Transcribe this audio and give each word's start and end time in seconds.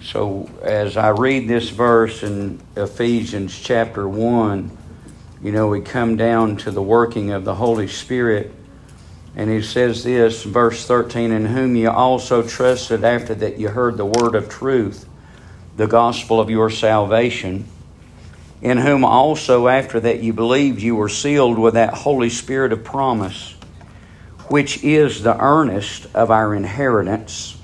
So, 0.00 0.48
as 0.62 0.96
I 0.96 1.08
read 1.08 1.48
this 1.48 1.70
verse 1.70 2.22
in 2.22 2.60
Ephesians 2.76 3.58
chapter 3.58 4.08
1, 4.08 4.78
you 5.42 5.50
know, 5.50 5.66
we 5.68 5.80
come 5.80 6.16
down 6.16 6.56
to 6.58 6.70
the 6.70 6.82
working 6.82 7.32
of 7.32 7.44
the 7.44 7.56
Holy 7.56 7.88
Spirit. 7.88 8.52
And 9.34 9.50
he 9.50 9.60
says 9.60 10.04
this, 10.04 10.44
verse 10.44 10.86
13, 10.86 11.32
In 11.32 11.46
whom 11.46 11.74
you 11.74 11.90
also 11.90 12.46
trusted 12.46 13.02
after 13.02 13.34
that 13.34 13.58
you 13.58 13.68
heard 13.68 13.96
the 13.96 14.06
word 14.06 14.36
of 14.36 14.48
truth, 14.48 15.04
the 15.76 15.88
gospel 15.88 16.40
of 16.40 16.48
your 16.48 16.70
salvation, 16.70 17.66
in 18.62 18.78
whom 18.78 19.04
also 19.04 19.66
after 19.66 19.98
that 19.98 20.20
you 20.20 20.32
believed 20.32 20.80
you 20.80 20.94
were 20.94 21.08
sealed 21.08 21.58
with 21.58 21.74
that 21.74 21.92
Holy 21.92 22.30
Spirit 22.30 22.72
of 22.72 22.84
promise, 22.84 23.56
which 24.46 24.82
is 24.84 25.24
the 25.24 25.36
earnest 25.38 26.06
of 26.14 26.30
our 26.30 26.54
inheritance 26.54 27.57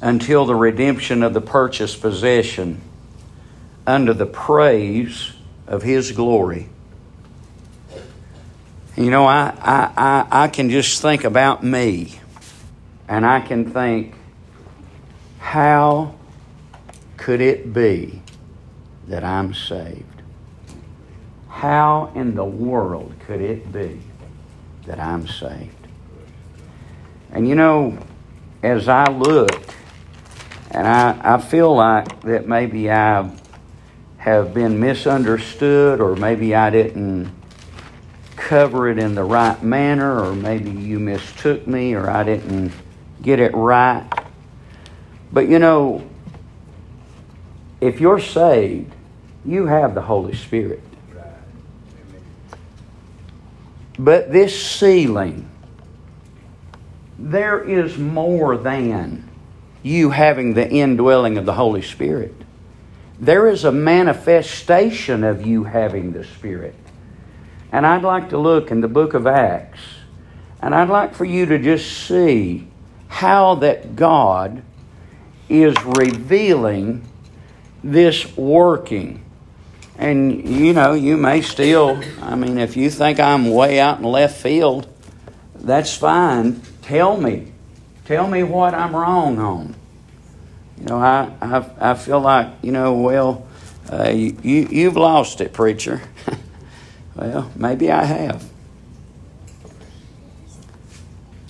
until 0.00 0.44
the 0.44 0.54
redemption 0.54 1.22
of 1.22 1.34
the 1.34 1.40
purchased 1.40 2.00
possession 2.00 2.80
under 3.86 4.14
the 4.14 4.26
praise 4.26 5.32
of 5.66 5.82
his 5.82 6.12
glory. 6.12 6.68
You 8.96 9.10
know, 9.10 9.26
I, 9.26 9.54
I, 9.60 9.92
I, 9.96 10.44
I 10.44 10.48
can 10.48 10.70
just 10.70 11.00
think 11.00 11.24
about 11.24 11.62
me, 11.62 12.18
and 13.06 13.24
I 13.24 13.40
can 13.40 13.72
think, 13.72 14.14
how 15.38 16.14
could 17.16 17.40
it 17.40 17.72
be 17.72 18.20
that 19.06 19.24
I'm 19.24 19.54
saved? 19.54 20.04
How 21.48 22.12
in 22.14 22.34
the 22.34 22.44
world 22.44 23.14
could 23.26 23.40
it 23.40 23.72
be 23.72 24.00
that 24.86 25.00
I'm 25.00 25.26
saved? 25.26 25.74
And 27.30 27.48
you 27.48 27.54
know, 27.54 27.98
as 28.62 28.88
I 28.88 29.10
look 29.10 29.74
and 30.70 30.86
I, 30.86 31.36
I 31.36 31.40
feel 31.40 31.74
like 31.74 32.20
that 32.22 32.46
maybe 32.46 32.90
I 32.90 33.30
have 34.18 34.52
been 34.52 34.80
misunderstood, 34.80 36.00
or 36.00 36.16
maybe 36.16 36.54
I 36.54 36.70
didn't 36.70 37.32
cover 38.36 38.88
it 38.88 38.98
in 38.98 39.14
the 39.14 39.24
right 39.24 39.62
manner, 39.62 40.22
or 40.22 40.34
maybe 40.34 40.70
you 40.70 40.98
mistook 40.98 41.66
me, 41.66 41.94
or 41.94 42.10
I 42.10 42.24
didn't 42.24 42.72
get 43.22 43.40
it 43.40 43.54
right. 43.54 44.06
But 45.32 45.48
you 45.48 45.58
know, 45.58 46.08
if 47.80 48.00
you're 48.00 48.20
saved, 48.20 48.94
you 49.44 49.66
have 49.66 49.94
the 49.94 50.02
Holy 50.02 50.34
Spirit. 50.34 50.82
But 53.98 54.30
this 54.30 54.60
sealing, 54.64 55.48
there 57.18 57.60
is 57.60 57.98
more 57.98 58.56
than 58.56 59.27
you 59.82 60.10
having 60.10 60.54
the 60.54 60.68
indwelling 60.68 61.38
of 61.38 61.46
the 61.46 61.54
Holy 61.54 61.82
Spirit. 61.82 62.34
There 63.20 63.48
is 63.48 63.64
a 63.64 63.72
manifestation 63.72 65.24
of 65.24 65.46
you 65.46 65.64
having 65.64 66.12
the 66.12 66.24
Spirit. 66.24 66.74
And 67.72 67.86
I'd 67.86 68.02
like 68.02 68.30
to 68.30 68.38
look 68.38 68.70
in 68.70 68.80
the 68.80 68.88
book 68.88 69.14
of 69.14 69.26
Acts, 69.26 69.80
and 70.60 70.74
I'd 70.74 70.88
like 70.88 71.14
for 71.14 71.24
you 71.24 71.46
to 71.46 71.58
just 71.58 72.06
see 72.06 72.68
how 73.08 73.56
that 73.56 73.96
God 73.96 74.62
is 75.48 75.74
revealing 75.84 77.04
this 77.82 78.36
working. 78.36 79.24
And 79.96 80.48
you 80.48 80.72
know, 80.72 80.92
you 80.94 81.16
may 81.16 81.42
still, 81.42 82.00
I 82.22 82.36
mean, 82.36 82.58
if 82.58 82.76
you 82.76 82.90
think 82.90 83.18
I'm 83.18 83.50
way 83.50 83.80
out 83.80 83.98
in 83.98 84.04
left 84.04 84.40
field, 84.40 84.86
that's 85.54 85.96
fine. 85.96 86.62
Tell 86.82 87.16
me. 87.16 87.52
Tell 88.08 88.26
me 88.26 88.42
what 88.42 88.72
I'm 88.72 88.96
wrong 88.96 89.38
on. 89.38 89.74
You 90.78 90.86
know, 90.86 90.96
I, 90.96 91.30
I, 91.42 91.90
I 91.90 91.92
feel 91.92 92.20
like, 92.20 92.48
you 92.62 92.72
know, 92.72 92.94
well, 92.94 93.46
uh, 93.92 94.08
you, 94.08 94.34
you've 94.42 94.96
lost 94.96 95.42
it, 95.42 95.52
preacher. 95.52 96.00
well, 97.14 97.52
maybe 97.54 97.90
I 97.90 98.04
have. 98.04 98.48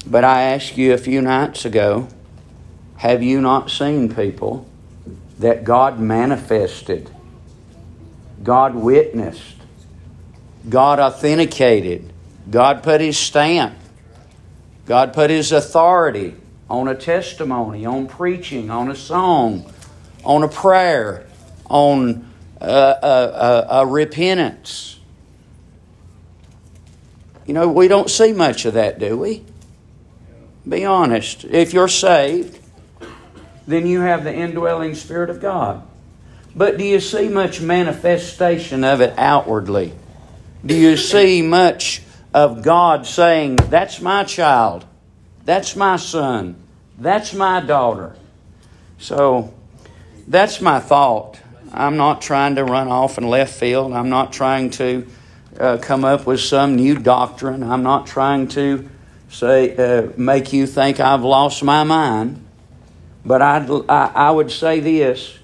But 0.05 0.25
I 0.25 0.43
asked 0.43 0.77
you 0.77 0.93
a 0.93 0.99
few 0.99 1.23
nights 1.23 1.65
ago 1.65 2.09
have 2.97 3.23
you 3.23 3.41
not 3.41 3.71
seen 3.71 4.13
people 4.13 4.67
that 5.39 5.63
God 5.63 6.01
manifested, 6.01 7.09
God 8.43 8.75
witnessed, 8.75 9.59
God 10.69 10.99
authenticated, 10.99 12.13
God 12.51 12.83
put 12.83 13.01
His 13.01 13.17
stamp, 13.17 13.79
God 14.87 15.13
put 15.13 15.31
His 15.31 15.53
authority 15.53 16.35
on 16.69 16.89
a 16.89 16.95
testimony, 16.95 17.87
on 17.87 18.06
preaching, 18.06 18.71
on 18.71 18.91
a 18.91 18.97
song, 18.97 19.73
on 20.25 20.43
a 20.43 20.49
prayer, 20.49 21.27
on 21.69 22.29
a, 22.61 22.67
a, 22.67 22.67
a, 23.03 23.67
a 23.83 23.87
repentance. 23.87 24.99
You 27.47 27.55
know, 27.55 27.69
we 27.69 27.89
don't 27.89 28.11
see 28.11 28.33
much 28.33 28.67
of 28.67 28.75
that, 28.75 28.99
do 28.99 29.17
we? 29.17 29.45
Be 30.69 30.84
honest. 30.84 31.45
If 31.45 31.73
you're 31.73 31.89
saved, 31.89 32.59
then 33.67 33.87
you 33.87 34.00
have 34.00 34.25
the 34.25 34.35
indwelling 34.35 34.95
Spirit 34.95 35.31
of 35.31 35.41
God. 35.41 35.83
But 36.55 36.77
do 36.77 36.85
you 36.85 37.00
see 37.00 37.29
much 37.29 37.61
manifestation 37.61 38.85
of 38.85 39.00
it 39.00 39.15
outwardly? 39.17 39.93
Do 40.65 40.75
you 40.75 40.97
see 40.97 41.41
much 41.41 42.03
of 42.35 42.62
God 42.62 43.06
saying, 43.06 43.56
That's 43.56 44.00
my 44.00 44.25
child? 44.25 44.85
That's 45.49 45.75
my 45.77 45.97
son. 45.97 46.57
That's 46.99 47.33
my 47.33 47.61
daughter. 47.61 48.15
So 48.99 49.55
that's 50.27 50.61
my 50.61 50.79
thought. 50.79 51.41
I'm 51.73 51.97
not 51.97 52.21
trying 52.21 52.57
to 52.57 52.65
run 52.65 52.89
off 52.89 53.17
in 53.17 53.27
left 53.27 53.55
field. 53.55 53.95
I'm 53.95 54.11
not 54.11 54.31
trying 54.31 54.69
to 54.73 55.07
uh, 55.59 55.79
come 55.79 56.05
up 56.05 56.27
with 56.27 56.41
some 56.41 56.77
new 56.77 56.99
doctrine. 56.99 57.63
I'm 57.63 57.83
not 57.83 58.07
trying 58.07 58.49
to 58.49 58.91
say 59.31 59.75
uh, 59.75 60.13
make 60.19 60.53
you 60.53 60.67
think 60.67 61.01
I've 61.01 61.25
lost 61.25 61.65
my 61.65 61.83
mind. 61.83 62.45
But 63.25 63.41
I'd, 63.41 63.71
I, 63.89 64.13
I 64.15 64.31
would 64.31 64.51
say 64.51 64.81
this: 64.81 65.39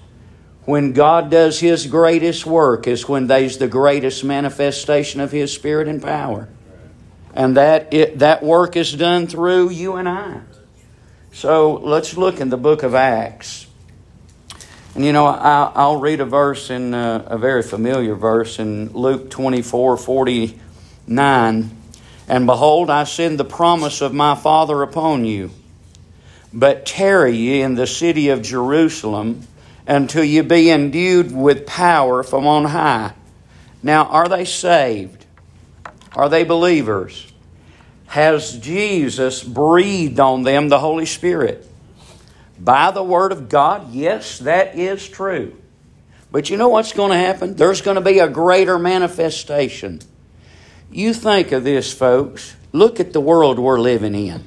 when 0.65 0.93
God 0.93 1.31
does 1.31 1.59
His 1.59 1.87
greatest 1.87 2.45
work, 2.45 2.85
is 2.85 3.09
when 3.09 3.25
there's 3.25 3.57
the 3.57 3.67
greatest 3.67 4.23
manifestation 4.23 5.19
of 5.19 5.31
His 5.31 5.51
Spirit 5.51 5.87
and 5.87 5.99
power 5.99 6.47
and 7.35 7.57
that 7.57 7.93
it, 7.93 8.19
that 8.19 8.41
work 8.41 8.75
is 8.77 8.93
done 8.93 9.27
through 9.27 9.69
you 9.69 9.97
and 9.97 10.07
I. 10.07 10.39
So 11.33 11.73
let's 11.73 12.15
look 12.15 12.39
in 12.39 12.49
the 12.49 12.57
book 12.57 12.81
of 12.81 12.95
Acts. 12.95 13.67
And 14.95 15.03
you 15.03 15.11
know, 15.11 15.25
I, 15.25 15.87
will 15.87 15.99
read 15.99 16.21
a 16.21 16.25
verse 16.25 16.69
in 16.69 16.93
uh, 16.93 17.25
a 17.27 17.37
very 17.37 17.61
familiar 17.61 18.15
verse 18.15 18.57
in 18.59 18.93
Luke 18.93 19.29
24 19.29 19.97
49. 19.97 21.77
And 22.27 22.47
behold, 22.47 22.89
I 22.89 23.03
send 23.03 23.37
the 23.37 23.45
promise 23.45 23.99
of 23.99 24.13
my 24.13 24.35
Father 24.35 24.81
upon 24.81 25.25
you. 25.25 25.51
But 26.53 26.85
tarry 26.85 27.35
ye 27.35 27.61
in 27.61 27.75
the 27.75 27.85
city 27.85 28.29
of 28.29 28.41
Jerusalem 28.41 29.45
until 29.85 30.23
ye 30.23 30.39
be 30.39 30.71
endued 30.71 31.35
with 31.35 31.67
power 31.67 32.23
from 32.23 32.47
on 32.47 32.63
high. 32.63 33.13
Now, 33.83 34.05
are 34.05 34.29
they 34.29 34.45
saved? 34.45 35.24
Are 36.15 36.29
they 36.29 36.43
believers? 36.43 37.31
Has 38.07 38.57
Jesus 38.57 39.43
breathed 39.43 40.19
on 40.19 40.43
them 40.43 40.69
the 40.69 40.79
Holy 40.79 41.05
Spirit? 41.05 41.67
By 42.59 42.91
the 42.91 43.03
Word 43.03 43.31
of 43.31 43.49
God? 43.49 43.91
Yes, 43.91 44.39
that 44.39 44.75
is 44.77 45.07
true. 45.07 45.55
But 46.31 46.49
you 46.49 46.57
know 46.57 46.69
what's 46.69 46.93
going 46.93 47.11
to 47.11 47.17
happen? 47.17 47.55
There's 47.55 47.81
going 47.81 47.95
to 47.95 48.01
be 48.01 48.19
a 48.19 48.27
greater 48.27 48.79
manifestation. 48.79 49.99
You 50.91 51.13
think 51.13 51.51
of 51.51 51.63
this, 51.63 51.93
folks. 51.93 52.55
Look 52.71 52.99
at 52.99 53.13
the 53.13 53.21
world 53.21 53.59
we're 53.59 53.79
living 53.79 54.15
in. 54.15 54.43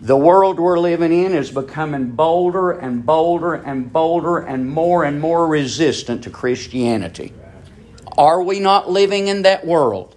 The 0.00 0.16
world 0.16 0.60
we're 0.60 0.78
living 0.78 1.12
in 1.12 1.34
is 1.34 1.50
becoming 1.50 2.10
bolder 2.10 2.72
and 2.72 3.04
bolder 3.04 3.54
and 3.54 3.90
bolder 3.90 4.38
and 4.38 4.68
more 4.68 5.04
and 5.04 5.20
more 5.20 5.46
resistant 5.46 6.24
to 6.24 6.30
Christianity. 6.30 7.32
Are 8.18 8.42
we 8.42 8.60
not 8.60 8.90
living 8.90 9.28
in 9.28 9.42
that 9.42 9.66
world? 9.66 10.15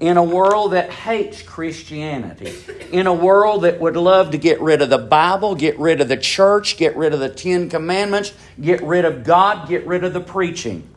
In 0.00 0.16
a 0.16 0.22
world 0.22 0.72
that 0.72 0.90
hates 0.90 1.42
Christianity, 1.42 2.54
in 2.92 3.06
a 3.06 3.12
world 3.12 3.62
that 3.62 3.80
would 3.80 3.96
love 3.96 4.30
to 4.30 4.38
get 4.38 4.60
rid 4.60 4.80
of 4.80 4.90
the 4.90 4.98
Bible, 4.98 5.56
get 5.56 5.78
rid 5.78 6.00
of 6.00 6.08
the 6.08 6.16
church, 6.16 6.76
get 6.76 6.96
rid 6.96 7.12
of 7.12 7.20
the 7.20 7.28
Ten 7.28 7.68
Commandments, 7.68 8.32
get 8.60 8.80
rid 8.82 9.04
of 9.04 9.24
God, 9.24 9.68
get 9.68 9.86
rid 9.86 10.04
of 10.04 10.12
the 10.12 10.20
preaching. 10.20 10.88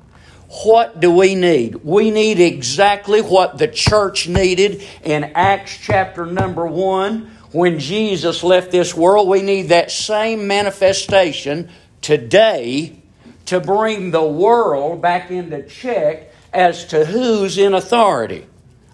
What 0.63 0.99
do 0.99 1.11
we 1.11 1.33
need? 1.33 1.75
We 1.75 2.11
need 2.11 2.39
exactly 2.39 3.21
what 3.21 3.57
the 3.57 3.67
church 3.67 4.27
needed 4.27 4.83
in 5.03 5.23
Acts 5.33 5.77
chapter 5.81 6.25
number 6.25 6.67
1 6.67 7.31
when 7.53 7.79
Jesus 7.79 8.43
left 8.43 8.69
this 8.69 8.93
world. 8.93 9.27
We 9.27 9.41
need 9.41 9.69
that 9.69 9.89
same 9.89 10.47
manifestation 10.47 11.69
today 12.01 13.01
to 13.45 13.59
bring 13.59 14.11
the 14.11 14.23
world 14.23 15.01
back 15.01 15.31
into 15.31 15.63
check 15.63 16.33
as 16.53 16.85
to 16.85 17.05
who's 17.05 17.57
in 17.57 17.73
authority. 17.73 18.45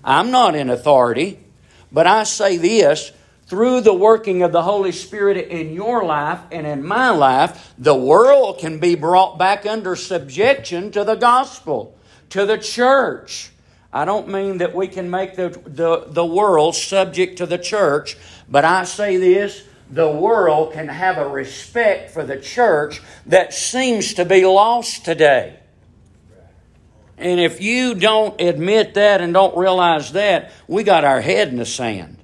I'm 0.08 0.32
not 0.32 0.56
in 0.56 0.70
authority, 0.70 1.38
but 1.92 2.08
I 2.08 2.24
say 2.24 2.56
this 2.56 3.12
through 3.48 3.82
the 3.82 3.94
working 3.94 4.42
of 4.42 4.54
the 4.54 4.64
Holy 4.64 4.94
Spirit 4.94 5.50
in 5.50 5.74
your 5.74 6.06
life 6.06 6.40
and 6.50 6.66
in 6.66 6.86
my 6.86 7.10
life, 7.10 7.74
the 7.78 7.94
world 7.94 8.58
can 8.58 8.80
be 8.80 8.96
brought 8.96 9.38
back 9.38 9.66
under 9.66 9.98
subjection 9.98 10.92
to 10.92 11.04
the 11.04 11.16
gospel, 11.16 11.94
to 12.30 12.46
the 12.46 12.58
church. 12.58 13.52
I 13.92 14.06
don't 14.06 14.30
mean 14.30 14.60
that 14.60 14.74
we 14.74 14.88
can 14.88 15.10
make 15.10 15.36
the, 15.36 15.50
the, 15.66 16.06
the 16.08 16.26
world 16.26 16.76
subject 16.76 17.38
to 17.40 17.46
the 17.46 17.58
church, 17.58 18.16
but 18.48 18.64
I 18.64 18.86
say 18.86 19.18
this 19.18 19.64
the 19.90 20.10
world 20.10 20.72
can 20.72 20.88
have 20.88 21.18
a 21.18 21.28
respect 21.28 22.12
for 22.12 22.24
the 22.24 22.40
church 22.40 23.02
that 23.26 23.54
seems 23.54 24.14
to 24.14 24.24
be 24.24 24.46
lost 24.46 25.04
today. 25.04 25.57
And 27.18 27.40
if 27.40 27.62
you 27.62 27.96
don't 27.96 28.40
admit 28.40 28.94
that 28.94 29.22
and 29.22 29.34
don't 29.34 29.58
realize 29.58 30.12
that, 30.12 30.52
we 30.68 30.84
got 30.84 31.04
our 31.04 31.22
head 31.22 31.48
in 31.50 31.58
the 31.58 31.66
sand. 31.66 32.18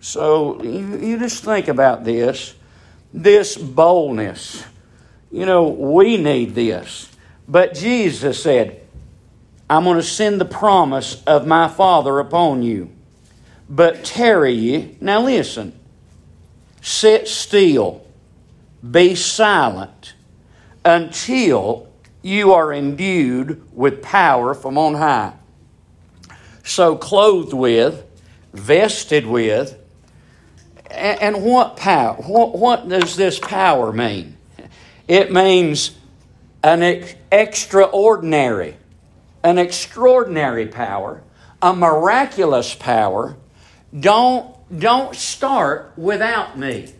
So 0.00 0.62
you, 0.62 0.98
you 0.98 1.18
just 1.18 1.42
think 1.42 1.68
about 1.68 2.04
this 2.04 2.54
this 3.14 3.56
boldness. 3.56 4.64
You 5.30 5.46
know, 5.46 5.68
we 5.68 6.16
need 6.16 6.54
this. 6.54 7.10
But 7.48 7.74
Jesus 7.74 8.42
said, 8.42 8.82
I'm 9.70 9.84
going 9.84 9.96
to 9.96 10.02
send 10.02 10.40
the 10.40 10.44
promise 10.44 11.22
of 11.24 11.46
my 11.46 11.68
Father 11.68 12.18
upon 12.18 12.62
you. 12.62 12.90
But 13.68 14.04
tarry 14.04 14.52
ye. 14.52 14.96
Now 15.00 15.22
listen. 15.22 15.78
Sit 16.82 17.28
still. 17.28 18.04
Be 18.88 19.14
silent 19.14 20.14
until 20.84 21.88
you 22.24 22.54
are 22.54 22.72
endued 22.72 23.62
with 23.74 24.02
power 24.02 24.54
from 24.54 24.78
on 24.78 24.94
high. 24.94 25.34
So, 26.64 26.96
clothed 26.96 27.52
with, 27.52 28.02
vested 28.54 29.26
with, 29.26 29.78
and, 30.90 31.44
what 31.44 31.76
power? 31.76 32.14
What, 32.14 32.56
what 32.56 32.88
does 32.88 33.16
this 33.16 33.38
power 33.38 33.92
mean? 33.92 34.38
It 35.06 35.32
means 35.32 35.90
an 36.62 36.82
ex- 36.82 37.14
extraordinary, 37.30 38.78
an 39.42 39.58
extraordinary 39.58 40.66
power, 40.66 41.22
a 41.60 41.74
miraculous 41.74 42.74
power. 42.74 43.36
Don't, 43.98 44.56
don't 44.78 45.14
start 45.14 45.92
without 45.96 46.58
me. 46.58 46.90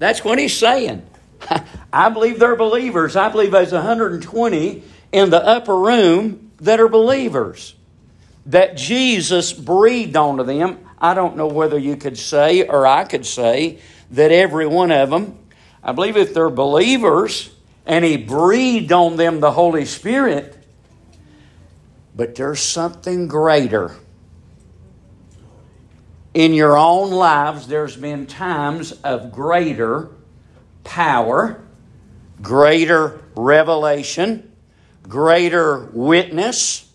That's 0.00 0.24
what 0.24 0.40
he's 0.40 0.56
saying. 0.56 1.06
I 1.92 2.08
believe 2.08 2.38
they're 2.38 2.56
believers. 2.56 3.16
I 3.16 3.28
believe 3.28 3.50
there's 3.50 3.72
120 3.72 4.82
in 5.12 5.30
the 5.30 5.44
upper 5.44 5.76
room 5.76 6.52
that 6.60 6.80
are 6.80 6.88
believers. 6.88 7.74
That 8.46 8.76
Jesus 8.76 9.52
breathed 9.52 10.16
onto 10.16 10.42
them 10.42 10.78
I 11.02 11.14
don't 11.14 11.36
know 11.36 11.48
whether 11.48 11.76
you 11.76 11.96
could 11.96 12.16
say 12.16 12.62
or 12.62 12.86
I 12.86 13.02
could 13.04 13.26
say 13.26 13.80
that 14.12 14.30
every 14.30 14.68
one 14.68 14.92
of 14.92 15.10
them, 15.10 15.36
I 15.82 15.90
believe 15.90 16.16
if 16.16 16.32
they're 16.32 16.48
believers 16.48 17.50
and 17.84 18.04
He 18.04 18.16
breathed 18.16 18.92
on 18.92 19.16
them 19.16 19.40
the 19.40 19.50
Holy 19.50 19.84
Spirit, 19.84 20.56
but 22.14 22.36
there's 22.36 22.60
something 22.60 23.26
greater. 23.26 23.96
In 26.34 26.54
your 26.54 26.78
own 26.78 27.10
lives, 27.10 27.66
there's 27.66 27.96
been 27.96 28.26
times 28.28 28.92
of 29.02 29.32
greater 29.32 30.08
power, 30.84 31.60
greater 32.42 33.22
revelation, 33.34 34.52
greater 35.08 35.78
witness 35.92 36.92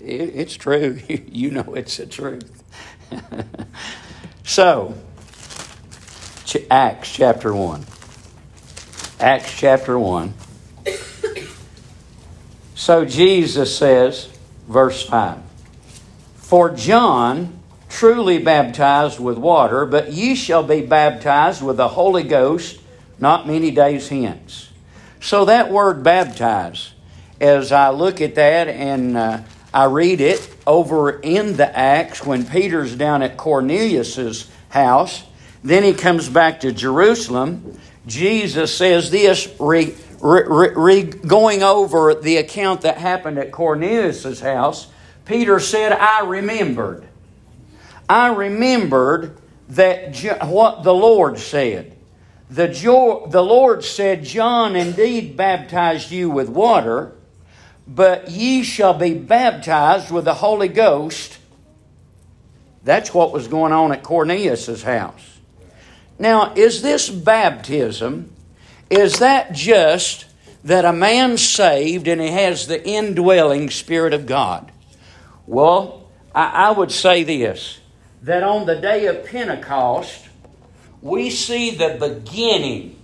It, 0.00 0.34
it's 0.34 0.54
true. 0.54 0.98
you 1.08 1.50
know 1.50 1.74
it's 1.74 1.98
the 1.98 2.06
truth. 2.06 2.64
so, 4.44 4.94
Acts 6.70 7.12
chapter 7.12 7.54
1. 7.54 7.84
Acts 9.20 9.56
chapter 9.56 9.98
1. 9.98 10.34
So 12.74 13.04
Jesus 13.04 13.76
says, 13.76 14.30
verse 14.66 15.06
5 15.06 15.38
For 16.36 16.70
John 16.70 17.59
truly 17.90 18.38
baptized 18.38 19.20
with 19.20 19.36
water, 19.36 19.84
but 19.84 20.12
ye 20.12 20.34
shall 20.34 20.62
be 20.62 20.80
baptized 20.80 21.62
with 21.62 21.76
the 21.76 21.88
Holy 21.88 22.22
Ghost 22.22 22.80
not 23.18 23.46
many 23.46 23.70
days 23.70 24.08
hence. 24.08 24.70
So 25.20 25.44
that 25.44 25.70
word 25.70 26.02
baptize, 26.02 26.94
as 27.40 27.72
I 27.72 27.90
look 27.90 28.22
at 28.22 28.36
that 28.36 28.68
and 28.68 29.16
uh, 29.16 29.42
I 29.74 29.84
read 29.84 30.20
it 30.20 30.48
over 30.66 31.10
in 31.20 31.56
the 31.56 31.76
Acts 31.76 32.24
when 32.24 32.46
Peter's 32.46 32.96
down 32.96 33.22
at 33.22 33.36
Cornelius's 33.36 34.50
house. 34.70 35.22
Then 35.62 35.82
he 35.82 35.92
comes 35.92 36.28
back 36.28 36.60
to 36.60 36.72
Jerusalem. 36.72 37.78
Jesus 38.06 38.74
says 38.74 39.10
this, 39.10 39.52
re, 39.60 39.94
re, 40.20 40.72
re, 40.74 41.02
going 41.02 41.62
over 41.62 42.14
the 42.14 42.38
account 42.38 42.82
that 42.82 42.96
happened 42.96 43.38
at 43.38 43.52
Cornelius's 43.52 44.40
house. 44.40 44.86
Peter 45.26 45.60
said, 45.60 45.92
I 45.92 46.24
remembered. 46.24 47.06
I 48.10 48.28
remembered 48.34 49.38
that 49.70 50.16
what 50.46 50.82
the 50.82 50.92
Lord 50.92 51.38
said. 51.38 51.96
The, 52.50 52.66
the 53.28 53.42
Lord 53.42 53.84
said, 53.84 54.24
John 54.24 54.74
indeed 54.76 55.36
baptized 55.36 56.10
you 56.10 56.28
with 56.28 56.48
water 56.48 57.14
but 57.90 58.30
ye 58.30 58.62
shall 58.62 58.94
be 58.94 59.14
baptized 59.14 60.12
with 60.12 60.24
the 60.24 60.34
Holy 60.34 60.68
Ghost. 60.68 61.38
That's 62.84 63.12
what 63.12 63.32
was 63.32 63.48
going 63.48 63.72
on 63.72 63.90
at 63.90 64.04
Cornelius' 64.04 64.84
house. 64.84 65.40
Now, 66.16 66.54
is 66.54 66.82
this 66.82 67.10
baptism, 67.10 68.32
is 68.88 69.18
that 69.18 69.52
just 69.52 70.26
that 70.62 70.84
a 70.84 70.92
man's 70.92 71.42
saved 71.42 72.06
and 72.06 72.20
he 72.20 72.28
has 72.28 72.68
the 72.68 72.86
indwelling 72.86 73.70
Spirit 73.70 74.14
of 74.14 74.26
God? 74.26 74.70
Well, 75.46 76.08
I, 76.32 76.68
I 76.68 76.70
would 76.70 76.92
say 76.92 77.24
this 77.24 77.79
that 78.22 78.42
on 78.42 78.66
the 78.66 78.76
day 78.76 79.06
of 79.06 79.24
Pentecost, 79.26 80.28
we 81.02 81.30
see 81.30 81.70
the 81.70 81.96
beginning 81.98 83.00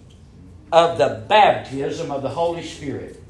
of 0.72 0.98
the 0.98 1.24
baptism 1.28 2.10
of 2.10 2.22
the 2.22 2.28
Holy 2.28 2.62
Spirit 2.62 3.22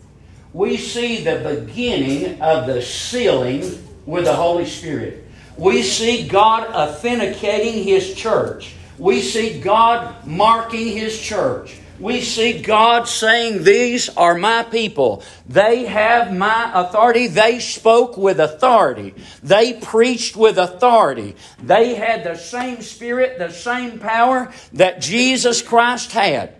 we 0.56 0.78
see 0.78 1.22
the 1.22 1.36
beginning 1.66 2.40
of 2.40 2.66
the 2.66 2.80
sealing 2.80 3.60
with 4.06 4.24
the 4.24 4.32
Holy 4.32 4.64
Spirit. 4.64 5.28
We 5.58 5.82
see 5.82 6.26
God 6.26 6.66
authenticating 6.68 7.84
His 7.84 8.14
church. 8.14 8.74
We 8.96 9.20
see 9.20 9.60
God 9.60 10.26
marking 10.26 10.86
His 10.96 11.20
church. 11.20 11.76
We 11.98 12.20
see 12.20 12.60
God 12.60 13.08
saying, 13.08 13.64
These 13.64 14.08
are 14.10 14.34
my 14.34 14.62
people. 14.64 15.22
They 15.48 15.86
have 15.86 16.32
my 16.32 16.70
authority. 16.74 17.26
They 17.26 17.58
spoke 17.58 18.16
with 18.16 18.38
authority. 18.40 19.14
They 19.42 19.74
preached 19.74 20.36
with 20.36 20.58
authority. 20.58 21.36
They 21.62 21.94
had 21.94 22.24
the 22.24 22.36
same 22.36 22.82
spirit, 22.82 23.38
the 23.38 23.50
same 23.50 23.98
power 23.98 24.52
that 24.72 25.00
Jesus 25.00 25.62
Christ 25.62 26.12
had. 26.12 26.54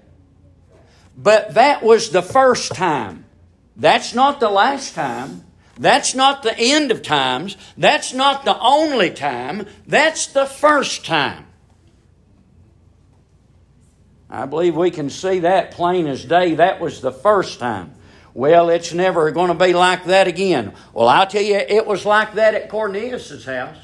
But 1.16 1.54
that 1.54 1.82
was 1.82 2.10
the 2.10 2.22
first 2.22 2.74
time. 2.74 3.24
That's 3.76 4.14
not 4.14 4.40
the 4.40 4.50
last 4.50 4.94
time. 4.94 5.44
That's 5.78 6.14
not 6.14 6.42
the 6.42 6.58
end 6.58 6.90
of 6.90 7.02
times. 7.02 7.56
That's 7.76 8.14
not 8.14 8.44
the 8.44 8.58
only 8.58 9.10
time. 9.10 9.66
That's 9.86 10.26
the 10.26 10.46
first 10.46 11.04
time. 11.04 11.45
I 14.28 14.46
believe 14.46 14.76
we 14.76 14.90
can 14.90 15.08
see 15.08 15.40
that 15.40 15.70
plain 15.70 16.06
as 16.06 16.24
day. 16.24 16.54
That 16.56 16.80
was 16.80 17.00
the 17.00 17.12
first 17.12 17.60
time. 17.60 17.92
Well, 18.34 18.68
it's 18.68 18.92
never 18.92 19.30
going 19.30 19.48
to 19.48 19.54
be 19.54 19.72
like 19.72 20.04
that 20.06 20.26
again. 20.26 20.74
Well, 20.92 21.08
I'll 21.08 21.26
tell 21.26 21.42
you, 21.42 21.56
it 21.56 21.86
was 21.86 22.04
like 22.04 22.34
that 22.34 22.54
at 22.54 22.68
Cornelius' 22.68 23.44
house. 23.44 23.78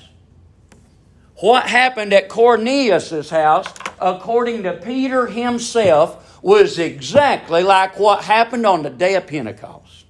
What 1.36 1.64
happened 1.66 2.12
at 2.12 2.28
Cornelius' 2.28 3.30
house, 3.30 3.66
according 4.00 4.64
to 4.64 4.74
Peter 4.74 5.26
himself, 5.26 6.42
was 6.42 6.78
exactly 6.78 7.62
like 7.62 7.98
what 7.98 8.24
happened 8.24 8.66
on 8.66 8.82
the 8.82 8.90
day 8.90 9.14
of 9.14 9.26
Pentecost. 9.26 10.06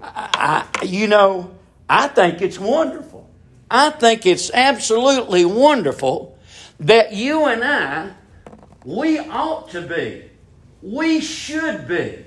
I, 0.00 0.66
you 0.84 1.08
know, 1.08 1.54
I 1.88 2.08
think 2.08 2.42
it's 2.42 2.58
wonderful. 2.58 3.28
I 3.70 3.90
think 3.90 4.26
it's 4.26 4.50
absolutely 4.52 5.44
wonderful 5.44 6.33
that 6.80 7.12
you 7.12 7.46
and 7.46 7.62
I, 7.62 8.10
we 8.84 9.18
ought 9.18 9.70
to 9.70 9.80
be, 9.80 10.30
we 10.82 11.20
should 11.20 11.88
be, 11.88 12.24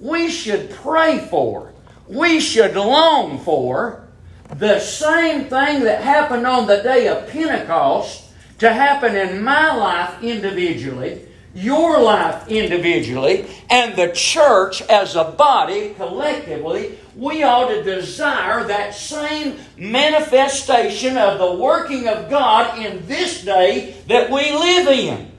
we 0.00 0.30
should 0.30 0.70
pray 0.70 1.18
for, 1.18 1.72
we 2.08 2.40
should 2.40 2.74
long 2.74 3.38
for 3.38 4.08
the 4.54 4.80
same 4.80 5.42
thing 5.42 5.84
that 5.84 6.02
happened 6.02 6.46
on 6.46 6.66
the 6.66 6.82
day 6.82 7.08
of 7.08 7.28
Pentecost 7.28 8.30
to 8.58 8.72
happen 8.72 9.16
in 9.16 9.42
my 9.42 9.74
life 9.74 10.22
individually, 10.22 11.26
your 11.54 12.00
life 12.00 12.48
individually 12.48 13.46
and 13.68 13.94
the 13.96 14.10
church 14.12 14.82
as 14.82 15.16
a 15.16 15.24
body 15.24 15.94
collectively, 15.94 16.98
we 17.14 17.42
ought 17.42 17.68
to 17.68 17.82
desire 17.82 18.64
that 18.64 18.94
same 18.94 19.58
manifestation 19.76 21.18
of 21.18 21.38
the 21.38 21.52
working 21.52 22.08
of 22.08 22.30
God 22.30 22.78
in 22.78 23.06
this 23.06 23.44
day 23.44 23.96
that 24.08 24.30
we 24.30 24.52
live 24.52 24.88
in. 24.88 25.32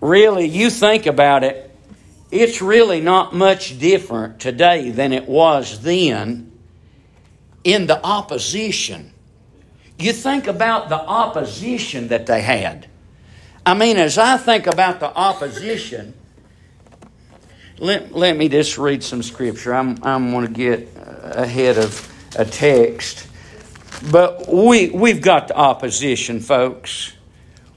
Really, 0.00 0.46
you 0.46 0.70
think 0.70 1.06
about 1.06 1.44
it, 1.44 1.70
it's 2.30 2.60
really 2.60 3.00
not 3.00 3.34
much 3.34 3.78
different 3.78 4.40
today 4.40 4.90
than 4.90 5.12
it 5.12 5.28
was 5.28 5.82
then 5.82 6.52
in 7.62 7.86
the 7.86 8.02
opposition. 8.04 9.12
You 9.98 10.12
think 10.12 10.46
about 10.46 10.88
the 10.88 11.00
opposition 11.00 12.08
that 12.08 12.26
they 12.26 12.42
had. 12.42 12.88
I 13.66 13.74
mean, 13.74 13.96
as 13.96 14.16
I 14.16 14.36
think 14.36 14.68
about 14.68 15.00
the 15.00 15.12
opposition, 15.12 16.14
let, 17.78 18.12
let 18.12 18.36
me 18.36 18.48
just 18.48 18.78
read 18.78 19.02
some 19.02 19.24
scripture. 19.24 19.74
I'm, 19.74 19.98
I'm 20.04 20.30
going 20.30 20.46
to 20.46 20.52
get 20.52 20.88
uh, 20.96 21.42
ahead 21.42 21.76
of 21.76 22.08
a 22.38 22.44
text. 22.44 23.26
But 24.12 24.46
we, 24.48 24.90
we've 24.90 25.20
got 25.20 25.48
the 25.48 25.56
opposition, 25.56 26.38
folks. 26.38 27.12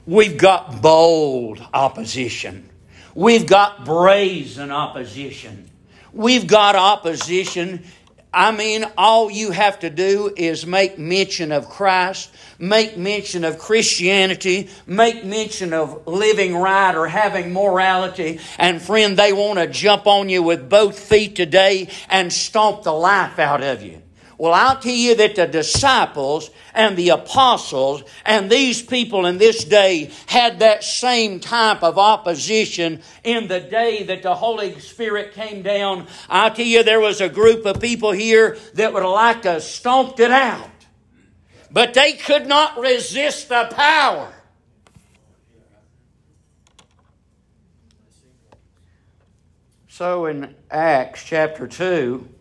We've 0.05 0.37
got 0.37 0.79
bold 0.79 1.59
opposition. 1.73 2.69
We've 3.15 3.47
got 3.47 3.83
brazen 3.83 4.69
opposition. 4.69 5.71
We've 6.13 6.45
got 6.45 6.75
opposition 6.75 7.83
I 8.33 8.51
mean, 8.51 8.85
all 8.95 9.31
you 9.31 9.51
have 9.51 9.79
to 9.79 9.89
do 9.89 10.31
is 10.35 10.65
make 10.65 10.99
mention 10.99 11.51
of 11.51 11.67
Christ, 11.67 12.31
make 12.59 12.95
mention 12.95 13.43
of 13.43 13.57
Christianity, 13.57 14.69
make 14.85 15.25
mention 15.25 15.73
of 15.73 16.05
living 16.05 16.55
right 16.55 16.93
or 16.93 17.07
having 17.07 17.51
morality, 17.51 18.39
and 18.59 18.79
friend, 18.79 19.17
they 19.17 19.33
want 19.33 19.57
to 19.57 19.65
jump 19.65 20.05
on 20.05 20.29
you 20.29 20.43
with 20.43 20.69
both 20.69 20.99
feet 20.99 21.35
today 21.35 21.89
and 22.07 22.31
stomp 22.31 22.83
the 22.83 22.93
life 22.93 23.39
out 23.39 23.63
of 23.63 23.81
you. 23.81 24.01
Well, 24.39 24.53
I'll 24.53 24.79
tell 24.79 24.93
you 24.93 25.15
that 25.15 25.35
the 25.35 25.47
disciples 25.47 26.49
and 26.73 26.95
the 26.95 27.09
apostles 27.09 28.03
and 28.25 28.49
these 28.49 28.81
people 28.81 29.25
in 29.25 29.37
this 29.37 29.65
day 29.65 30.11
had 30.27 30.59
that 30.59 30.81
same 30.81 31.41
type 31.41 31.83
of 31.83 31.97
opposition 31.97 33.01
in 33.25 33.49
the 33.49 33.59
day 33.59 34.03
that 34.03 34.23
the 34.23 34.33
Holy 34.33 34.79
Spirit 34.79 35.33
came 35.33 35.61
down. 35.61 36.07
I'll 36.29 36.55
tell 36.55 36.65
you, 36.65 36.83
there 36.83 37.01
was 37.01 37.19
a 37.19 37.27
group 37.27 37.65
of 37.65 37.81
people 37.81 38.13
here 38.13 38.57
that 38.75 38.93
would 38.93 39.03
like 39.03 39.41
to 39.41 39.59
stomped 39.59 40.21
it 40.21 40.31
out. 40.31 40.69
But 41.69 41.93
they 41.93 42.13
could 42.13 42.47
not 42.47 42.79
resist 42.79 43.49
the 43.49 43.67
power. 43.69 44.33
So 49.89 50.27
in 50.27 50.55
Acts 50.71 51.25
chapter 51.25 51.67
2, 51.67 52.38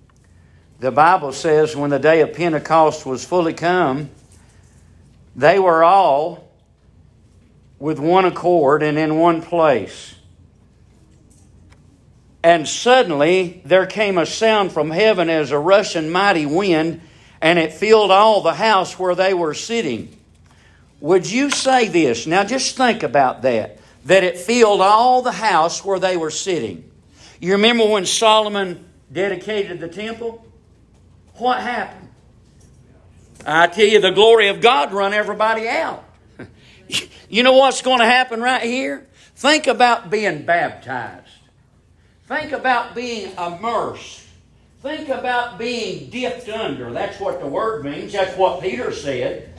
the 0.80 0.92
Bible 0.92 1.32
says 1.32 1.74
when 1.74 1.90
the 1.90 1.98
day 1.98 2.20
of 2.20 2.34
Pentecost 2.34 3.04
was 3.04 3.24
fully 3.24 3.52
come, 3.52 4.10
they 5.34 5.58
were 5.58 5.82
all 5.82 6.48
with 7.78 7.98
one 7.98 8.24
accord 8.24 8.82
and 8.82 8.98
in 8.98 9.18
one 9.18 9.42
place. 9.42 10.14
And 12.42 12.68
suddenly 12.68 13.60
there 13.64 13.86
came 13.86 14.18
a 14.18 14.26
sound 14.26 14.72
from 14.72 14.90
heaven 14.90 15.28
as 15.28 15.50
a 15.50 15.58
rushing 15.58 16.10
mighty 16.10 16.46
wind, 16.46 17.00
and 17.40 17.58
it 17.58 17.72
filled 17.72 18.10
all 18.10 18.42
the 18.42 18.54
house 18.54 18.98
where 18.98 19.14
they 19.14 19.34
were 19.34 19.54
sitting. 19.54 20.16
Would 21.00 21.30
you 21.30 21.50
say 21.50 21.88
this? 21.88 22.26
Now 22.26 22.44
just 22.44 22.76
think 22.76 23.02
about 23.02 23.42
that. 23.42 23.78
That 24.04 24.24
it 24.24 24.38
filled 24.38 24.80
all 24.80 25.22
the 25.22 25.32
house 25.32 25.84
where 25.84 25.98
they 25.98 26.16
were 26.16 26.30
sitting. 26.30 26.88
You 27.40 27.52
remember 27.52 27.86
when 27.86 28.06
Solomon 28.06 28.84
dedicated 29.12 29.80
the 29.80 29.88
temple? 29.88 30.44
What 31.38 31.60
happened? 31.60 32.08
I 33.46 33.66
tell 33.66 33.86
you, 33.86 34.00
the 34.00 34.10
glory 34.10 34.48
of 34.48 34.60
God 34.60 34.92
run 34.92 35.12
everybody 35.12 35.68
out. 35.68 36.04
you 37.28 37.42
know 37.42 37.54
what's 37.54 37.82
going 37.82 38.00
to 38.00 38.04
happen 38.04 38.40
right 38.40 38.62
here? 38.62 39.06
Think 39.36 39.66
about 39.66 40.10
being 40.10 40.42
baptized. 40.44 41.28
Think 42.26 42.52
about 42.52 42.94
being 42.94 43.32
immersed. 43.38 44.24
Think 44.82 45.08
about 45.08 45.58
being 45.58 46.10
dipped 46.10 46.48
under. 46.48 46.92
That's 46.92 47.18
what 47.18 47.40
the 47.40 47.46
word 47.46 47.84
means. 47.84 48.12
That's 48.12 48.36
what 48.36 48.60
Peter 48.60 48.92
said. 48.92 49.52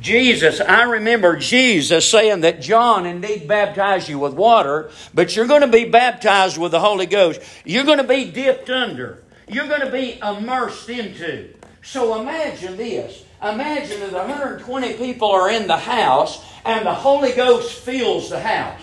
Jesus, 0.00 0.60
I 0.60 0.84
remember 0.84 1.36
Jesus 1.36 2.08
saying 2.08 2.40
that 2.40 2.62
John 2.62 3.04
indeed 3.04 3.46
baptized 3.46 4.08
you 4.08 4.18
with 4.18 4.32
water, 4.32 4.90
but 5.12 5.36
you're 5.36 5.46
going 5.46 5.60
to 5.60 5.66
be 5.66 5.84
baptized 5.84 6.56
with 6.56 6.72
the 6.72 6.80
Holy 6.80 7.04
Ghost. 7.06 7.42
You're 7.66 7.84
going 7.84 7.98
to 7.98 8.04
be 8.04 8.30
dipped 8.30 8.70
under 8.70 9.22
you're 9.52 9.68
going 9.68 9.80
to 9.80 9.90
be 9.90 10.18
immersed 10.20 10.88
into. 10.88 11.54
So 11.82 12.20
imagine 12.20 12.76
this. 12.76 13.24
Imagine 13.42 14.00
that 14.00 14.12
120 14.12 14.94
people 14.94 15.30
are 15.30 15.50
in 15.50 15.66
the 15.66 15.76
house 15.76 16.44
and 16.64 16.84
the 16.84 16.94
Holy 16.94 17.32
Ghost 17.32 17.72
fills 17.72 18.28
the 18.28 18.40
house. 18.40 18.82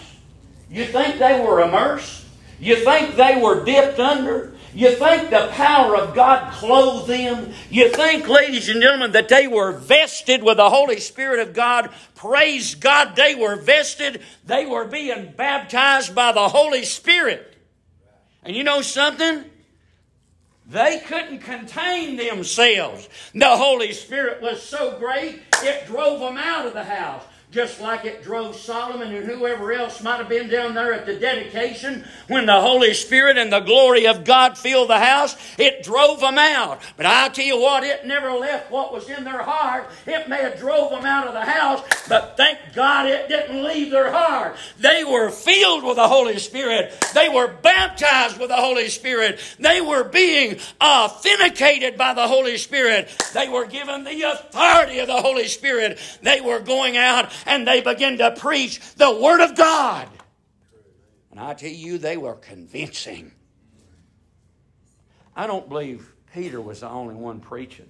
You 0.70 0.86
think 0.86 1.20
they 1.20 1.40
were 1.40 1.62
immersed? 1.62 2.26
You 2.60 2.76
think 2.84 3.16
they 3.16 3.40
were 3.42 3.64
dipped 3.64 4.00
under? 4.00 4.54
You 4.74 4.92
think 4.92 5.30
the 5.30 5.50
power 5.54 5.96
of 5.96 6.14
God 6.14 6.52
clothed 6.54 7.08
them? 7.08 7.54
You 7.70 7.90
think, 7.90 8.28
ladies 8.28 8.68
and 8.68 8.82
gentlemen, 8.82 9.14
that 9.14 9.30
they 9.30 9.48
were 9.48 9.72
vested 9.72 10.44
with 10.44 10.58
the 10.58 10.70
Holy 10.70 11.00
Spirit 11.00 11.40
of 11.40 11.54
God? 11.54 11.90
Praise 12.16 12.76
God, 12.76 13.16
they 13.16 13.34
were 13.34 13.56
vested. 13.56 14.22
They 14.46 14.66
were 14.66 14.86
being 14.86 15.34
baptized 15.36 16.14
by 16.14 16.32
the 16.32 16.50
Holy 16.50 16.84
Spirit. 16.84 17.56
And 18.44 18.56
you 18.56 18.64
know 18.64 18.82
something? 18.82 19.46
They 20.70 21.00
couldn't 21.08 21.40
contain 21.40 22.18
themselves. 22.18 23.08
The 23.34 23.56
Holy 23.56 23.94
Spirit 23.94 24.42
was 24.42 24.62
so 24.62 25.00
great, 25.00 25.42
it 25.64 25.88
drove 25.88 26.20
them 26.20 26.38
out 26.38 26.66
of 26.66 26.74
the 26.74 26.84
house 26.84 27.24
just 27.50 27.80
like 27.80 28.04
it 28.04 28.24
drove 28.24 28.58
Solomon 28.58 29.14
and 29.14 29.26
whoever 29.26 29.72
else 29.72 30.04
might 30.04 30.18
have 30.18 30.28
been 30.28 30.50
down 30.50 30.74
there 30.74 30.94
at 30.94 31.06
the 31.06 31.16
dedication 31.16 32.04
when 32.28 32.46
the 32.46 32.60
Holy 32.60 32.94
Spirit 32.94 33.38
and 33.38 33.52
the 33.52 33.62
glory 33.62 34.06
of 34.06 34.26
God 34.26 34.58
filled 34.58 34.90
the 34.90 35.00
house, 35.00 35.38
it 35.58 35.82
drove 35.82 36.20
them 36.20 36.38
out. 36.38 36.82
But 36.98 37.06
I 37.06 37.30
tell 37.30 37.46
you 37.46 37.58
what, 37.60 37.86
it 37.86 38.06
never 38.06 38.32
left 38.32 38.70
what 38.70 38.92
was 38.92 39.08
in 39.10 39.24
their 39.24 39.42
heart. 39.42 39.88
It 40.06 40.28
may 40.28 40.42
have 40.42 40.60
drove 40.60 40.92
them 40.92 41.06
out 41.06 41.26
of 41.26 41.34
the 41.34 41.46
house, 41.46 41.82
but 42.10 42.36
thank 42.36 42.60
God 42.76 43.08
it 43.08 43.30
didn't 43.30 43.64
leave 43.64 43.92
their 43.92 44.12
heart. 44.12 44.58
They 44.80 45.06
were 45.06 45.30
filled 45.30 45.86
with 45.86 45.96
the 45.96 46.08
Holy 46.08 46.40
Spirit. 46.40 46.94
They 47.14 47.30
were 47.30 47.48
baptized 47.48 48.40
with 48.40 48.50
the 48.50 48.58
Holy 48.58 48.90
Spirit. 48.90 49.40
They 49.58 49.80
were 49.80 50.04
being 50.04 50.60
authenticated 50.84 51.98
by 51.98 52.14
the 52.14 52.28
Holy 52.28 52.58
Spirit. 52.58 53.10
They 53.34 53.48
were 53.48 53.68
given 53.68 54.04
the 54.04 54.22
authority 54.24 55.00
of 55.00 55.08
the 55.08 55.22
Holy 55.22 55.48
Spirit. 55.48 55.98
They 56.22 56.42
were 56.42 56.60
going 56.60 56.98
out 56.98 57.32
and 57.46 57.68
they 57.68 57.82
began 57.82 58.18
to 58.18 58.32
preach 58.32 58.80
the 58.96 59.12
Word 59.12 59.42
of 59.42 59.56
God. 59.56 60.08
And 61.32 61.40
I 61.40 61.54
tell 61.54 61.70
you, 61.70 61.98
they 61.98 62.18
were 62.18 62.36
convincing. 62.36 63.32
I 65.36 65.46
don't 65.46 65.70
believe 65.70 66.12
Peter 66.34 66.60
was 66.60 66.80
the 66.80 66.90
only 66.90 67.16
one 67.16 67.40
preaching. 67.40 67.90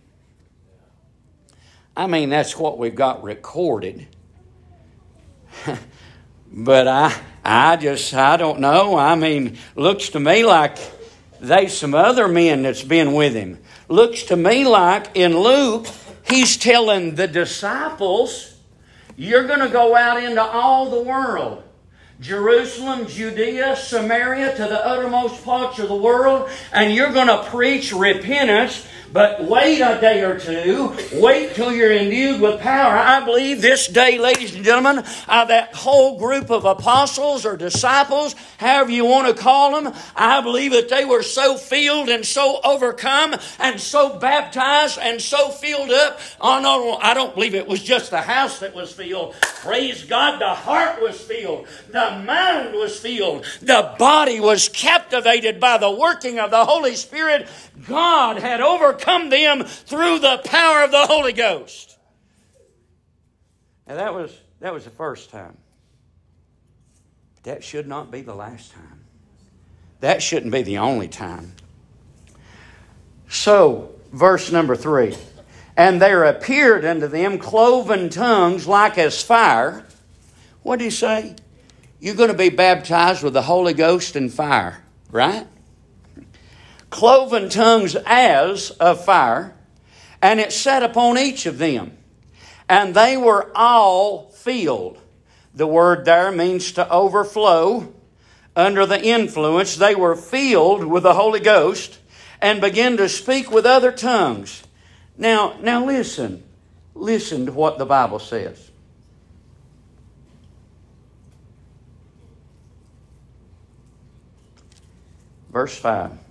I 1.96 2.08
mean, 2.08 2.30
that's 2.30 2.58
what 2.58 2.78
we've 2.78 2.94
got 2.94 3.24
recorded. 3.24 4.08
but 6.52 6.88
I, 6.88 7.18
I 7.44 7.78
just, 7.78 8.14
I 8.14 8.38
don't 8.38 8.60
know. 8.60 8.98
I 8.98 9.16
mean, 9.16 9.58
looks 9.76 10.10
to 10.10 10.20
me 10.20 10.44
like 10.44 10.78
there's 11.40 11.76
some 11.76 11.96
other 11.96 12.28
men 12.28 12.64
that's 12.64 12.84
been 12.84 13.14
with 13.14 13.34
him. 13.34 13.60
Looks 13.88 14.24
to 14.24 14.36
me 14.36 14.66
like 14.66 15.16
in 15.16 15.38
Luke, 15.38 15.88
he's 16.30 16.58
telling 16.58 17.16
the 17.16 17.28
disciples 17.28 18.57
you're 19.18 19.48
going 19.48 19.60
to 19.60 19.70
go 19.70 19.96
out 19.96 20.24
into 20.24 20.42
all 20.42 20.90
the 20.90 21.02
world. 21.02 21.64
Jerusalem, 22.20 23.08
Judea, 23.08 23.76
Samaria, 23.76 24.56
to 24.56 24.64
the 24.64 24.86
uttermost 24.86 25.44
parts 25.44 25.80
of 25.80 25.88
the 25.88 25.96
world, 25.96 26.50
and 26.72 26.94
you're 26.94 27.12
going 27.12 27.28
to 27.28 27.44
preach 27.50 27.92
repentance 27.92 28.88
but 29.12 29.44
wait 29.44 29.82
a 29.82 30.00
day 30.00 30.24
or 30.24 30.40
two. 30.40 30.96
Wait 31.14 31.56
till 31.56 31.72
you're 31.72 31.92
endued 31.92 32.42
with 32.42 32.60
power. 32.60 32.96
I 32.98 33.24
believe 33.24 33.62
this 33.62 33.88
day, 33.88 34.18
ladies 34.18 34.54
and 34.56 34.64
gentlemen, 34.66 35.04
uh, 35.28 35.46
that 35.46 35.74
whole 35.74 36.20
group 36.20 36.50
of 36.50 36.66
apostles 36.66 37.46
or 37.46 37.56
disciples, 37.56 38.36
however 38.58 38.92
you 38.92 39.06
want 39.06 39.28
to 39.28 39.42
call 39.42 39.82
them, 39.82 39.94
I 40.16 40.42
believe 40.42 40.72
that 40.74 40.90
they 40.90 41.06
were 41.06 41.24
so 41.24 41.58
filled 41.58 42.10
and 42.10 42.26
so 42.26 42.60
overcome 42.64 43.36
and 43.60 43.80
so 43.80 44.20
baptized 44.20 45.00
and 45.00 45.22
so 45.22 45.50
filled 45.50 45.92
up. 45.92 46.20
Oh, 46.42 46.60
no, 46.62 46.98
I 46.98 47.14
don't 47.14 47.34
believe 47.34 47.56
it 47.56 47.68
was 47.68 47.82
just 47.82 48.12
the 48.12 48.22
house 48.22 48.60
that 48.60 48.76
was 48.76 48.92
filled. 48.92 49.36
Praise 49.62 50.04
God, 50.04 50.40
the 50.40 50.54
heart 50.54 51.02
was 51.02 51.20
filled. 51.20 51.68
The 51.90 52.22
mind 52.26 52.74
was 52.74 53.00
filled. 53.00 53.46
The 53.62 53.96
body 53.98 54.40
was 54.40 54.70
captivated 54.70 55.60
by 55.60 55.78
the 55.78 55.92
working 55.92 56.40
of 56.40 56.52
the 56.52 56.66
Holy 56.66 56.96
Spirit. 56.96 57.48
God 57.88 58.38
had 58.38 58.60
overcome 58.60 58.97
overcome 58.98 59.30
them 59.30 59.64
through 59.64 60.20
the 60.20 60.42
power 60.46 60.84
of 60.84 60.92
the 60.92 61.06
Holy 61.06 61.34
Ghost. 61.34 61.98
And 63.86 63.98
that 64.00 64.14
was 64.14 64.36
that 64.60 64.74
was 64.74 64.84
the 64.84 64.92
first 64.92 65.30
time. 65.30 65.58
That 67.44 67.64
should 67.64 67.88
not 67.88 68.12
be 68.12 68.22
the 68.22 68.36
last 68.36 68.74
time. 68.74 69.06
That 70.02 70.22
shouldn't 70.22 70.52
be 70.52 70.64
the 70.64 70.80
only 70.80 71.08
time. 71.08 71.54
So, 73.30 73.96
verse 74.12 74.52
number 74.52 74.76
three. 74.76 75.16
And 75.76 76.02
there 76.02 76.24
appeared 76.24 76.84
unto 76.86 77.08
them 77.08 77.38
cloven 77.38 78.10
tongues 78.10 78.68
like 78.68 78.98
as 78.98 79.22
fire. 79.22 79.86
What 80.64 80.80
did 80.80 80.86
he 80.86 80.90
say? 80.90 81.36
You're 82.00 82.16
going 82.16 82.32
to 82.32 82.38
be 82.38 82.50
baptized 82.50 83.24
with 83.24 83.34
the 83.34 83.44
Holy 83.44 83.74
Ghost 83.74 84.16
and 84.16 84.34
fire, 84.34 84.84
right? 85.12 85.48
Cloven 86.90 87.50
tongues 87.50 87.96
as 88.06 88.72
of 88.72 89.04
fire, 89.04 89.56
and 90.22 90.40
it 90.40 90.54
sat 90.54 90.84
upon 90.84 91.18
each 91.18 91.46
of 91.46 91.58
them. 91.58 91.98
And 92.70 92.94
they 92.94 93.18
were 93.18 93.52
all 93.56 94.30
filled. 94.30 95.00
The 95.54 95.68
word 95.68 96.06
there 96.06 96.32
means 96.32 96.72
to 96.74 96.90
overflow. 96.90 97.94
Under 98.56 98.86
the 98.86 99.02
influence, 99.02 99.76
they 99.76 99.96
were 99.96 100.16
filled 100.16 100.84
with 100.86 101.04
the 101.04 101.14
Holy 101.14 101.40
Ghost 101.40 102.00
and 102.42 102.62
began 102.62 102.98
to 102.98 103.10
speak 103.10 103.52
with 103.52 103.66
other 103.66 103.92
tongues. 103.92 104.64
Now, 105.18 105.58
now 105.62 105.86
listen. 105.86 106.44
Listen 106.96 107.46
to 107.46 107.52
what 107.52 107.78
the 107.78 107.86
Bible 107.86 108.20
says. 108.20 108.72
Verse 115.52 115.78
5. 115.78 116.27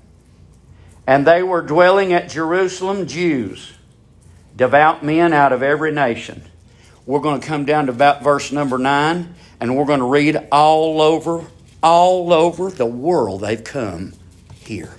And 1.07 1.27
they 1.27 1.43
were 1.43 1.63
dwelling 1.63 2.13
at 2.13 2.29
Jerusalem 2.29 3.07
Jews, 3.07 3.75
devout 4.57 5.05
men 5.05 5.33
out 5.33 5.53
of 5.53 5.63
every 5.63 5.93
nation. 5.93 6.43
We're 7.05 7.21
going 7.21 7.41
to 7.41 7.47
come 7.47 7.65
down 7.65 7.87
to 7.87 7.93
about 7.93 8.25
verse 8.25 8.51
number 8.51 8.79
9, 8.79 9.35
and 9.61 9.77
we're 9.77 9.85
going 9.85 10.01
to 10.01 10.07
read 10.07 10.37
all 10.51 11.01
over, 11.01 11.45
all 11.83 12.33
over 12.33 12.71
the 12.71 12.87
world 12.87 13.43
they've 13.43 13.63
come 13.63 14.15
here. 14.55 14.93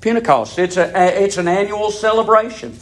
Pentecost, 0.00 0.58
it's, 0.58 0.76
a, 0.76 1.22
it's 1.22 1.36
an 1.38 1.48
annual 1.48 1.90
celebration. 1.90 2.78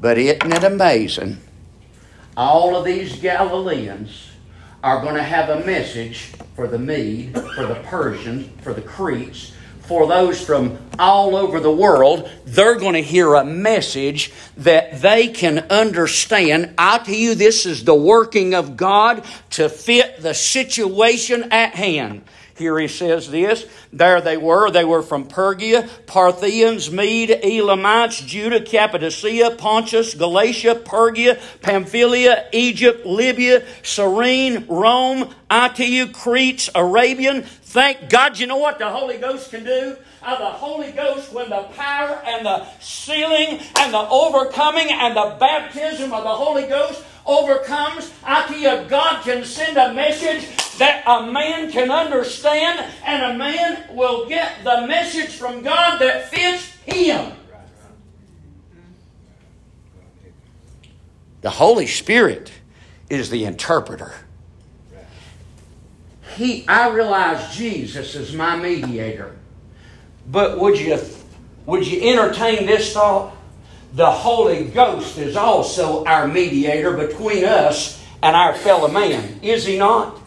But 0.00 0.18
isn't 0.18 0.52
it 0.52 0.64
amazing? 0.64 1.38
All 2.36 2.74
of 2.74 2.84
these 2.84 3.16
Galileans 3.20 4.30
are 4.82 5.02
going 5.02 5.14
to 5.14 5.22
have 5.22 5.50
a 5.50 5.64
message 5.64 6.32
for 6.56 6.66
the 6.66 6.78
Mede, 6.78 7.34
for 7.54 7.66
the 7.66 7.74
Persians, 7.84 8.48
for 8.62 8.72
the 8.72 8.80
Cretes, 8.80 9.52
for 9.90 10.06
those 10.06 10.40
from 10.40 10.78
all 11.00 11.34
over 11.34 11.58
the 11.58 11.68
world, 11.68 12.30
they're 12.44 12.78
going 12.78 12.92
to 12.92 13.02
hear 13.02 13.34
a 13.34 13.44
message 13.44 14.32
that 14.56 15.02
they 15.02 15.26
can 15.26 15.58
understand. 15.68 16.72
I 16.78 16.98
tell 16.98 17.12
you, 17.12 17.34
this 17.34 17.66
is 17.66 17.82
the 17.82 17.92
working 17.92 18.54
of 18.54 18.76
God 18.76 19.24
to 19.50 19.68
fit 19.68 20.22
the 20.22 20.32
situation 20.32 21.48
at 21.50 21.74
hand. 21.74 22.22
Here 22.60 22.78
he 22.78 22.88
says 22.88 23.30
this. 23.30 23.64
There 23.90 24.20
they 24.20 24.36
were. 24.36 24.70
They 24.70 24.84
were 24.84 25.00
from 25.00 25.26
Pergia, 25.26 25.88
Parthians, 26.06 26.90
Mede, 26.90 27.40
Elamites, 27.42 28.20
Judah, 28.20 28.60
Cappadocia, 28.60 29.52
Pontus, 29.52 30.12
Galatia, 30.12 30.74
Phrygia, 30.74 31.40
Pamphylia, 31.62 32.50
Egypt, 32.52 33.06
Libya, 33.06 33.64
Cyrene, 33.82 34.66
Rome, 34.68 35.34
ITU, 35.50 36.12
Crete, 36.12 36.68
Arabian. 36.74 37.44
Thank 37.44 38.10
God. 38.10 38.38
You 38.38 38.46
know 38.46 38.58
what 38.58 38.78
the 38.78 38.90
Holy 38.90 39.16
Ghost 39.16 39.50
can 39.50 39.64
do? 39.64 39.96
Uh, 40.22 40.38
the 40.38 40.44
Holy 40.44 40.92
Ghost, 40.92 41.32
when 41.32 41.48
the 41.48 41.62
power 41.74 42.20
and 42.26 42.44
the 42.44 42.66
sealing 42.78 43.58
and 43.78 43.94
the 43.94 44.06
overcoming 44.10 44.88
and 44.90 45.16
the 45.16 45.34
baptism 45.40 46.12
of 46.12 46.24
the 46.24 46.34
Holy 46.34 46.66
Ghost 46.66 47.02
overcomes, 47.26 48.12
I 48.24 48.46
tell 48.46 48.58
you, 48.58 48.88
God 48.88 49.22
can 49.22 49.44
send 49.44 49.76
a 49.76 49.92
message 49.92 50.46
that 50.78 51.04
a 51.06 51.30
man 51.30 51.70
can 51.70 51.90
understand, 51.90 52.84
and 53.04 53.34
a 53.34 53.38
man 53.38 53.94
will 53.94 54.28
get 54.28 54.64
the 54.64 54.86
message 54.86 55.30
from 55.30 55.62
God 55.62 55.98
that 55.98 56.28
fits 56.28 56.66
him. 56.86 57.32
The 61.42 61.50
Holy 61.50 61.86
Spirit 61.86 62.52
is 63.08 63.30
the 63.30 63.44
interpreter. 63.44 64.12
He, 66.36 66.66
I 66.68 66.90
realize 66.90 67.54
Jesus 67.54 68.14
is 68.14 68.32
my 68.34 68.56
mediator, 68.56 69.36
but 70.30 70.58
would 70.58 70.78
you, 70.78 70.98
would 71.66 71.86
you 71.86 72.10
entertain 72.10 72.66
this 72.66 72.92
thought? 72.92 73.36
The 73.92 74.10
Holy 74.10 74.64
Ghost 74.64 75.18
is 75.18 75.36
also 75.36 76.04
our 76.04 76.28
mediator 76.28 76.96
between 76.96 77.44
us 77.44 78.04
and 78.22 78.36
our 78.36 78.54
fellow 78.54 78.88
man, 78.88 79.40
is 79.42 79.66
he 79.66 79.78
not? 79.78 80.18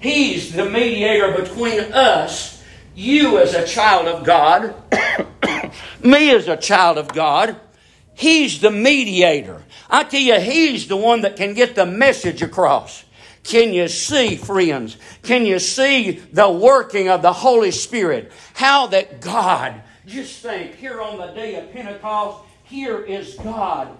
He's 0.00 0.52
the 0.52 0.68
mediator 0.68 1.32
between 1.32 1.80
us, 1.92 2.62
you 2.94 3.38
as 3.38 3.54
a 3.54 3.66
child 3.66 4.06
of 4.06 4.24
God, 4.24 4.74
me 6.04 6.30
as 6.30 6.48
a 6.48 6.56
child 6.56 6.98
of 6.98 7.12
God. 7.12 7.56
He's 8.14 8.60
the 8.60 8.70
mediator. 8.70 9.62
I 9.88 10.04
tell 10.04 10.20
you, 10.20 10.40
he's 10.40 10.88
the 10.88 10.96
one 10.96 11.22
that 11.22 11.36
can 11.36 11.54
get 11.54 11.74
the 11.74 11.86
message 11.86 12.42
across. 12.42 13.04
Can 13.44 13.72
you 13.72 13.88
see, 13.88 14.36
friends? 14.36 14.96
Can 15.22 15.46
you 15.46 15.58
see 15.58 16.12
the 16.32 16.50
working 16.50 17.08
of 17.08 17.22
the 17.22 17.32
Holy 17.32 17.70
Spirit? 17.70 18.32
How 18.54 18.88
that 18.88 19.20
God, 19.20 19.80
just 20.04 20.40
think, 20.40 20.74
here 20.74 21.00
on 21.00 21.16
the 21.16 21.28
day 21.28 21.54
of 21.54 21.72
Pentecost, 21.72 22.47
here 22.68 23.00
is 23.00 23.34
God. 23.36 23.96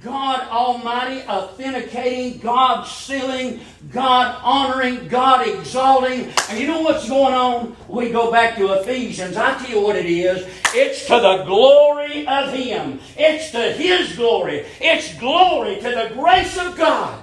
God 0.00 0.46
Almighty 0.48 1.22
authenticating, 1.26 2.38
God 2.38 2.84
sealing, 2.84 3.60
God 3.90 4.38
honoring, 4.42 5.08
God 5.08 5.48
exalting. 5.48 6.30
And 6.50 6.60
you 6.60 6.66
know 6.66 6.82
what's 6.82 7.08
going 7.08 7.32
on? 7.32 7.74
We 7.88 8.10
go 8.10 8.30
back 8.30 8.56
to 8.56 8.74
Ephesians. 8.74 9.36
I 9.36 9.56
tell 9.58 9.70
you 9.70 9.80
what 9.80 9.96
it 9.96 10.04
is. 10.04 10.46
It's 10.74 11.06
to 11.06 11.20
the 11.20 11.44
glory 11.44 12.26
of 12.26 12.52
Him. 12.52 13.00
It's 13.16 13.50
to 13.52 13.72
His 13.72 14.14
glory. 14.14 14.66
It's 14.78 15.18
glory 15.18 15.76
to 15.76 15.82
the 15.82 16.10
grace 16.14 16.58
of 16.58 16.76
God. 16.76 17.22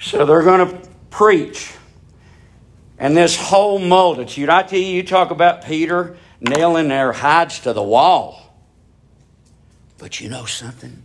So 0.00 0.24
they're 0.24 0.42
going 0.42 0.66
to 0.66 0.88
preach. 1.10 1.72
And 2.98 3.16
this 3.16 3.36
whole 3.36 3.78
multitude, 3.78 4.48
I 4.48 4.62
tell 4.62 4.78
you, 4.78 4.86
you 4.86 5.02
talk 5.02 5.30
about 5.30 5.64
Peter 5.64 6.16
nailing 6.40 6.88
their 6.88 7.12
hides 7.12 7.60
to 7.60 7.72
the 7.72 7.82
wall. 7.82 8.54
But 9.98 10.20
you 10.20 10.28
know 10.28 10.44
something? 10.44 11.02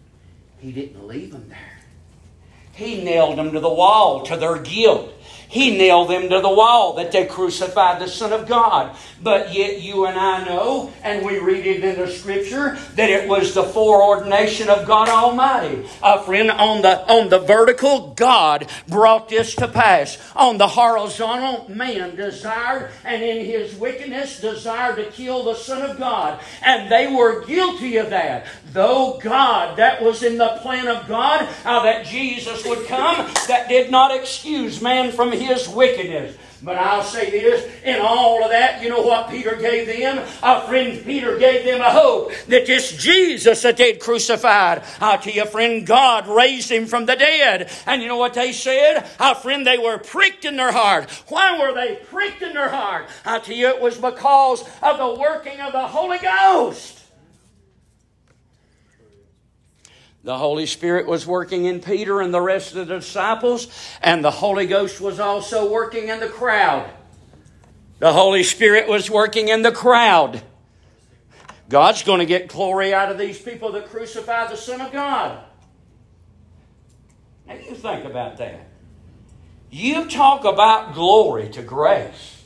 He 0.60 0.72
didn't 0.72 1.08
leave 1.08 1.32
them 1.32 1.50
there. 1.50 1.80
He 2.74 3.04
nailed 3.04 3.38
them 3.38 3.52
to 3.52 3.60
the 3.60 3.70
wall, 3.70 4.24
to 4.24 4.38
their 4.38 4.58
guilt. 4.58 5.12
He 5.52 5.76
nailed 5.78 6.10
them 6.10 6.30
to 6.30 6.40
the 6.40 6.50
wall 6.50 6.94
that 6.94 7.12
they 7.12 7.26
crucified 7.26 8.02
the 8.02 8.08
Son 8.08 8.32
of 8.32 8.48
God. 8.48 8.96
But 9.22 9.54
yet 9.54 9.82
you 9.82 10.06
and 10.06 10.18
I 10.18 10.46
know, 10.46 10.94
and 11.04 11.26
we 11.26 11.40
read 11.40 11.66
it 11.68 11.84
in 11.84 12.00
the 12.00 12.10
Scripture, 12.10 12.78
that 12.96 13.10
it 13.10 13.28
was 13.28 13.54
the 13.54 13.64
foreordination 13.64 14.70
of 14.70 14.88
God 14.88 15.10
Almighty. 15.10 15.86
Uh, 16.02 16.24
friend, 16.24 16.50
on 16.50 16.82
the, 16.82 17.06
on 17.12 17.28
the 17.28 17.40
vertical, 17.40 18.14
God 18.14 18.70
brought 18.88 19.28
this 19.28 19.54
to 19.56 19.68
pass. 19.68 20.18
On 20.38 20.58
the 20.58 20.70
horizontal, 20.70 21.70
man 21.70 22.16
desired, 22.16 22.90
and 23.04 23.22
in 23.22 23.46
his 23.46 23.76
wickedness 23.76 24.40
desired 24.40 24.96
to 24.96 25.12
kill 25.12 25.44
the 25.44 25.56
Son 25.56 25.82
of 25.82 25.98
God. 25.98 26.40
And 26.64 26.90
they 26.90 27.14
were 27.14 27.46
guilty 27.46 27.98
of 27.98 28.10
that. 28.12 28.46
Though 28.72 29.20
God, 29.22 29.78
that 29.78 30.02
was 30.02 30.24
in 30.24 30.38
the 30.38 30.58
plan 30.62 30.88
of 30.88 31.10
God, 31.10 31.50
uh, 31.66 31.84
that 31.84 32.06
Jesus 32.06 32.66
would 32.66 32.88
come, 32.88 33.30
that 33.50 33.68
did 33.68 33.92
not 33.92 34.16
excuse 34.16 34.82
man 34.82 35.12
from 35.12 35.41
his 35.44 35.68
wickedness. 35.68 36.38
But 36.64 36.78
I'll 36.78 37.02
say 37.02 37.32
this, 37.32 37.68
in 37.84 38.00
all 38.00 38.44
of 38.44 38.52
that, 38.52 38.84
you 38.84 38.90
know 38.90 39.02
what 39.02 39.32
Peter 39.32 39.56
gave 39.56 39.88
them? 39.88 40.24
Our 40.44 40.68
friend 40.68 41.04
Peter 41.04 41.38
gave 41.40 41.66
them 41.66 41.82
a 41.82 41.90
hope 41.90 42.32
that 42.50 42.68
this 42.68 42.96
Jesus 42.96 43.64
that 43.64 43.78
they'd 43.78 44.00
crucified, 44.00 44.84
I'll 45.00 45.18
tell 45.18 45.34
you, 45.34 45.46
friend, 45.46 45.88
God 45.88 46.28
raised 46.28 46.72
him 46.72 46.86
from 46.86 47.08
the 47.08 47.16
dead. 47.16 47.72
And 47.88 48.04
you 48.04 48.08
know 48.08 48.18
what 48.18 48.36
they 48.36 48.52
said? 48.52 49.10
Our 49.20 49.34
friend, 49.34 49.66
they 49.66 49.80
were 49.80 49.98
pricked 49.98 50.46
in 50.46 50.56
their 50.56 50.72
heart. 50.72 51.10
Why 51.30 51.60
were 51.60 51.74
they 51.74 51.96
pricked 51.96 52.44
in 52.44 52.54
their 52.54 52.70
heart? 52.70 53.10
I 53.26 53.40
tell 53.40 53.56
you, 53.56 53.70
it 53.70 53.82
was 53.82 53.98
because 53.98 54.64
of 54.84 55.00
the 55.00 55.20
working 55.20 55.60
of 55.62 55.72
the 55.72 55.88
Holy 55.88 56.20
Ghost. 56.20 57.01
The 60.24 60.38
Holy 60.38 60.68
Spirit 60.68 61.08
was 61.08 61.26
working 61.26 61.66
in 61.66 61.82
Peter 61.82 62.22
and 62.22 62.34
the 62.34 62.42
rest 62.42 62.76
of 62.76 62.88
the 62.88 62.96
disciples, 63.00 63.68
and 64.02 64.24
the 64.24 64.32
Holy 64.32 64.68
Ghost 64.68 65.02
was 65.02 65.20
also 65.20 65.72
working 65.72 66.10
in 66.10 66.20
the 66.20 66.28
crowd. 66.28 66.92
The 67.98 68.14
Holy 68.14 68.44
Spirit 68.44 68.88
was 68.88 69.10
working 69.10 69.48
in 69.50 69.64
the 69.64 69.72
crowd. 69.72 70.44
God's 71.70 72.04
going 72.04 72.20
to 72.20 72.26
get 72.26 72.50
glory 72.50 72.94
out 72.94 73.12
of 73.12 73.18
these 73.18 73.42
people 73.42 73.72
that 73.72 73.90
crucified 73.90 74.52
the 74.52 74.58
Son 74.58 74.82
of 74.82 74.92
God. 74.92 75.44
Now 77.48 77.56
you 77.56 77.74
think 77.74 78.06
about 78.06 78.38
that. 78.38 78.68
You 79.72 80.08
talk 80.08 80.46
about 80.46 80.94
glory 80.94 81.50
to 81.50 81.64
grace. 81.64 82.44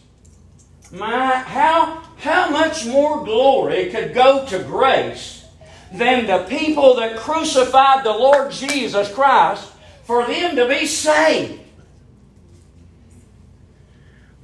My, 0.92 1.38
how, 1.38 2.04
how 2.18 2.52
much 2.52 2.86
more 2.86 3.26
glory 3.26 3.90
could 3.90 4.14
go 4.14 4.46
to 4.46 4.60
grace 4.60 5.35
than 5.98 6.28
the 6.28 6.46
people 6.50 6.96
that 6.96 7.18
crucified 7.18 8.04
the 8.04 8.12
Lord 8.12 8.52
Jesus 8.52 9.12
Christ 9.12 9.72
for 10.04 10.26
them 10.26 10.56
to 10.56 10.68
be 10.68 10.86
saved. 10.86 11.62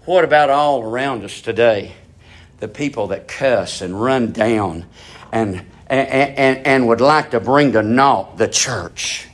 What 0.06 0.24
about 0.24 0.50
all 0.50 0.82
around 0.84 1.24
us 1.24 1.42
today? 1.42 1.94
The 2.60 2.68
people 2.68 3.08
that 3.08 3.28
cuss 3.28 3.82
and 3.82 4.00
run 4.00 4.32
down 4.32 4.86
and, 5.32 5.66
and, 5.88 6.10
and, 6.10 6.68
and 6.68 6.88
would 6.88 7.02
like 7.02 7.32
to 7.32 7.40
bring 7.40 7.74
to 7.74 7.82
naught 7.82 8.38
the 8.38 8.48
church. 8.48 9.28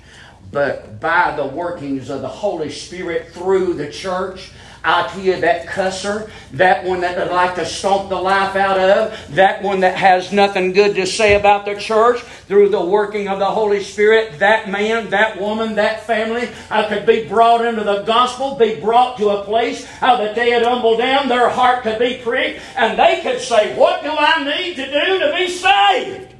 But 0.52 1.00
by 1.00 1.36
the 1.36 1.46
workings 1.46 2.10
of 2.10 2.22
the 2.22 2.28
Holy 2.28 2.70
Spirit 2.70 3.32
through 3.32 3.76
the 3.76 3.92
church, 3.92 4.52
I 4.84 5.08
tell 5.08 5.22
you, 5.22 5.42
that 5.42 5.68
cusser, 5.68 6.30
that 6.52 6.86
one 6.86 7.02
that 7.02 7.18
would 7.18 7.32
like 7.32 7.56
to 7.56 7.66
stomp 7.66 8.10
the 8.10 8.16
life 8.16 8.56
out 8.56 8.80
of, 8.80 9.36
that 9.36 9.62
one 9.62 9.82
that 9.82 9.96
has 9.98 10.32
nothing 10.32 10.74
good 10.74 10.96
to 10.96 11.06
say 11.06 11.36
about 11.36 11.66
the 11.66 11.76
church, 11.76 12.22
through 12.48 12.70
the 12.70 12.84
working 12.84 13.28
of 13.28 13.40
the 13.40 13.46
Holy 13.46 13.84
Spirit, 13.84 14.40
that 14.40 14.70
man, 14.70 15.10
that 15.10 15.40
woman, 15.40 15.76
that 15.76 16.04
family 16.04 16.50
I 16.70 16.88
could 16.88 17.06
be 17.06 17.28
brought 17.28 17.66
into 17.66 17.84
the 17.84 18.04
gospel, 18.04 18.56
be 18.56 18.80
brought 18.80 19.18
to 19.18 19.30
a 19.30 19.44
place 19.44 19.86
uh, 20.02 20.18
that 20.18 20.36
they 20.36 20.52
had 20.52 20.64
humbled 20.64 21.00
down, 21.00 21.28
their 21.28 21.50
heart 21.50 21.84
could 21.84 22.00
be 22.00 22.22
pricked, 22.24 22.62
and 22.76 22.98
they 22.98 23.22
could 23.22 23.42
say, 23.42 23.78
What 23.78 24.04
do 24.04 24.12
I 24.12 24.44
need 24.44 24.76
to 24.76 24.86
do 24.86 25.20
to 25.20 25.34
be 25.36 25.50
saved? 25.50 26.36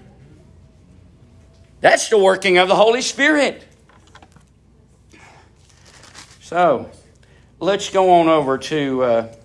That's 1.82 2.10
the 2.10 2.18
working 2.18 2.58
of 2.58 2.68
the 2.68 2.76
Holy 2.76 3.02
Spirit. 3.02 3.64
So, 6.42 6.90
let's 7.60 7.90
go 7.90 8.12
on 8.12 8.28
over 8.28 8.58
to 8.58 9.04
uh, 9.04 9.36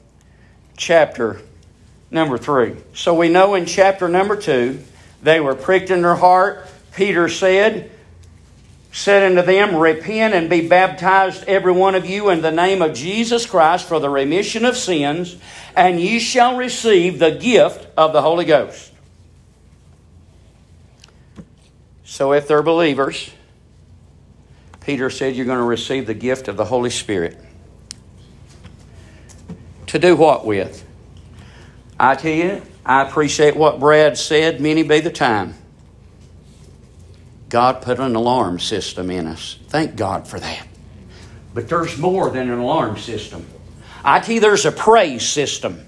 chapter 0.76 1.40
number 2.10 2.38
three. 2.38 2.76
So 2.94 3.14
we 3.14 3.28
know 3.28 3.54
in 3.54 3.66
chapter 3.66 4.08
number 4.08 4.36
two, 4.36 4.82
they 5.22 5.40
were 5.40 5.54
pricked 5.54 5.90
in 5.90 6.02
their 6.02 6.14
heart. 6.14 6.66
Peter 6.94 7.28
said, 7.28 7.90
said 8.92 9.30
unto 9.30 9.42
them, 9.42 9.76
Repent 9.76 10.34
and 10.34 10.50
be 10.50 10.68
baptized, 10.68 11.44
every 11.44 11.72
one 11.72 11.94
of 11.94 12.04
you, 12.04 12.28
in 12.28 12.42
the 12.42 12.50
name 12.50 12.82
of 12.82 12.94
Jesus 12.94 13.46
Christ 13.46 13.88
for 13.88 13.98
the 13.98 14.10
remission 14.10 14.64
of 14.64 14.76
sins, 14.76 15.36
and 15.74 15.98
ye 15.98 16.18
shall 16.18 16.56
receive 16.56 17.18
the 17.18 17.30
gift 17.30 17.86
of 17.96 18.12
the 18.12 18.20
Holy 18.20 18.44
Ghost. 18.44 18.90
So 22.04 22.34
if 22.34 22.46
they're 22.46 22.62
believers, 22.62 23.30
Peter 24.80 25.08
said, 25.08 25.34
You're 25.34 25.46
going 25.46 25.58
to 25.58 25.64
receive 25.64 26.06
the 26.06 26.14
gift 26.14 26.48
of 26.48 26.58
the 26.58 26.66
Holy 26.66 26.90
Spirit. 26.90 27.42
To 29.92 29.98
do 29.98 30.16
what 30.16 30.46
with? 30.46 30.86
I 32.00 32.14
tell 32.14 32.32
you, 32.32 32.62
I 32.82 33.02
appreciate 33.02 33.54
what 33.54 33.78
Brad 33.78 34.16
said, 34.16 34.58
many 34.58 34.82
be 34.84 35.00
the 35.00 35.10
time. 35.10 35.52
God 37.50 37.82
put 37.82 38.00
an 38.00 38.16
alarm 38.16 38.58
system 38.58 39.10
in 39.10 39.26
us. 39.26 39.58
Thank 39.68 39.94
God 39.94 40.26
for 40.26 40.40
that. 40.40 40.66
But 41.52 41.68
there's 41.68 41.98
more 41.98 42.30
than 42.30 42.48
an 42.48 42.58
alarm 42.58 42.96
system. 42.96 43.44
I 44.02 44.20
tell 44.20 44.36
you, 44.36 44.40
there's 44.40 44.64
a 44.64 44.72
praise 44.72 45.28
system. 45.28 45.86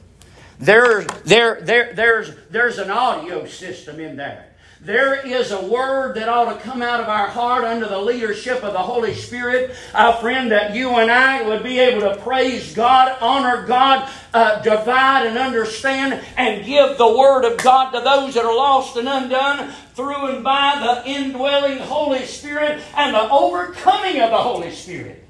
There, 0.59 1.05
there, 1.25 1.62
there, 1.62 1.95
there's, 1.95 2.31
there's 2.51 2.77
an 2.77 2.90
audio 2.90 3.47
system 3.47 4.01
in 4.01 4.17
there. 4.17 4.43
There 4.85 5.27
is 5.27 5.51
a 5.51 5.64
word 5.64 6.16
that 6.16 6.29
ought 6.29 6.53
to 6.53 6.61
come 6.61 6.83
out 6.83 7.01
of 7.01 7.09
our 7.09 7.27
heart 7.27 7.64
under 7.64 7.88
the 7.88 7.99
leadership 7.99 8.62
of 8.62 8.75
the 8.75 8.81
Holy 8.81 9.14
Spirit, 9.14 9.75
our 9.94 10.12
friend, 10.20 10.53
that 10.53 10.75
you 10.75 10.90
and 10.97 11.11
I 11.11 11.40
would 11.40 11.62
be 11.62 11.79
able 11.79 12.03
to 12.03 12.20
praise 12.20 12.75
God, 12.75 13.16
honor 13.23 13.66
God, 13.66 14.11
uh, 14.35 14.61
divide 14.61 15.27
and 15.27 15.38
understand, 15.38 16.23
and 16.37 16.66
give 16.66 16.99
the 16.99 17.09
Word 17.09 17.47
of 17.47 17.57
God 17.62 17.92
to 17.92 18.01
those 18.01 18.35
that 18.35 18.44
are 18.44 18.55
lost 18.55 18.99
and 18.99 19.09
undone 19.09 19.73
through 19.94 20.35
and 20.35 20.44
by 20.44 20.79
the 21.05 21.11
indwelling 21.11 21.79
Holy 21.79 22.27
Spirit 22.27 22.83
and 22.94 23.14
the 23.14 23.31
overcoming 23.31 24.20
of 24.20 24.31
the 24.31 24.37
Holy 24.37 24.70
Spirit. 24.70 25.25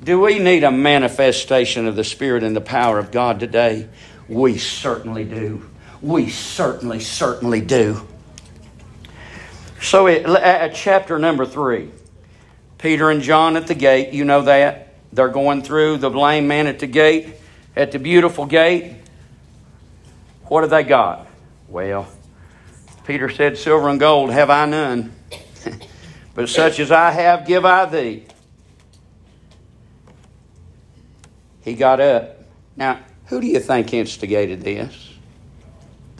Do 0.00 0.20
we 0.20 0.38
need 0.38 0.62
a 0.62 0.70
manifestation 0.70 1.88
of 1.88 1.96
the 1.96 2.04
Spirit 2.04 2.44
and 2.44 2.54
the 2.54 2.60
power 2.60 3.00
of 3.00 3.10
God 3.10 3.40
today? 3.40 3.88
We 4.28 4.58
certainly 4.58 5.24
do. 5.24 5.69
We 6.02 6.30
certainly, 6.30 7.00
certainly 7.00 7.60
do. 7.60 8.06
So, 9.80 10.06
at 10.06 10.74
chapter 10.74 11.18
number 11.18 11.46
three, 11.46 11.90
Peter 12.78 13.10
and 13.10 13.22
John 13.22 13.56
at 13.56 13.66
the 13.66 13.74
gate, 13.74 14.12
you 14.12 14.24
know 14.24 14.42
that. 14.42 14.94
They're 15.12 15.28
going 15.28 15.62
through 15.62 15.98
the 15.98 16.10
lame 16.10 16.46
man 16.46 16.66
at 16.66 16.78
the 16.78 16.86
gate, 16.86 17.34
at 17.74 17.92
the 17.92 17.98
beautiful 17.98 18.46
gate. 18.46 18.94
What 20.44 20.62
have 20.62 20.70
they 20.70 20.84
got? 20.84 21.26
Well, 21.68 22.08
Peter 23.04 23.28
said, 23.28 23.58
Silver 23.58 23.88
and 23.88 23.98
gold 23.98 24.30
have 24.30 24.50
I 24.50 24.66
none, 24.66 25.12
but 26.34 26.48
such 26.48 26.78
as 26.78 26.90
I 26.90 27.10
have 27.10 27.46
give 27.46 27.64
I 27.64 27.86
thee. 27.86 28.24
He 31.62 31.74
got 31.74 32.00
up. 32.00 32.44
Now, 32.76 33.00
who 33.26 33.40
do 33.40 33.46
you 33.46 33.60
think 33.60 33.92
instigated 33.92 34.62
this? 34.62 35.09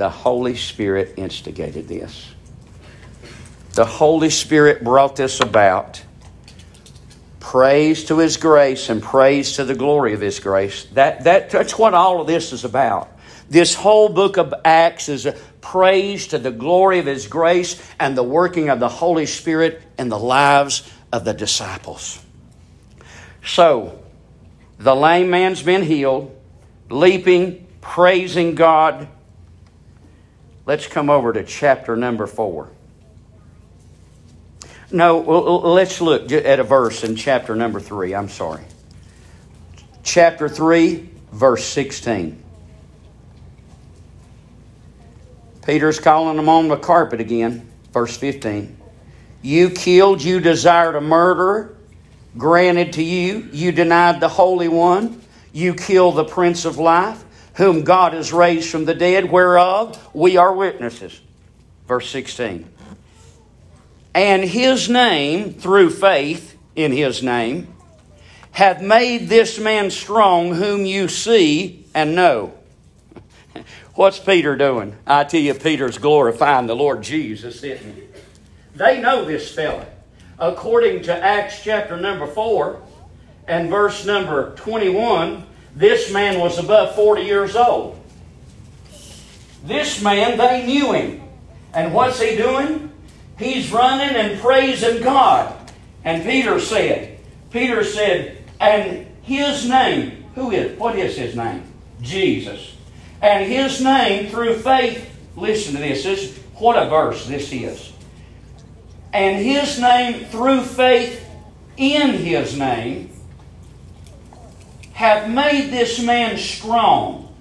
The 0.01 0.09
Holy 0.09 0.57
Spirit 0.57 1.13
instigated 1.19 1.87
this. 1.87 2.27
The 3.75 3.85
Holy 3.85 4.31
Spirit 4.31 4.83
brought 4.83 5.15
this 5.15 5.41
about. 5.41 6.03
Praise 7.39 8.07
to 8.07 8.17
His 8.17 8.39
grace 8.39 8.89
and 8.89 9.03
praise 9.03 9.57
to 9.57 9.65
the 9.67 9.75
glory 9.75 10.15
of 10.15 10.23
His 10.23 10.41
grace. 10.41 10.85
That, 10.95 11.25
that, 11.25 11.51
that's 11.51 11.79
what 11.79 11.93
all 11.93 12.23
of 12.23 12.27
this 12.27 12.55
is 12.55 12.65
about. 12.65 13.15
This 13.51 13.75
whole 13.75 14.09
book 14.09 14.39
of 14.39 14.55
Acts 14.65 15.11
is 15.11 15.27
a 15.27 15.33
praise 15.61 16.29
to 16.29 16.39
the 16.39 16.51
glory 16.51 16.99
of 17.01 17.05
His 17.05 17.27
grace 17.27 17.79
and 18.01 18.17
the 18.17 18.23
working 18.23 18.71
of 18.71 18.81
the 18.81 18.89
Holy 18.89 19.27
Spirit 19.27 19.83
in 19.99 20.09
the 20.09 20.19
lives 20.19 20.91
of 21.13 21.27
the 21.27 21.35
disciples. 21.35 22.25
So, 23.45 24.03
the 24.79 24.97
lame 24.97 25.29
man's 25.29 25.63
been 25.63 25.83
healed, 25.83 26.35
leaping, 26.89 27.67
praising 27.83 28.55
God 28.55 29.07
Let's 30.71 30.87
come 30.87 31.11
over 31.11 31.33
to 31.33 31.43
chapter 31.43 31.97
number 31.97 32.29
four. 32.29 32.69
No, 34.93 35.19
let's 35.19 36.01
look 36.01 36.31
at 36.31 36.61
a 36.61 36.63
verse 36.63 37.03
in 37.03 37.17
chapter 37.17 37.57
number 37.57 37.81
three. 37.81 38.15
I'm 38.15 38.29
sorry. 38.29 38.63
Chapter 40.05 40.49
3, 40.49 41.11
verse 41.33 41.65
16. 41.65 42.41
Peter's 45.67 45.99
calling 45.99 46.37
them 46.37 46.49
on 46.49 46.69
the 46.69 46.77
carpet 46.77 47.21
again. 47.21 47.69
Verse 47.93 48.17
15. 48.17 48.77
You 49.43 49.71
killed, 49.71 50.23
you 50.23 50.39
desired 50.39 50.95
a 50.95 51.01
murderer, 51.01 51.77
granted 52.39 52.93
to 52.93 53.03
you. 53.03 53.49
You 53.51 53.73
denied 53.73 54.21
the 54.21 54.29
Holy 54.29 54.69
One. 54.69 55.21
You 55.53 55.75
killed 55.75 56.15
the 56.15 56.25
Prince 56.25 56.65
of 56.65 56.79
Life 56.79 57.25
whom 57.55 57.83
God 57.85 58.13
has 58.13 58.33
raised 58.33 58.71
from 58.71 58.85
the 58.85 58.95
dead, 58.95 59.31
whereof 59.31 60.11
we 60.15 60.37
are 60.37 60.55
witnesses. 60.55 61.21
Verse 61.87 62.09
16. 62.11 62.69
And 64.15 64.45
his 64.45 64.89
name, 64.89 65.55
through 65.55 65.91
faith 65.91 66.57
in 66.75 66.93
his 66.93 67.23
name, 67.23 67.73
hath 68.53 68.83
made 68.83 69.29
this 69.29 69.59
man 69.59 69.91
strong, 69.91 70.55
whom 70.55 70.85
you 70.85 71.09
see 71.09 71.87
and 71.95 72.15
know. 72.15 72.53
What's 73.95 74.19
Peter 74.19 74.57
doing? 74.57 74.97
I 75.07 75.25
tell 75.25 75.41
you, 75.41 75.55
Peter's 75.55 75.99
glorifying 75.99 76.67
the 76.67 76.77
Lord 76.77 77.03
Jesus, 77.03 77.63
isn't 77.63 77.95
he? 77.95 78.03
They 78.75 79.01
know 79.01 79.25
this 79.25 79.55
fella. 79.55 79.87
According 80.39 81.03
to 81.03 81.15
Acts 81.15 81.63
chapter 81.63 81.97
number 81.97 82.27
4 82.27 82.81
and 83.47 83.69
verse 83.69 84.07
number 84.07 84.55
21, 84.57 85.45
this 85.75 86.13
man 86.13 86.41
was 86.41 86.59
above 86.59 86.95
40 86.95 87.23
years 87.23 87.57
old. 87.57 87.97
This 89.65 90.03
man, 90.03 90.39
they 90.39 90.67
knew 90.67 90.93
him. 90.93 91.23
And 91.73 91.95
what's 91.95 92.21
he 92.21 92.37
doing? 92.37 92.93
He's 93.39 93.71
running 93.73 94.17
and 94.17 94.41
praising 94.41 95.03
God. 95.03 95.55
And 96.05 96.25
Peter 96.25 96.61
said, 96.61 97.19
Peter 97.51 97.85
said, 97.85 98.43
and 98.59 99.07
his 99.23 99.69
name, 99.69 100.25
who 100.35 100.51
is, 100.51 100.79
what 100.79 100.99
is 100.99 101.17
his 101.17 101.37
name? 101.37 101.63
Jesus. 102.01 102.75
And 103.23 103.51
his 103.51 103.83
name 103.83 104.31
through 104.31 104.59
faith, 104.59 105.09
listen 105.37 105.75
to 105.75 105.81
this, 105.81 106.03
this 106.05 106.37
what 106.55 106.77
a 106.77 106.89
verse 106.89 107.27
this 107.27 107.53
is. 107.53 107.93
And 109.13 109.45
his 109.45 109.81
name 109.81 110.27
through 110.27 110.63
faith 110.63 111.27
in 111.77 112.11
his 112.11 112.59
name 112.59 113.10
have 115.01 115.31
made 115.31 115.71
this 115.71 115.99
man 115.99 116.37
strong, 116.37 117.35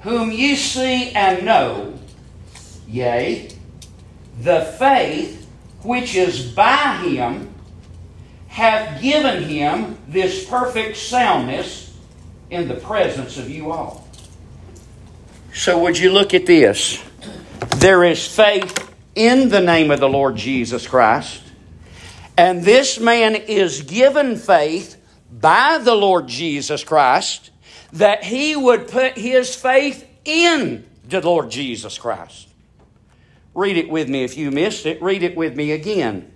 whom 0.00 0.32
ye 0.32 0.56
see 0.56 1.12
and 1.12 1.46
know, 1.46 1.96
yea, 2.88 3.48
the 4.40 4.60
faith 4.76 5.46
which 5.84 6.16
is 6.16 6.50
by 6.50 6.96
him 6.96 7.54
hath 8.48 9.00
given 9.00 9.44
him 9.44 9.96
this 10.08 10.44
perfect 10.46 10.96
soundness 10.96 11.96
in 12.50 12.66
the 12.66 12.74
presence 12.74 13.38
of 13.38 13.48
you 13.48 13.70
all. 13.70 14.08
So, 15.54 15.78
would 15.78 15.96
you 15.96 16.10
look 16.10 16.34
at 16.34 16.44
this? 16.44 17.00
There 17.76 18.02
is 18.02 18.26
faith 18.26 18.92
in 19.14 19.48
the 19.48 19.60
name 19.60 19.92
of 19.92 20.00
the 20.00 20.08
Lord 20.08 20.34
Jesus 20.34 20.88
Christ, 20.88 21.40
and 22.36 22.64
this 22.64 22.98
man 22.98 23.36
is 23.36 23.82
given 23.82 24.34
faith 24.34 24.95
by 25.40 25.78
the 25.78 25.94
Lord 25.94 26.26
Jesus 26.26 26.82
Christ 26.82 27.50
that 27.92 28.24
he 28.24 28.56
would 28.56 28.88
put 28.88 29.16
his 29.16 29.54
faith 29.54 30.06
in 30.24 30.86
the 31.08 31.20
Lord 31.20 31.50
Jesus 31.50 31.98
Christ. 31.98 32.48
Read 33.54 33.76
it 33.76 33.88
with 33.88 34.08
me 34.08 34.24
if 34.24 34.36
you 34.36 34.50
missed 34.50 34.86
it. 34.86 35.00
Read 35.00 35.22
it 35.22 35.36
with 35.36 35.56
me 35.56 35.72
again. 35.72 36.30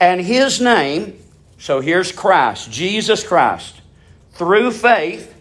And 0.00 0.20
his 0.20 0.60
name, 0.60 1.18
so 1.58 1.80
here's 1.80 2.10
Christ, 2.10 2.70
Jesus 2.70 3.24
Christ, 3.24 3.80
through 4.32 4.72
faith. 4.72 5.32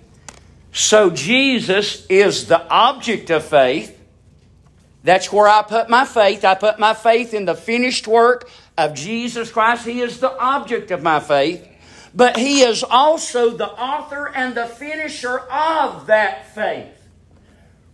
So 0.72 1.10
Jesus 1.10 2.06
is 2.08 2.48
the 2.48 2.68
object 2.70 3.30
of 3.32 3.44
faith. 3.44 3.98
That's 5.04 5.32
where 5.32 5.48
I 5.48 5.64
put 5.64 5.90
my 5.90 6.06
faith. 6.06 6.46
I 6.46 6.54
put 6.54 6.78
my 6.78 6.94
faith 6.94 7.34
in 7.34 7.46
the 7.46 7.56
finished 7.56 8.08
work 8.08 8.50
of 8.78 8.94
Jesus 8.94 9.52
Christ. 9.52 9.86
He 9.86 10.02
is 10.02 10.20
the 10.20 10.38
object 10.38 10.92
of 10.92 11.02
my 11.02 11.20
faith. 11.20 11.68
But 12.14 12.38
He 12.38 12.62
is 12.62 12.84
also 12.84 13.52
the 13.52 13.70
author 13.70 14.28
and 14.28 14.56
the 14.56 14.68
finisher 14.68 15.40
of 15.40 16.08
that 16.08 16.54
faith. 16.54 17.08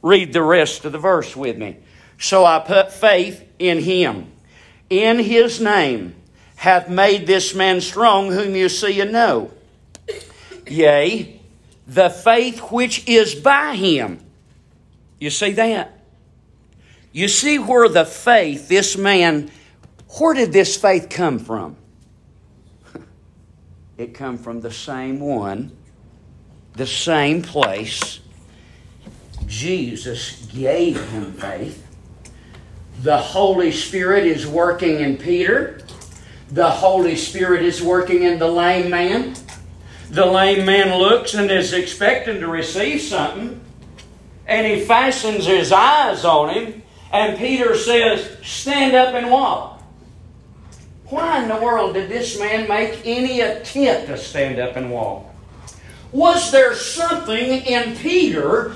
Read 0.01 0.33
the 0.33 0.41
rest 0.41 0.85
of 0.85 0.91
the 0.91 0.97
verse 0.97 1.35
with 1.35 1.57
me. 1.57 1.77
So 2.17 2.45
I 2.45 2.59
put 2.59 2.91
faith 2.91 3.43
in 3.59 3.79
Him. 3.79 4.31
In 4.89 5.19
His 5.19 5.61
name 5.61 6.15
hath 6.55 6.89
made 6.89 7.27
this 7.27 7.53
man 7.53 7.81
strong, 7.81 8.31
whom 8.31 8.55
you 8.55 8.69
see 8.69 8.99
and 8.99 9.11
know. 9.11 9.51
Yea, 10.65 11.39
the 11.87 12.09
faith 12.09 12.59
which 12.71 13.07
is 13.07 13.35
by 13.35 13.75
Him. 13.75 14.19
You 15.19 15.29
see 15.29 15.51
that? 15.53 15.93
You 17.11 17.27
see 17.27 17.57
where 17.57 17.89
the 17.89 18.05
faith, 18.05 18.67
this 18.67 18.97
man, 18.97 19.49
where 20.19 20.33
did 20.33 20.51
this 20.51 20.77
faith 20.77 21.09
come 21.09 21.39
from? 21.39 21.75
It 23.97 24.13
come 24.13 24.37
from 24.37 24.61
the 24.61 24.71
same 24.71 25.19
one, 25.19 25.75
the 26.73 26.85
same 26.85 27.41
place. 27.41 28.19
Jesus 29.47 30.45
gave 30.53 31.01
him 31.09 31.33
faith. 31.33 31.83
The 33.01 33.17
Holy 33.17 33.71
Spirit 33.71 34.25
is 34.25 34.45
working 34.45 34.99
in 34.99 35.17
Peter. 35.17 35.81
The 36.51 36.69
Holy 36.69 37.15
Spirit 37.15 37.63
is 37.63 37.81
working 37.81 38.23
in 38.23 38.37
the 38.37 38.47
lame 38.47 38.89
man. 38.89 39.35
The 40.09 40.25
lame 40.25 40.65
man 40.65 40.97
looks 40.97 41.33
and 41.33 41.51
is 41.51 41.73
expecting 41.73 42.39
to 42.39 42.47
receive 42.47 43.01
something, 43.01 43.59
and 44.45 44.65
he 44.65 44.85
fastens 44.85 45.45
his 45.45 45.71
eyes 45.71 46.23
on 46.23 46.53
him, 46.53 46.83
and 47.11 47.37
Peter 47.37 47.75
says, 47.75 48.37
Stand 48.41 48.95
up 48.95 49.13
and 49.15 49.29
walk. 49.29 49.76
Why 51.09 51.41
in 51.41 51.47
the 51.47 51.55
world 51.55 51.93
did 51.93 52.09
this 52.09 52.37
man 52.37 52.67
make 52.67 53.01
any 53.05 53.39
attempt 53.39 54.07
to 54.07 54.17
stand 54.17 54.59
up 54.59 54.75
and 54.75 54.91
walk? 54.91 55.25
Was 56.11 56.51
there 56.51 56.75
something 56.75 57.49
in 57.65 57.95
Peter? 57.95 58.75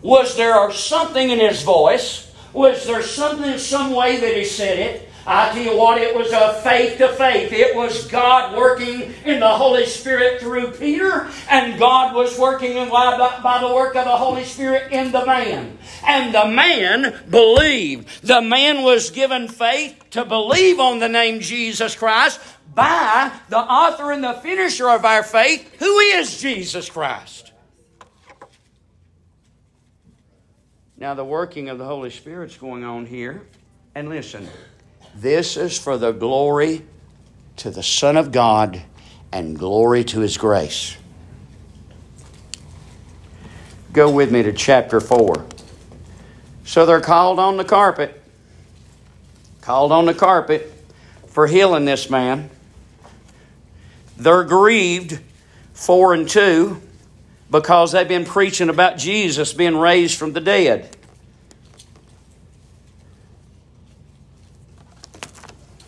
Was 0.00 0.36
there 0.36 0.72
something 0.72 1.28
in 1.28 1.38
his 1.38 1.62
voice? 1.62 2.34
Was 2.54 2.86
there 2.86 3.02
something, 3.02 3.58
some 3.58 3.92
way 3.92 4.18
that 4.18 4.34
he 4.34 4.44
said 4.44 4.78
it? 4.78 5.09
I 5.26 5.52
tell 5.52 5.62
you 5.62 5.76
what, 5.76 6.00
it 6.00 6.16
was 6.16 6.32
a 6.32 6.54
faith 6.62 6.98
to 6.98 7.08
faith. 7.08 7.52
It 7.52 7.76
was 7.76 8.06
God 8.08 8.56
working 8.56 9.12
in 9.24 9.40
the 9.40 9.48
Holy 9.48 9.86
Spirit 9.86 10.40
through 10.40 10.72
Peter, 10.72 11.28
and 11.48 11.78
God 11.78 12.14
was 12.14 12.38
working 12.38 12.74
by 12.88 13.58
the 13.60 13.74
work 13.74 13.96
of 13.96 14.06
the 14.06 14.16
Holy 14.16 14.44
Spirit 14.44 14.92
in 14.92 15.12
the 15.12 15.24
man. 15.26 15.78
And 16.06 16.34
the 16.34 16.46
man 16.46 17.14
believed. 17.28 18.22
The 18.26 18.40
man 18.40 18.82
was 18.82 19.10
given 19.10 19.48
faith 19.48 20.02
to 20.10 20.24
believe 20.24 20.80
on 20.80 20.98
the 20.98 21.08
name 21.08 21.40
Jesus 21.40 21.94
Christ 21.94 22.40
by 22.74 23.32
the 23.48 23.58
author 23.58 24.12
and 24.12 24.24
the 24.24 24.34
finisher 24.34 24.88
of 24.88 25.04
our 25.04 25.22
faith, 25.22 25.76
who 25.78 25.98
is 25.98 26.40
Jesus 26.40 26.88
Christ. 26.88 27.52
Now, 30.96 31.14
the 31.14 31.24
working 31.24 31.68
of 31.68 31.78
the 31.78 31.86
Holy 31.86 32.10
Spirit's 32.10 32.56
going 32.56 32.84
on 32.84 33.06
here. 33.06 33.42
And 33.94 34.08
listen, 34.08 34.48
this 35.20 35.56
is 35.56 35.78
for 35.78 35.98
the 35.98 36.12
glory 36.12 36.82
to 37.56 37.70
the 37.70 37.82
Son 37.82 38.16
of 38.16 38.32
God 38.32 38.80
and 39.30 39.58
glory 39.58 40.02
to 40.04 40.20
His 40.20 40.38
grace. 40.38 40.96
Go 43.92 44.10
with 44.10 44.32
me 44.32 44.42
to 44.42 44.52
chapter 44.52 44.98
4. 44.98 45.44
So 46.64 46.86
they're 46.86 47.00
called 47.00 47.38
on 47.38 47.58
the 47.58 47.64
carpet. 47.64 48.22
Called 49.60 49.92
on 49.92 50.06
the 50.06 50.14
carpet 50.14 50.72
for 51.26 51.46
healing 51.46 51.84
this 51.84 52.08
man. 52.08 52.48
They're 54.16 54.44
grieved, 54.44 55.18
4 55.74 56.14
and 56.14 56.28
2, 56.28 56.80
because 57.50 57.92
they've 57.92 58.08
been 58.08 58.24
preaching 58.24 58.68
about 58.68 58.96
Jesus 58.96 59.52
being 59.52 59.76
raised 59.76 60.18
from 60.18 60.32
the 60.32 60.40
dead. 60.40 60.96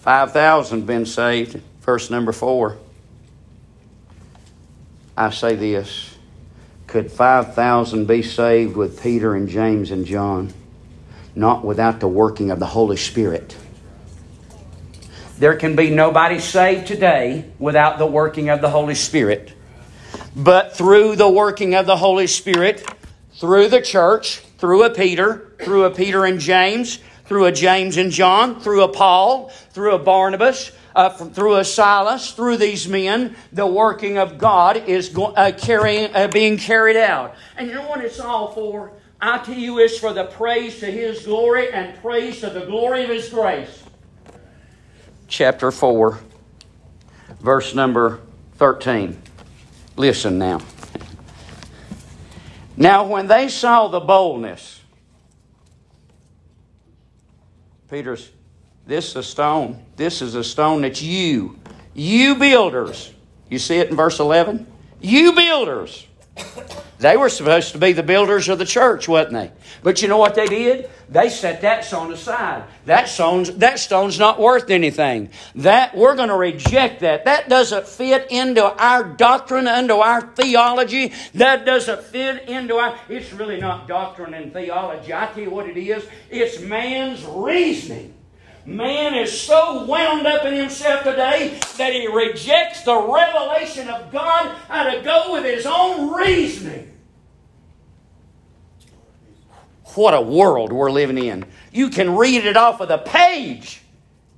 5,000 0.03 0.85
been 0.85 1.07
saved. 1.07 1.61
Verse 1.83 2.11
number 2.11 2.33
4. 2.33 2.77
I 5.17 5.31
say 5.31 5.55
this 5.55 6.17
Could 6.89 7.13
5,000 7.13 8.07
be 8.07 8.23
saved 8.23 8.77
with 8.77 9.01
Peter 9.01 9.37
and 9.37 9.49
James 9.49 9.93
and 9.93 10.05
John? 10.05 10.53
Not 11.37 11.65
without 11.65 12.01
the 12.01 12.09
working 12.09 12.51
of 12.51 12.59
the 12.59 12.67
Holy 12.67 12.97
Spirit. 12.97 13.57
There 15.39 15.57
can 15.57 15.77
be 15.77 15.91
nobody 15.91 16.41
saved 16.41 16.89
today 16.89 17.45
without 17.61 17.99
the 17.99 18.07
working 18.07 18.49
of 18.49 18.61
the 18.61 18.71
Holy 18.71 18.97
Spirit. 18.97 19.53
But 20.35 20.77
through 20.77 21.15
the 21.15 21.29
working 21.29 21.77
of 21.77 21.87
the 21.87 21.97
Holy 21.97 22.27
Spirit, 22.27 22.85
through 23.35 23.69
the 23.69 23.81
church, 23.81 24.39
through 24.59 24.83
a 24.83 24.91
Peter, 24.91 25.53
through 25.61 25.85
a 25.85 25.91
Peter 25.91 26.25
and 26.25 26.41
James, 26.41 26.99
through 27.27 27.47
a 27.47 27.53
James 27.53 27.97
and 27.97 28.11
John, 28.11 28.61
through 28.61 28.83
a 28.83 28.89
Paul, 28.89 29.49
through 29.71 29.95
a 29.95 29.99
Barnabas, 29.99 30.73
uh, 30.95 31.11
through 31.11 31.57
a 31.57 31.65
Silas, 31.65 32.33
through 32.33 32.59
these 32.59 32.87
men, 32.89 33.37
the 33.53 33.67
working 33.67 34.19
of 34.19 34.39
God 34.39 34.77
is 34.77 35.09
go- 35.09 35.33
uh, 35.37 35.53
carrying, 35.53 36.15
uh, 36.15 36.29
being 36.29 36.59
carried 36.59 36.97
out. 36.97 37.35
And 37.57 37.69
you 37.69 37.75
know 37.75 37.89
what 37.89 38.05
it's 38.05 38.21
all 38.21 38.53
for? 38.53 38.93
I 39.21 39.39
tell 39.39 39.55
you, 39.55 39.79
it's 39.79 39.99
for 39.99 40.13
the 40.13 40.25
praise 40.25 40.81
to 40.81 40.87
His 40.87 41.25
glory 41.25 41.73
and 41.73 42.01
praise 42.03 42.41
to 42.41 42.51
the 42.51 42.67
glory 42.67 43.05
of 43.05 43.11
His 43.11 43.29
grace. 43.29 43.83
Chapter 45.29 45.71
4, 45.71 46.19
verse 47.41 47.75
number 47.75 48.21
13. 48.57 49.17
Listen 49.97 50.39
now. 50.39 50.61
Now, 52.77 53.07
when 53.07 53.29
they 53.29 53.49
saw 53.49 53.89
the 53.89 54.01
boldness, 54.01 54.82
Peter's, 57.93 58.31
this 58.87 59.11
is 59.11 59.17
a 59.17 59.23
stone. 59.23 59.85
This 59.97 60.23
is 60.23 60.35
a 60.35 60.43
stone 60.43 60.81
that 60.81 61.03
you, 61.03 61.59
you 61.93 62.37
builders, 62.37 63.13
you 63.51 63.59
see 63.59 63.81
it 63.81 63.91
in 63.91 63.97
verse 63.97 64.19
11? 64.19 64.67
You 65.03 65.35
builders. 65.35 66.07
They 67.03 67.17
were 67.17 67.31
supposed 67.31 67.73
to 67.73 67.79
be 67.79 67.91
the 67.91 68.05
builders 68.05 68.49
of 68.49 68.61
the 68.61 68.65
church, 68.65 69.09
wasn't 69.09 69.33
they? 69.33 69.51
But 69.83 70.03
you 70.03 70.07
know 70.07 70.19
what 70.19 70.37
they 70.37 70.47
did? 70.47 70.89
They 71.09 71.31
set 71.31 71.61
that 71.63 71.85
stone 71.85 72.13
aside. 72.13 72.63
That 72.85 73.09
stone's, 73.09 73.51
that 73.57 73.81
stone's 73.81 74.21
not 74.21 74.39
worth 74.39 74.71
anything. 74.71 75.31
That 75.57 75.97
we're 75.97 76.15
going 76.15 76.29
to 76.29 76.37
reject 76.37 77.01
that. 77.01 77.25
That 77.25 77.49
doesn't 77.49 77.89
fit 77.89 78.31
into 78.31 78.65
our 78.65 79.03
doctrine, 79.03 79.67
into 79.67 79.97
our 79.97 80.21
theology. 80.21 81.13
That 81.35 81.67
doesn't 81.67 82.05
fit 82.05 82.49
into 82.49 82.77
our. 82.77 82.97
It's 83.09 83.33
really 83.33 83.59
not 83.59 83.89
doctrine 83.89 84.33
and 84.33 84.53
theology. 84.53 85.13
I 85.13 85.27
tell 85.27 85.43
you 85.43 85.51
what 85.51 85.69
it 85.69 85.77
is. 85.77 86.07
It's 86.31 86.61
man's 86.61 87.25
reasoning. 87.25 88.15
Man 88.65 89.17
is 89.17 89.41
so 89.41 89.87
wound 89.87 90.25
up 90.29 90.45
in 90.45 90.55
himself 90.55 91.03
today 91.03 91.59
that 91.79 91.93
he 91.93 92.07
rejects 92.07 92.85
the 92.85 92.97
revelation 92.97 93.89
of 93.89 94.13
God 94.13 94.57
and 94.71 94.99
to 94.99 95.03
go 95.03 95.33
with 95.33 95.45
his 95.45 95.67
own 95.67 96.15
reasoning. 96.15 96.92
What 99.95 100.15
a 100.15 100.21
world 100.21 100.73
we're 100.73 100.91
living 100.91 101.19
in. 101.19 101.45
You 101.73 101.91
can 101.91 102.17
read 102.17 102.45
it 102.45 102.57
off 102.57 102.81
of 102.81 102.89
the 102.89 102.99
page 102.99 103.83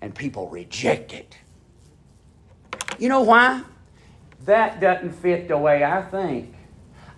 and 0.00 0.14
people 0.14 0.48
reject 0.48 1.12
it. 1.12 1.36
You 2.98 3.08
know 3.08 3.22
why? 3.22 3.62
That 4.44 4.80
doesn't 4.80 5.12
fit 5.12 5.48
the 5.48 5.56
way 5.56 5.84
I 5.84 6.02
think. 6.02 6.54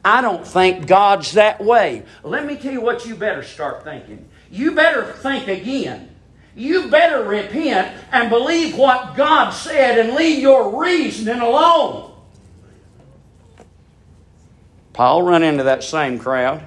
I 0.05 0.21
don't 0.21 0.47
think 0.47 0.87
God's 0.87 1.33
that 1.33 1.63
way. 1.63 2.05
Let 2.23 2.47
me 2.47 2.57
tell 2.57 2.73
you 2.73 2.81
what 2.81 3.07
you 3.07 3.17
better 3.17 3.43
start 3.43 3.83
thinking. 3.83 4.29
You 4.51 4.73
better 4.73 5.05
think 5.05 5.49
again. 5.49 6.15
You 6.55 6.89
better 6.89 7.25
repent 7.25 7.93
and 8.13 8.31
believe 8.31 8.77
what 8.77 9.17
God 9.17 9.51
said 9.51 9.99
and 9.99 10.15
leave 10.15 10.39
your 10.39 10.81
reasoning 10.81 11.41
alone. 11.41 12.13
Paul 14.93 15.23
run 15.23 15.43
into 15.43 15.65
that 15.65 15.83
same 15.83 16.19
crowd. 16.19 16.67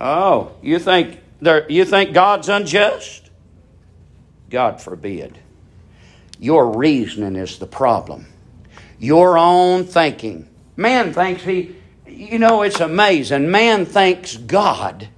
Oh, 0.00 0.52
you 0.62 0.78
think 0.78 1.20
you 1.68 1.84
think 1.84 2.14
God's 2.14 2.48
unjust? 2.48 3.30
God 4.48 4.80
forbid. 4.80 5.38
Your 6.38 6.76
reasoning 6.76 7.36
is 7.36 7.58
the 7.58 7.66
problem. 7.66 8.26
Your 8.98 9.36
own 9.36 9.84
thinking. 9.84 10.48
Man 10.76 11.12
thinks 11.12 11.42
he, 11.42 11.76
you 12.06 12.38
know, 12.38 12.62
it's 12.62 12.80
amazing. 12.80 13.50
Man 13.50 13.84
thinks 13.84 14.36
God 14.36 15.08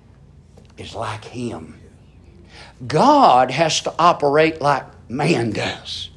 is 0.76 0.94
like 0.94 1.24
him. 1.24 1.78
God 2.86 3.52
has 3.52 3.80
to 3.82 3.94
operate 3.98 4.60
like 4.60 4.84
man 5.08 5.50
does. 5.50 6.10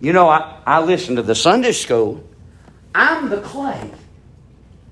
You 0.00 0.12
know, 0.12 0.28
I, 0.28 0.60
I 0.64 0.80
listen 0.80 1.16
to 1.16 1.22
the 1.22 1.34
Sunday 1.34 1.72
school. 1.72 2.22
I'm 2.94 3.28
the 3.28 3.40
clay. 3.40 3.90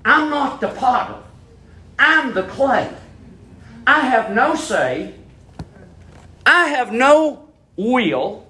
I'm 0.03 0.29
not 0.29 0.59
the 0.59 0.69
potter. 0.69 1.21
I'm 1.97 2.33
the 2.33 2.43
clay. 2.43 2.93
I 3.85 4.01
have 4.01 4.31
no 4.31 4.55
say. 4.55 5.13
I 6.45 6.67
have 6.67 6.91
no 6.91 7.49
will. 7.75 8.47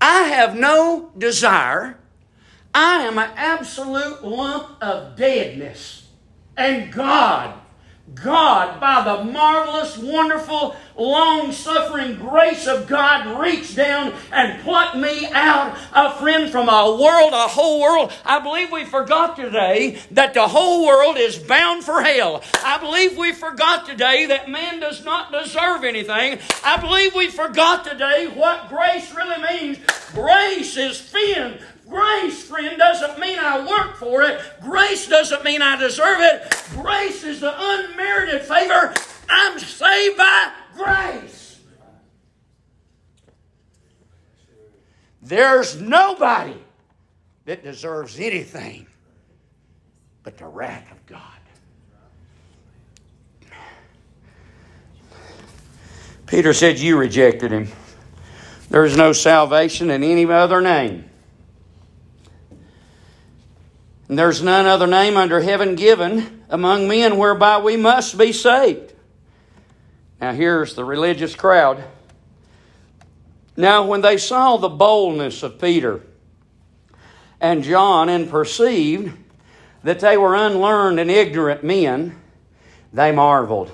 I 0.00 0.22
have 0.22 0.56
no 0.56 1.10
desire. 1.18 1.98
I 2.74 3.02
am 3.02 3.18
an 3.18 3.30
absolute 3.36 4.24
lump 4.24 4.80
of 4.80 5.16
deadness. 5.16 6.08
And 6.56 6.92
God 6.92 7.59
God, 8.14 8.80
by 8.80 9.02
the 9.04 9.24
marvelous, 9.24 9.96
wonderful, 9.96 10.76
long 10.96 11.52
suffering 11.52 12.16
grace 12.16 12.66
of 12.66 12.86
God, 12.86 13.40
reached 13.40 13.76
down 13.76 14.12
and 14.32 14.60
plucked 14.62 14.96
me 14.96 15.26
out, 15.32 15.78
a 15.94 16.12
friend, 16.18 16.50
from 16.50 16.68
a 16.68 16.96
world, 17.00 17.32
a 17.32 17.48
whole 17.48 17.80
world. 17.80 18.12
I 18.24 18.40
believe 18.40 18.72
we 18.72 18.84
forgot 18.84 19.36
today 19.36 19.98
that 20.10 20.34
the 20.34 20.48
whole 20.48 20.86
world 20.86 21.16
is 21.16 21.38
bound 21.38 21.84
for 21.84 22.02
hell. 22.02 22.42
I 22.64 22.78
believe 22.78 23.16
we 23.16 23.32
forgot 23.32 23.86
today 23.86 24.26
that 24.26 24.50
man 24.50 24.80
does 24.80 25.04
not 25.04 25.32
deserve 25.32 25.84
anything. 25.84 26.38
I 26.64 26.76
believe 26.78 27.14
we 27.14 27.28
forgot 27.28 27.84
today 27.84 28.26
what 28.34 28.68
grace 28.68 29.14
really 29.14 29.42
means. 29.42 29.78
Grace 30.12 30.76
is 30.76 31.00
fin 31.00 31.58
Grace, 31.90 32.44
friend, 32.44 32.78
doesn't 32.78 33.18
mean 33.18 33.36
I 33.40 33.66
work 33.66 33.96
for 33.96 34.22
it. 34.22 34.40
Grace 34.62 35.08
doesn't 35.08 35.42
mean 35.42 35.60
I 35.60 35.76
deserve 35.76 36.20
it. 36.20 36.56
Grace 36.70 37.24
is 37.24 37.40
the 37.40 37.52
unmerited 37.52 38.42
favor. 38.42 38.94
I'm 39.28 39.58
saved 39.58 40.16
by 40.16 40.52
grace. 40.76 41.60
There's 45.20 45.80
nobody 45.80 46.56
that 47.44 47.64
deserves 47.64 48.20
anything 48.20 48.86
but 50.22 50.38
the 50.38 50.46
wrath 50.46 50.90
of 50.92 51.04
God. 51.06 51.22
Peter 56.26 56.52
said, 56.52 56.78
You 56.78 56.96
rejected 56.96 57.50
him. 57.50 57.68
There 58.68 58.84
is 58.84 58.96
no 58.96 59.12
salvation 59.12 59.90
in 59.90 60.04
any 60.04 60.24
other 60.26 60.60
name 60.60 61.09
and 64.10 64.18
there's 64.18 64.42
none 64.42 64.66
other 64.66 64.88
name 64.88 65.16
under 65.16 65.40
heaven 65.40 65.76
given 65.76 66.42
among 66.48 66.88
men 66.88 67.16
whereby 67.16 67.58
we 67.58 67.76
must 67.76 68.18
be 68.18 68.32
saved. 68.32 68.92
Now, 70.20 70.32
here's 70.32 70.74
the 70.74 70.84
religious 70.84 71.36
crowd. 71.36 71.84
Now, 73.56 73.86
when 73.86 74.00
they 74.00 74.16
saw 74.16 74.56
the 74.56 74.68
boldness 74.68 75.44
of 75.44 75.60
Peter 75.60 76.00
and 77.40 77.62
John 77.62 78.08
and 78.08 78.28
perceived 78.28 79.16
that 79.84 80.00
they 80.00 80.16
were 80.16 80.34
unlearned 80.34 80.98
and 80.98 81.08
ignorant 81.08 81.62
men, 81.62 82.20
they 82.92 83.12
marveled. 83.12 83.70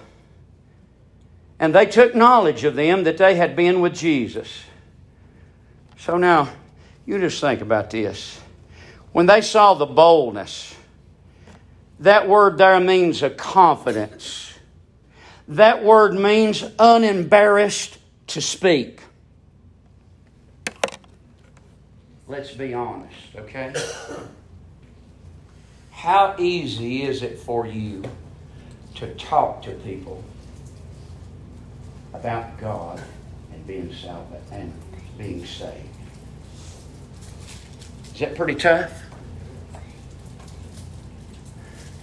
And 1.58 1.74
they 1.74 1.86
took 1.86 2.14
knowledge 2.14 2.62
of 2.64 2.74
them 2.74 3.04
that 3.04 3.16
they 3.16 3.36
had 3.36 3.56
been 3.56 3.80
with 3.80 3.94
Jesus. 3.94 4.64
So 5.96 6.18
now, 6.18 6.50
you 7.06 7.18
just 7.20 7.40
think 7.40 7.62
about 7.62 7.88
this 7.88 8.38
when 9.16 9.24
they 9.24 9.40
saw 9.40 9.72
the 9.72 9.86
boldness, 9.86 10.76
that 12.00 12.28
word 12.28 12.58
there 12.58 12.78
means 12.78 13.22
a 13.22 13.30
confidence. 13.30 14.52
That 15.48 15.82
word 15.82 16.12
means 16.12 16.62
unembarrassed 16.78 17.96
to 18.26 18.42
speak. 18.42 19.00
Let's 22.28 22.52
be 22.52 22.74
honest, 22.74 23.14
okay? 23.36 23.72
How 25.92 26.34
easy 26.38 27.04
is 27.04 27.22
it 27.22 27.38
for 27.38 27.66
you 27.66 28.04
to 28.96 29.14
talk 29.14 29.62
to 29.62 29.70
people 29.76 30.22
about 32.12 32.60
God 32.60 33.02
and 33.50 33.66
being 33.66 33.94
salvation 33.94 34.44
and 34.52 34.72
being 35.16 35.46
saved? 35.46 35.88
Is 38.12 38.20
that 38.20 38.34
pretty 38.34 38.56
tough? 38.56 39.05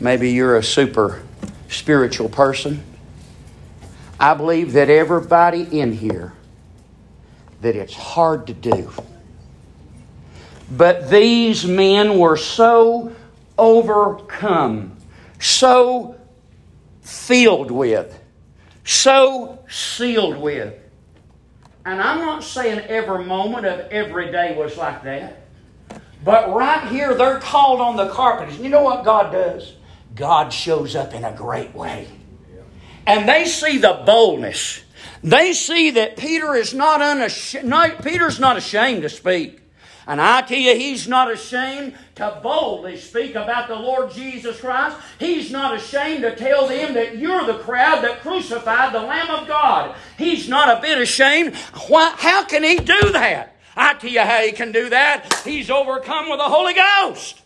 Maybe 0.04 0.32
you're 0.32 0.58
a 0.58 0.64
super 0.64 1.24
spiritual 1.70 2.28
person. 2.28 2.84
I 4.20 4.34
believe 4.34 4.74
that 4.74 4.90
everybody 4.90 5.62
in 5.80 5.94
here 5.94 6.34
that 7.62 7.78
it's 7.78 7.94
hard 7.94 8.48
to 8.48 8.54
do. 8.54 8.92
But 10.70 11.10
these 11.10 11.66
men 11.66 12.20
were 12.20 12.36
so 12.36 13.16
overcome, 13.58 14.98
so 15.40 16.20
filled 17.02 17.72
with, 17.72 18.20
so 18.84 19.60
sealed 19.70 20.38
with. 20.38 20.74
And 21.86 22.02
I'm 22.02 22.20
not 22.20 22.44
saying 22.44 22.80
every 22.80 23.24
moment 23.24 23.66
of 23.66 23.90
every 23.90 24.34
day 24.34 24.54
was 24.58 24.76
like 24.76 25.02
that. 25.04 25.48
But 26.26 26.54
right 26.54 26.90
here, 26.90 27.16
they're 27.16 27.40
called 27.40 27.80
on 27.80 27.96
the 27.96 28.10
carpenters. 28.10 28.60
You 28.60 28.68
know 28.68 28.84
what 28.84 29.06
God 29.06 29.32
does? 29.32 29.76
God 30.16 30.54
shows 30.54 30.96
up 30.96 31.14
in 31.14 31.24
a 31.24 31.34
great 31.34 31.74
way. 31.74 32.08
And 33.06 33.28
they 33.28 33.46
see 33.46 33.78
the 33.78 34.02
boldness. 34.06 34.84
They 35.24 35.54
see 35.54 35.92
that 35.92 36.18
Peter 36.18 36.54
is 36.54 36.74
not 36.74 37.02
unashamed. 37.02 37.74
Peter's 38.04 38.40
not 38.40 38.58
ashamed 38.58 39.02
to 39.04 39.10
speak. 39.10 39.60
And 40.06 40.20
I 40.20 40.42
tell 40.42 40.58
you, 40.58 40.76
he's 40.76 41.08
not 41.08 41.32
ashamed 41.32 41.96
to 42.16 42.40
boldly 42.44 42.98
speak 42.98 43.36
about 43.36 43.70
the 43.70 43.76
Lord 43.76 44.12
Jesus 44.12 44.60
Christ. 44.60 44.98
He's 45.18 45.50
not 45.50 45.76
ashamed 45.76 46.24
to 46.24 46.36
tell 46.36 46.68
them 46.68 46.94
that 46.96 47.18
you're 47.18 47.46
the 47.46 47.60
crowd 47.60 48.04
that 48.04 48.20
crucified 48.20 48.94
the 48.94 49.00
Lamb 49.00 49.30
of 49.30 49.48
God. 49.48 49.96
He's 50.18 50.50
not 50.50 50.78
a 50.78 50.82
bit 50.82 50.98
ashamed. 50.98 51.56
Why, 51.88 52.14
how 52.18 52.44
can 52.44 52.64
he 52.64 52.76
do 52.76 53.12
that? 53.14 53.56
I 53.78 53.94
tell 53.94 54.10
you 54.10 54.22
how 54.22 54.42
he 54.42 54.52
can 54.52 54.74
do 54.74 54.90
that. 54.90 55.42
He's 55.46 55.70
overcome 55.70 56.30
with 56.30 56.40
the 56.40 56.50
Holy 56.50 56.74
Ghost. 56.74 57.43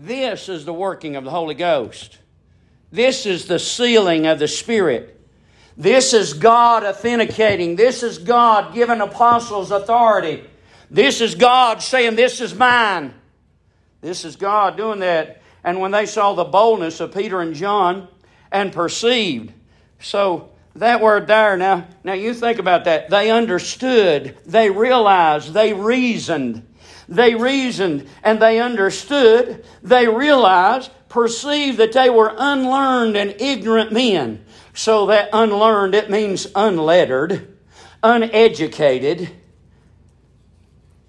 This 0.00 0.48
is 0.48 0.64
the 0.64 0.72
working 0.72 1.16
of 1.16 1.24
the 1.24 1.30
Holy 1.30 1.56
Ghost. 1.56 2.18
This 2.92 3.26
is 3.26 3.46
the 3.46 3.58
sealing 3.58 4.26
of 4.26 4.38
the 4.38 4.46
Spirit. 4.46 5.18
This 5.76 6.14
is 6.14 6.34
God 6.34 6.84
authenticating. 6.84 7.74
This 7.74 8.04
is 8.04 8.18
God 8.18 8.74
giving 8.74 9.00
apostles 9.00 9.72
authority. 9.72 10.44
This 10.88 11.20
is 11.20 11.34
God 11.34 11.82
saying, 11.82 12.14
This 12.14 12.40
is 12.40 12.54
mine. 12.54 13.12
This 14.00 14.24
is 14.24 14.36
God 14.36 14.76
doing 14.76 15.00
that. 15.00 15.42
And 15.64 15.80
when 15.80 15.90
they 15.90 16.06
saw 16.06 16.32
the 16.32 16.44
boldness 16.44 17.00
of 17.00 17.12
Peter 17.12 17.40
and 17.40 17.54
John 17.54 18.06
and 18.52 18.72
perceived, 18.72 19.52
so 19.98 20.50
that 20.76 21.00
word 21.00 21.26
there, 21.26 21.56
now, 21.56 21.88
now 22.04 22.12
you 22.12 22.34
think 22.34 22.60
about 22.60 22.84
that. 22.84 23.10
They 23.10 23.32
understood, 23.32 24.38
they 24.46 24.70
realized, 24.70 25.52
they 25.52 25.72
reasoned. 25.72 26.67
They 27.08 27.34
reasoned 27.34 28.08
and 28.22 28.40
they 28.40 28.60
understood. 28.60 29.64
They 29.82 30.06
realized, 30.06 30.90
perceived 31.08 31.78
that 31.78 31.92
they 31.92 32.10
were 32.10 32.34
unlearned 32.36 33.16
and 33.16 33.34
ignorant 33.40 33.92
men. 33.92 34.44
So 34.74 35.06
that 35.06 35.30
unlearned, 35.32 35.94
it 35.94 36.10
means 36.10 36.46
unlettered, 36.54 37.56
uneducated, 38.02 39.30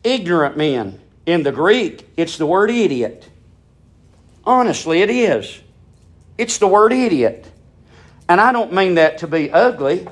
ignorant 0.04 0.58
men. 0.58 1.00
In 1.26 1.44
the 1.44 1.52
Greek, 1.52 2.10
it's 2.18 2.38
the 2.38 2.46
word 2.46 2.72
idiot. 2.72 3.30
Honestly, 4.46 5.02
it 5.02 5.12
is. 5.12 5.62
It's 6.38 6.58
the 6.58 6.68
word 6.68 6.94
idiot. 6.94 7.46
And 8.28 8.40
I 8.40 8.52
don't 8.52 8.74
mean 8.74 8.96
that 8.96 9.20
to 9.20 9.28
be 9.28 9.52
ugly, 9.52 10.08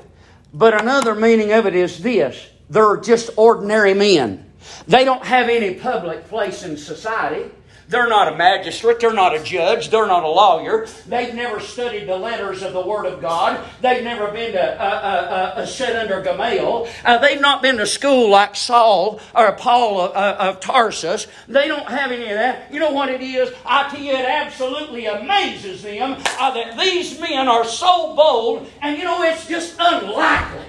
but 0.52 0.80
another 0.80 1.14
meaning 1.14 1.52
of 1.52 1.66
it 1.66 1.74
is 1.74 1.98
this 2.02 2.48
they're 2.70 2.98
just 2.98 3.30
ordinary 3.36 3.94
men. 3.94 4.47
They 4.86 5.04
don't 5.04 5.24
have 5.24 5.48
any 5.48 5.74
public 5.74 6.28
place 6.28 6.62
in 6.62 6.76
society. 6.76 7.50
They're 7.88 8.08
not 8.08 8.32
a 8.32 8.36
magistrate. 8.36 9.00
They're 9.00 9.14
not 9.14 9.34
a 9.34 9.42
judge. 9.42 9.88
They're 9.88 10.06
not 10.06 10.22
a 10.22 10.28
lawyer. 10.28 10.86
They've 11.06 11.34
never 11.34 11.58
studied 11.58 12.06
the 12.06 12.16
letters 12.18 12.62
of 12.62 12.74
the 12.74 12.82
Word 12.82 13.06
of 13.06 13.22
God. 13.22 13.66
They've 13.80 14.04
never 14.04 14.30
been 14.30 14.52
to 14.52 14.82
uh, 14.82 15.54
uh, 15.56 15.66
sit 15.66 15.96
under 15.96 16.20
Gamaliel. 16.20 16.86
Uh, 17.02 17.16
they've 17.16 17.40
not 17.40 17.62
been 17.62 17.78
to 17.78 17.86
school 17.86 18.28
like 18.28 18.56
Saul 18.56 19.20
or 19.34 19.52
Paul 19.52 20.02
of, 20.02 20.14
uh, 20.14 20.36
of 20.38 20.60
Tarsus. 20.60 21.28
They 21.48 21.66
don't 21.66 21.88
have 21.88 22.12
any 22.12 22.24
of 22.24 22.36
that. 22.36 22.70
You 22.70 22.78
know 22.78 22.92
what 22.92 23.08
it 23.08 23.22
is? 23.22 23.50
I 23.64 23.88
tell 23.88 24.00
you, 24.00 24.12
it 24.12 24.26
absolutely 24.26 25.06
amazes 25.06 25.82
them 25.82 26.22
uh, 26.38 26.50
that 26.52 26.78
these 26.78 27.18
men 27.18 27.48
are 27.48 27.64
so 27.64 28.14
bold, 28.14 28.68
and 28.82 28.98
you 28.98 29.04
know, 29.04 29.22
it's 29.22 29.48
just 29.48 29.76
unlikely. 29.78 30.66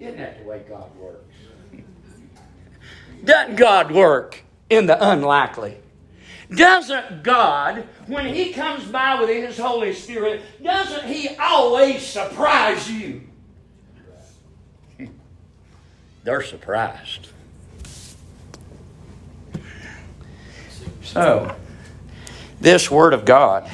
Isn't 0.00 0.16
that 0.16 0.40
the 0.40 0.48
way 0.48 0.64
God 0.68 0.90
works? 0.96 1.23
Doesn't 3.24 3.56
God 3.56 3.90
work 3.90 4.42
in 4.68 4.86
the 4.86 5.10
unlikely? 5.10 5.78
Doesn't 6.54 7.22
God, 7.22 7.88
when 8.06 8.32
He 8.34 8.52
comes 8.52 8.84
by 8.84 9.18
with 9.20 9.30
His 9.30 9.58
Holy 9.58 9.94
Spirit, 9.94 10.42
doesn't 10.62 11.06
He 11.06 11.36
always 11.36 12.06
surprise 12.06 12.90
you? 12.90 13.22
They're 16.24 16.42
surprised. 16.42 17.28
So, 21.02 21.54
this 22.60 22.90
Word 22.90 23.14
of 23.14 23.24
God. 23.24 23.70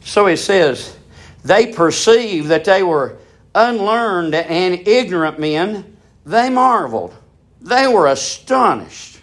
So 0.00 0.26
He 0.26 0.36
says, 0.36 0.96
they 1.44 1.72
perceived 1.72 2.48
that 2.48 2.64
they 2.64 2.82
were 2.82 3.18
unlearned 3.54 4.34
and 4.34 4.86
ignorant 4.86 5.38
men. 5.38 5.96
They 6.24 6.50
marveled. 6.50 7.14
They 7.60 7.86
were 7.88 8.06
astonished. 8.06 9.20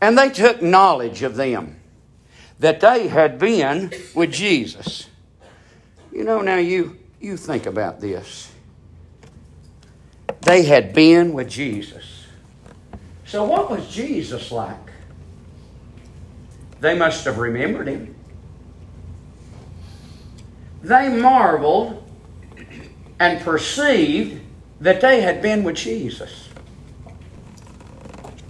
And 0.00 0.18
they 0.18 0.30
took 0.30 0.62
knowledge 0.62 1.22
of 1.22 1.36
them 1.36 1.76
that 2.58 2.80
they 2.80 3.08
had 3.08 3.38
been 3.38 3.92
with 4.14 4.32
Jesus. 4.32 5.08
You 6.12 6.24
know, 6.24 6.40
now 6.40 6.56
you, 6.56 6.98
you 7.20 7.36
think 7.36 7.66
about 7.66 8.00
this. 8.00 8.52
They 10.42 10.64
had 10.64 10.92
been 10.92 11.32
with 11.32 11.48
Jesus. 11.48 12.26
So, 13.24 13.44
what 13.44 13.70
was 13.70 13.88
Jesus 13.88 14.52
like? 14.52 14.76
They 16.80 16.98
must 16.98 17.24
have 17.24 17.38
remembered 17.38 17.86
him. 17.88 18.14
They 20.82 21.08
marveled 21.08 22.02
and 23.20 23.40
perceived 23.40 24.40
that 24.80 25.00
they 25.00 25.20
had 25.20 25.40
been 25.40 25.62
with 25.62 25.76
Jesus. 25.76 26.48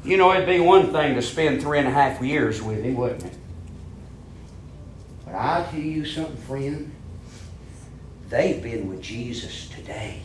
You 0.04 0.16
know, 0.16 0.32
it'd 0.32 0.46
be 0.46 0.58
one 0.58 0.92
thing 0.92 1.14
to 1.14 1.22
spend 1.22 1.62
three 1.62 1.78
and 1.78 1.86
a 1.86 1.92
half 1.92 2.20
years 2.20 2.60
with 2.60 2.82
him, 2.82 2.96
wouldn't 2.96 3.24
it? 3.24 3.36
But 5.24 5.34
I'll 5.34 5.64
tell 5.64 5.80
you 5.80 6.04
something, 6.04 6.36
friend. 6.38 6.92
They've 8.28 8.62
been 8.62 8.88
with 8.88 9.00
Jesus 9.00 9.68
today. 9.68 10.22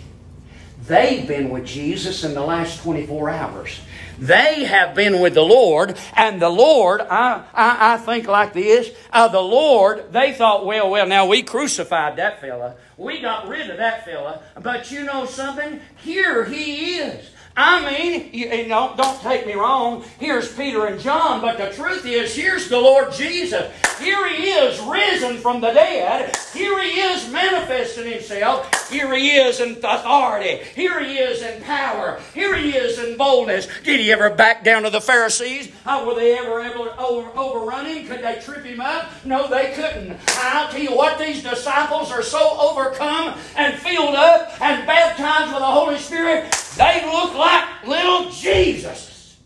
They've 0.87 1.27
been 1.27 1.49
with 1.49 1.65
Jesus 1.65 2.23
in 2.23 2.33
the 2.33 2.41
last 2.41 2.81
24 2.81 3.29
hours. 3.29 3.79
They 4.17 4.63
have 4.63 4.95
been 4.95 5.19
with 5.19 5.33
the 5.33 5.43
Lord, 5.43 5.97
and 6.15 6.41
the 6.41 6.49
Lord, 6.49 7.01
I, 7.01 7.43
I, 7.53 7.93
I 7.93 7.97
think 7.97 8.27
like 8.27 8.53
this, 8.53 8.89
uh, 9.11 9.27
the 9.27 9.41
Lord, 9.41 10.11
they 10.11 10.33
thought, 10.33 10.65
well, 10.65 10.89
well, 10.89 11.05
now 11.05 11.27
we 11.27 11.43
crucified 11.43 12.15
that 12.15 12.41
fella. 12.41 12.75
We 12.95 13.21
got 13.21 13.47
rid 13.47 13.69
of 13.69 13.77
that 13.77 14.05
fella. 14.05 14.41
But 14.59 14.89
you 14.89 15.03
know 15.03 15.25
something? 15.25 15.81
Here 15.97 16.45
he 16.45 16.95
is. 16.95 17.29
I 17.59 17.83
mean, 17.83 18.29
you, 18.33 18.67
know, 18.67 18.93
don't 18.95 19.19
take 19.21 19.47
me 19.47 19.53
wrong. 19.53 20.03
Here's 20.19 20.53
Peter 20.53 20.85
and 20.85 21.01
John, 21.01 21.41
but 21.41 21.57
the 21.57 21.71
truth 21.71 22.05
is, 22.05 22.35
here's 22.35 22.69
the 22.69 22.77
Lord 22.77 23.11
Jesus. 23.11 23.73
Here 23.97 24.29
he 24.29 24.43
is, 24.43 24.79
risen 24.81 25.37
from 25.37 25.59
the 25.59 25.71
dead. 25.71 26.37
Here 26.53 26.79
he 26.83 26.99
is, 26.99 27.31
manifesting 27.31 28.11
himself. 28.11 28.91
Here 28.91 29.11
he 29.15 29.31
is 29.31 29.59
in 29.59 29.77
authority. 29.83 30.63
Here 30.75 31.03
he 31.03 31.17
is 31.17 31.41
in 31.41 31.63
power. 31.63 32.21
Here 32.35 32.55
he 32.55 32.77
is 32.77 32.99
in 32.99 33.17
boldness. 33.17 33.67
Did 33.83 34.01
he 34.01 34.11
ever 34.11 34.29
back 34.29 34.63
down 34.63 34.83
to 34.83 34.91
the 34.91 35.01
Pharisees? 35.01 35.71
How 35.83 36.05
were 36.05 36.13
they 36.13 36.37
ever 36.37 36.61
able 36.61 36.85
to 36.85 36.99
over, 36.99 37.31
overrun 37.35 37.87
him? 37.87 38.05
Could 38.05 38.21
they 38.21 38.39
trip 38.39 38.65
him 38.65 38.81
up? 38.81 39.09
No, 39.25 39.47
they 39.47 39.71
couldn't. 39.73 40.15
I'll 40.37 40.69
tell 40.69 40.79
you 40.79 40.95
what, 40.95 41.17
these 41.17 41.41
disciples 41.41 42.11
are 42.11 42.21
so 42.21 42.55
overcome 42.59 43.35
and 43.55 43.79
filled 43.79 44.13
up 44.13 44.61
and 44.61 44.85
baptized 44.85 45.51
with 45.51 45.61
the 45.61 45.65
Holy 45.65 45.97
Spirit, 45.97 46.51
they 46.77 47.03
look 47.11 47.33
like 47.33 47.46
little 47.85 48.31
Jesus. 48.31 49.37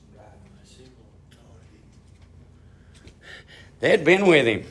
They'd 3.80 4.04
been 4.04 4.28
with 4.28 4.46
him. 4.46 4.64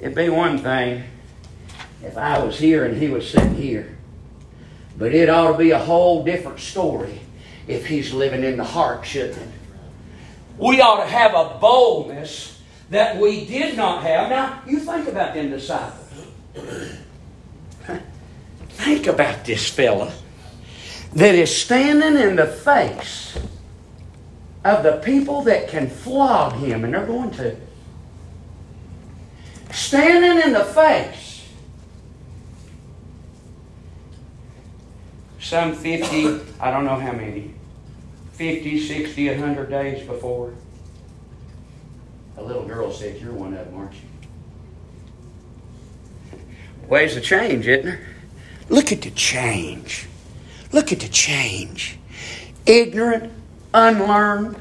It'd 0.00 0.14
be 0.14 0.28
one 0.28 0.58
thing 0.58 1.04
if 2.02 2.18
I 2.18 2.44
was 2.44 2.58
here 2.58 2.84
and 2.84 2.96
he 2.96 3.08
was 3.08 3.30
sitting 3.30 3.54
here. 3.54 3.96
But 4.98 5.14
it 5.14 5.28
ought 5.28 5.52
to 5.52 5.58
be 5.58 5.70
a 5.70 5.78
whole 5.78 6.24
different 6.24 6.60
story 6.60 7.20
if 7.66 7.86
he's 7.86 8.12
living 8.12 8.44
in 8.44 8.56
the 8.56 8.64
heart, 8.64 9.06
shouldn't 9.06 9.38
it? 9.38 9.48
We 10.58 10.80
ought 10.80 11.02
to 11.04 11.10
have 11.10 11.34
a 11.34 11.58
boldness 11.58 12.60
that 12.90 13.16
we 13.16 13.46
did 13.46 13.76
not 13.76 14.02
have. 14.02 14.28
Now, 14.28 14.62
you 14.66 14.80
think 14.80 15.08
about 15.08 15.34
them 15.34 15.50
disciples. 15.50 16.00
Think 18.68 19.06
about 19.06 19.44
this 19.44 19.68
fella 19.68 20.12
that 21.14 21.34
is 21.34 21.56
standing 21.56 22.20
in 22.20 22.36
the 22.36 22.46
face 22.46 23.38
of 24.64 24.82
the 24.82 25.00
people 25.04 25.42
that 25.42 25.68
can 25.68 25.88
flog 25.88 26.54
him, 26.54 26.84
and 26.84 26.92
they're 26.92 27.06
going 27.06 27.30
to. 27.32 27.56
Standing 29.70 30.44
in 30.44 30.52
the 30.52 30.64
face. 30.64 31.46
Some 35.38 35.74
50, 35.74 36.40
I 36.58 36.70
don't 36.70 36.84
know 36.84 36.98
how 36.98 37.12
many, 37.12 37.54
50, 38.32 38.86
60, 38.86 39.28
100 39.28 39.70
days 39.70 40.06
before. 40.06 40.54
A 42.38 42.42
little 42.42 42.64
girl 42.64 42.90
said, 42.90 43.20
You're 43.20 43.32
one 43.32 43.54
of 43.54 43.66
them, 43.66 43.76
aren't 43.76 43.92
you? 43.92 46.38
Ways 46.88 47.16
of 47.16 47.22
change, 47.22 47.68
isn't 47.68 47.84
there? 47.84 48.00
Look 48.68 48.90
at 48.90 49.02
the 49.02 49.10
change. 49.10 50.08
Look 50.74 50.90
at 50.90 50.98
the 50.98 51.08
change. 51.08 52.00
Ignorant, 52.66 53.32
unlearned. 53.72 54.56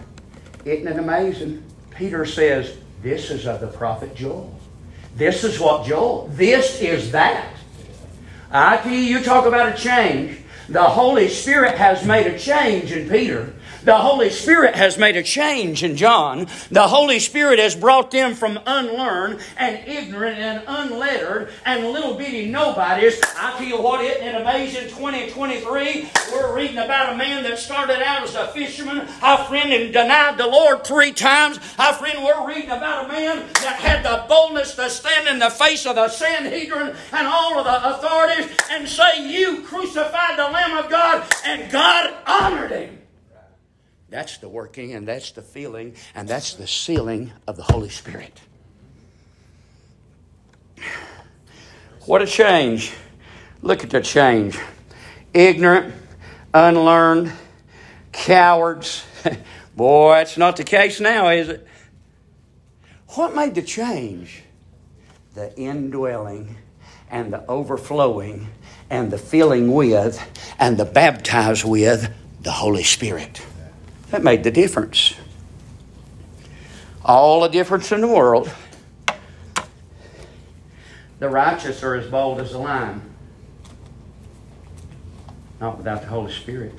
Isn't 0.64 0.88
it 0.88 1.00
amazing? 1.00 1.64
Peter 1.90 2.24
says, 2.24 2.78
This 3.02 3.32
is 3.32 3.48
of 3.48 3.62
the 3.62 3.68
prophet 3.68 4.14
Joel. 4.14 4.56
This 5.16 5.44
is 5.44 5.60
what 5.60 5.88
Joel, 5.88 6.30
this 6.34 6.80
is 6.82 7.12
that. 7.14 7.56
I 8.52 8.78
tell 8.78 8.92
you, 8.92 9.00
you 9.00 9.24
talk 9.24 9.48
about 9.48 9.74
a 9.74 9.76
change. 9.76 10.38
The 10.70 10.84
Holy 10.84 11.30
Spirit 11.30 11.80
has 11.80 12.06
made 12.06 12.28
a 12.28 12.38
change 12.38 12.92
in 12.92 13.10
Peter. 13.10 13.52
The 13.84 13.98
Holy 13.98 14.30
Spirit 14.30 14.76
has 14.76 14.98
made 14.98 15.18
a 15.18 15.24
change 15.24 15.84
in 15.84 15.98
John. 15.98 16.48
The 16.72 16.88
Holy 16.88 17.20
Spirit 17.20 17.60
has 17.60 17.76
brought 17.76 18.12
them 18.12 18.34
from 18.34 18.58
unlearned 18.66 19.42
and 19.58 19.86
ignorant 19.86 20.38
and 20.38 20.64
unlettered 20.66 21.50
and 21.66 21.90
little 21.90 22.16
bitty 22.16 22.50
nobodies. 22.50 23.20
I 23.38 23.58
tell 23.58 23.68
you 23.68 23.82
what, 23.82 24.00
it 24.02 24.22
amazing? 24.36 24.88
2023, 24.88 26.10
we're 26.32 26.56
reading 26.56 26.78
about 26.78 27.14
a 27.14 27.18
man 27.18 27.44
that 27.44 27.60
started 27.60 28.02
out 28.02 28.24
as 28.24 28.36
a 28.36 28.48
fisherman, 28.48 29.06
our 29.22 29.44
friend, 29.46 29.74
and 29.74 29.92
denied 29.92 30.38
the 30.38 30.48
Lord 30.48 30.86
three 30.86 31.12
times. 31.12 31.60
Our 31.78 31.94
friend, 31.94 32.24
we're 32.24 32.48
reading 32.48 32.72
about 32.72 33.06
a 33.06 33.08
man 33.10 33.40
that 33.56 33.82
had 33.82 34.06
the 34.06 34.24
boldness 34.30 34.76
to 34.76 34.90
stand 34.90 35.28
in 35.28 35.40
the 35.40 35.50
face 35.50 35.86
of 35.86 35.96
the 35.96 36.08
Sanhedrin 36.08 36.96
and 37.12 37.28
all 37.28 37.60
of 37.60 37.66
the 37.66 37.98
authorities 37.98 38.50
and 38.72 38.88
say, 38.88 39.30
You 39.30 39.62
crucified 39.64 40.40
the 40.40 40.44
Lamb 40.44 40.78
of 40.78 40.90
God, 40.90 41.26
and 41.46 41.70
God 41.70 42.14
honored 42.26 42.72
him. 42.72 43.03
That's 44.14 44.38
the 44.38 44.48
working, 44.48 44.94
and 44.94 45.08
that's 45.08 45.32
the 45.32 45.42
feeling, 45.42 45.96
and 46.14 46.28
that's 46.28 46.54
the 46.54 46.68
sealing 46.68 47.32
of 47.48 47.58
the 47.58 47.64
Holy 47.64 47.90
Spirit. 47.90 48.40
What 52.06 52.22
a 52.22 52.28
change. 52.28 52.94
Look 53.64 53.84
at 53.84 53.90
the 53.90 54.02
change. 54.02 54.60
Ignorant, 55.34 55.96
unlearned, 56.54 57.32
cowards. 58.12 59.04
Boy, 59.76 60.14
that's 60.18 60.38
not 60.38 60.58
the 60.58 60.64
case 60.64 61.00
now, 61.00 61.30
is 61.30 61.50
it? 61.50 61.68
What 63.16 63.34
made 63.36 63.56
the 63.56 63.64
change? 63.64 64.44
The 65.34 65.58
indwelling 65.58 66.56
and 67.10 67.34
the 67.34 67.44
overflowing 67.48 68.50
and 68.92 69.10
the 69.10 69.18
filling 69.18 69.72
with 69.72 70.22
and 70.60 70.78
the 70.78 70.86
baptized 70.86 71.66
with 71.66 72.14
the 72.44 72.52
Holy 72.52 72.84
Spirit. 72.84 73.44
That 74.14 74.22
made 74.22 74.44
the 74.44 74.52
difference. 74.52 75.16
All 77.04 77.42
the 77.42 77.48
difference 77.48 77.92
in 77.92 78.00
the 78.00 78.08
world. 78.08 78.48
The 81.18 81.28
righteous 81.28 81.82
are 81.82 81.96
as 81.96 82.06
bold 82.12 82.40
as 82.40 82.54
a 82.54 82.60
lion. 82.60 83.02
Not 85.60 85.80
without 85.80 86.02
the 86.02 86.10
Holy 86.10 86.32
Spirit. 86.32 86.76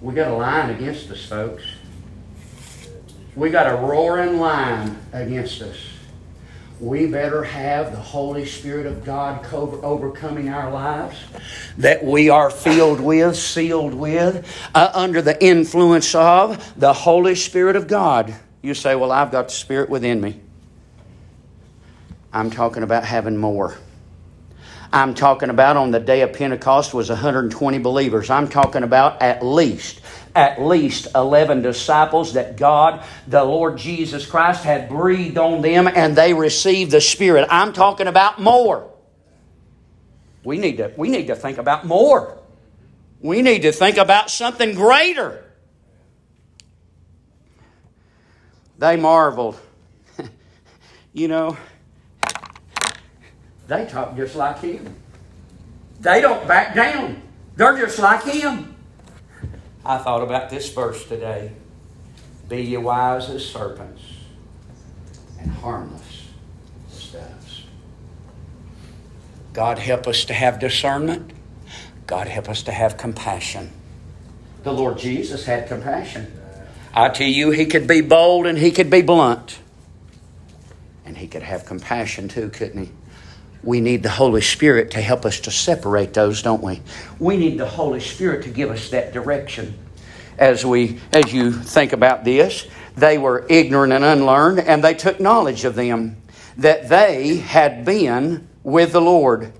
We 0.00 0.12
got 0.12 0.32
a 0.32 0.34
line 0.34 0.70
against 0.70 1.08
us, 1.08 1.24
folks. 1.24 1.62
We 3.36 3.50
got 3.50 3.72
a 3.72 3.76
roaring 3.76 4.40
line 4.40 4.98
against 5.12 5.62
us. 5.62 5.78
We 6.78 7.06
better 7.06 7.42
have 7.42 7.92
the 7.92 7.98
Holy 7.98 8.44
Spirit 8.44 8.84
of 8.84 9.02
God 9.02 9.46
overcoming 9.52 10.50
our 10.50 10.70
lives 10.70 11.16
that 11.78 12.04
we 12.04 12.28
are 12.28 12.50
filled 12.50 13.00
with, 13.00 13.36
sealed 13.36 13.94
with, 13.94 14.46
uh, 14.74 14.90
under 14.92 15.22
the 15.22 15.42
influence 15.42 16.14
of 16.14 16.78
the 16.78 16.92
Holy 16.92 17.34
Spirit 17.34 17.76
of 17.76 17.88
God. 17.88 18.34
You 18.60 18.74
say, 18.74 18.94
Well, 18.94 19.10
I've 19.10 19.32
got 19.32 19.48
the 19.48 19.54
Spirit 19.54 19.88
within 19.88 20.20
me. 20.20 20.40
I'm 22.30 22.50
talking 22.50 22.82
about 22.82 23.04
having 23.04 23.38
more. 23.38 23.78
I'm 24.92 25.14
talking 25.14 25.48
about 25.48 25.78
on 25.78 25.90
the 25.90 26.00
day 26.00 26.20
of 26.20 26.34
Pentecost 26.34 26.92
was 26.92 27.08
120 27.08 27.78
believers. 27.78 28.28
I'm 28.28 28.48
talking 28.48 28.82
about 28.82 29.22
at 29.22 29.44
least 29.44 30.00
at 30.36 30.60
least 30.60 31.08
11 31.14 31.62
disciples 31.62 32.34
that 32.34 32.56
God, 32.56 33.02
the 33.26 33.42
Lord 33.42 33.78
Jesus 33.78 34.26
Christ, 34.26 34.62
had 34.62 34.88
breathed 34.88 35.38
on 35.38 35.62
them 35.62 35.88
and 35.88 36.14
they 36.14 36.34
received 36.34 36.90
the 36.90 37.00
Spirit. 37.00 37.48
I'm 37.50 37.72
talking 37.72 38.06
about 38.06 38.40
more. 38.40 38.92
We 40.44 40.58
need 40.58 40.76
to, 40.76 40.92
we 40.96 41.08
need 41.08 41.26
to 41.28 41.34
think 41.34 41.58
about 41.58 41.86
more. 41.86 42.38
We 43.20 43.42
need 43.42 43.62
to 43.62 43.72
think 43.72 43.96
about 43.96 44.30
something 44.30 44.74
greater. 44.74 45.42
They 48.78 48.96
marveled. 48.96 49.58
you 51.12 51.28
know, 51.28 51.56
they 53.66 53.86
talk 53.86 54.16
just 54.16 54.36
like 54.36 54.60
him. 54.60 54.94
They 56.00 56.20
don't 56.20 56.46
back 56.46 56.74
down. 56.74 57.22
They're 57.56 57.78
just 57.78 57.98
like 57.98 58.22
him. 58.22 58.75
I 59.86 59.98
thought 59.98 60.22
about 60.22 60.50
this 60.50 60.68
verse 60.72 61.06
today. 61.06 61.52
Be 62.48 62.60
ye 62.60 62.76
wise 62.76 63.30
as 63.30 63.48
serpents 63.48 64.02
and 65.38 65.48
harmless 65.48 66.26
as 66.90 67.12
doves. 67.12 67.62
God 69.52 69.78
help 69.78 70.08
us 70.08 70.24
to 70.24 70.34
have 70.34 70.58
discernment. 70.58 71.30
God 72.08 72.26
help 72.26 72.48
us 72.48 72.64
to 72.64 72.72
have 72.72 72.96
compassion. 72.96 73.70
The 74.64 74.72
Lord 74.72 74.98
Jesus 74.98 75.44
had 75.44 75.68
compassion. 75.68 76.32
I 76.92 77.08
tell 77.10 77.28
you, 77.28 77.52
he 77.52 77.66
could 77.66 77.86
be 77.86 78.00
bold 78.00 78.46
and 78.46 78.58
he 78.58 78.72
could 78.72 78.90
be 78.90 79.02
blunt. 79.02 79.60
And 81.04 81.16
he 81.16 81.28
could 81.28 81.44
have 81.44 81.64
compassion 81.64 82.26
too, 82.26 82.48
couldn't 82.48 82.86
he? 82.86 82.92
We 83.62 83.80
need 83.80 84.02
the 84.02 84.10
Holy 84.10 84.40
Spirit 84.40 84.92
to 84.92 85.00
help 85.00 85.24
us 85.24 85.40
to 85.40 85.50
separate 85.50 86.14
those, 86.14 86.42
don't 86.42 86.62
we? 86.62 86.80
We 87.18 87.36
need 87.36 87.58
the 87.58 87.66
Holy 87.66 88.00
Spirit 88.00 88.44
to 88.44 88.50
give 88.50 88.70
us 88.70 88.90
that 88.90 89.12
direction. 89.12 89.76
As 90.38 90.64
we 90.66 91.00
as 91.12 91.32
you 91.32 91.50
think 91.52 91.92
about 91.92 92.24
this, 92.24 92.66
they 92.96 93.18
were 93.18 93.46
ignorant 93.48 93.92
and 93.92 94.04
unlearned, 94.04 94.60
and 94.60 94.84
they 94.84 94.94
took 94.94 95.18
knowledge 95.18 95.64
of 95.64 95.74
them 95.74 96.16
that 96.58 96.88
they 96.88 97.36
had 97.36 97.84
been 97.84 98.48
with 98.62 98.92
the 98.92 99.00
Lord. 99.00 99.52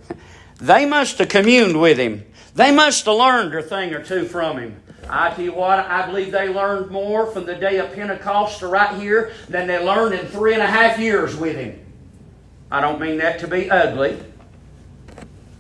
They 0.61 0.86
must 0.86 1.18
have 1.18 1.28
communed 1.28 1.80
with 1.80 1.99
him. 1.99 2.24
They 2.55 2.72
must 2.72 3.05
have 3.05 3.16
learned 3.16 3.55
a 3.55 3.62
thing 3.62 3.92
or 3.92 4.03
two 4.03 4.24
from 4.24 4.59
him. 4.59 4.76
I 5.09 5.30
tell 5.30 5.44
you 5.44 5.53
what, 5.53 5.78
I 5.78 6.07
believe 6.07 6.32
they 6.32 6.49
learned 6.49 6.90
more 6.90 7.26
from 7.26 7.47
the 7.47 7.55
day 7.55 7.78
of 7.78 7.92
Pentecost 7.92 8.61
to 8.61 8.66
right 8.66 8.99
here 8.99 9.32
than 9.49 9.66
they 9.66 9.78
learned 9.78 10.14
in 10.14 10.26
three 10.26 10.55
and 10.55 10.62
a 10.62 10.66
half 10.66 10.99
years 10.99 11.36
with 11.36 11.57
him. 11.57 11.86
I 12.71 12.81
don't 12.81 13.01
mean 13.01 13.19
that 13.19 13.41
to 13.41 13.49
be 13.49 13.71
ugly. 13.71 14.19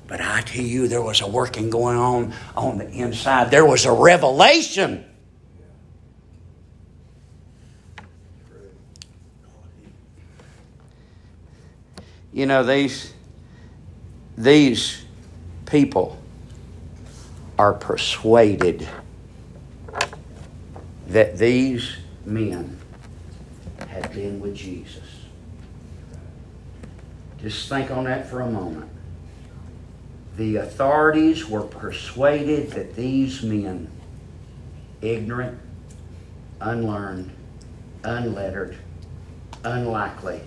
But 0.08 0.20
I 0.20 0.40
tell 0.42 0.64
you, 0.64 0.88
there 0.88 1.02
was 1.02 1.20
a 1.20 1.26
working 1.26 1.68
going 1.70 1.98
on 1.98 2.32
on 2.56 2.78
the 2.78 2.88
inside. 2.88 3.50
There 3.50 3.64
was 3.64 3.84
a 3.84 3.92
revelation. 3.92 5.04
You 12.32 12.46
know, 12.46 12.62
these, 12.62 13.14
these 14.36 15.04
people 15.64 16.18
are 17.58 17.72
persuaded 17.72 18.86
that 21.08 21.38
these 21.38 21.96
men 22.24 22.78
had 23.88 24.12
been 24.12 24.38
with 24.40 24.54
Jesus. 24.54 25.05
Just 27.46 27.68
think 27.68 27.92
on 27.92 28.02
that 28.06 28.28
for 28.28 28.40
a 28.40 28.50
moment. 28.50 28.90
The 30.36 30.56
authorities 30.56 31.48
were 31.48 31.62
persuaded 31.62 32.72
that 32.72 32.96
these 32.96 33.40
men, 33.44 33.88
ignorant, 35.00 35.56
unlearned, 36.60 37.30
unlettered, 38.02 38.76
unlikely, 39.62 40.40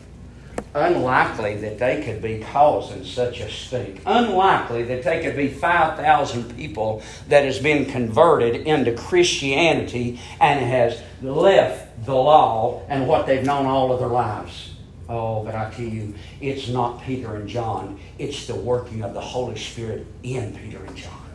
unlikely 0.73 1.55
that 1.61 1.79
they 1.79 2.03
could 2.03 2.21
be 2.21 2.39
causing 2.39 3.05
such 3.05 3.39
a 3.39 3.49
stink. 3.49 4.01
Unlikely 4.05 4.83
that 4.83 5.03
they 5.03 5.23
could 5.23 5.37
be 5.37 5.47
5,000 5.47 6.53
people 6.57 7.01
that 7.29 7.45
has 7.45 7.59
been 7.59 7.85
converted 7.85 8.67
into 8.67 8.91
Christianity 8.91 10.19
and 10.41 10.59
has 10.65 11.01
left 11.21 12.05
the 12.05 12.13
law 12.13 12.81
and 12.89 13.07
what 13.07 13.25
they've 13.25 13.45
known 13.45 13.67
all 13.67 13.93
of 13.93 14.01
their 14.01 14.09
lives. 14.09 14.71
Oh, 15.09 15.43
but 15.43 15.55
I 15.55 15.71
tell 15.71 15.85
you, 15.85 16.13
it's 16.39 16.69
not 16.69 17.01
Peter 17.01 17.35
and 17.35 17.49
John. 17.49 17.99
It's 18.19 18.45
the 18.45 18.53
working 18.53 19.01
of 19.01 19.15
the 19.15 19.21
Holy 19.21 19.57
Spirit 19.57 20.05
in 20.21 20.55
Peter 20.55 20.85
and 20.85 20.95
John. 20.95 21.25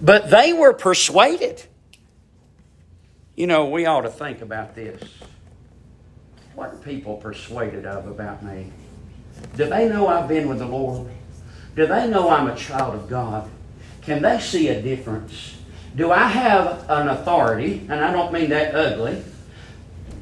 But 0.00 0.30
they 0.30 0.54
were 0.54 0.72
persuaded. 0.72 1.62
You 3.36 3.46
know, 3.46 3.66
we 3.66 3.84
ought 3.84 4.02
to 4.02 4.08
think 4.08 4.40
about 4.40 4.74
this. 4.74 5.02
What 6.54 6.72
are 6.72 6.76
people 6.78 7.18
persuaded 7.18 7.84
of 7.84 8.08
about 8.08 8.42
me? 8.42 8.72
Do 9.56 9.68
they 9.68 9.90
know 9.90 10.06
I've 10.06 10.26
been 10.26 10.48
with 10.48 10.58
the 10.58 10.66
Lord? 10.66 11.10
Do 11.74 11.86
they 11.86 12.08
know 12.08 12.30
I'm 12.30 12.48
a 12.48 12.56
child 12.56 12.94
of 12.94 13.10
God? 13.10 13.50
Can 14.00 14.22
they 14.22 14.40
see 14.40 14.68
a 14.68 14.80
difference? 14.80 15.56
Do 15.94 16.10
I 16.10 16.26
have 16.26 16.88
an 16.88 17.08
authority? 17.08 17.86
And 17.90 18.02
I 18.02 18.12
don't 18.12 18.32
mean 18.32 18.48
that 18.48 18.74
ugly. 18.74 19.22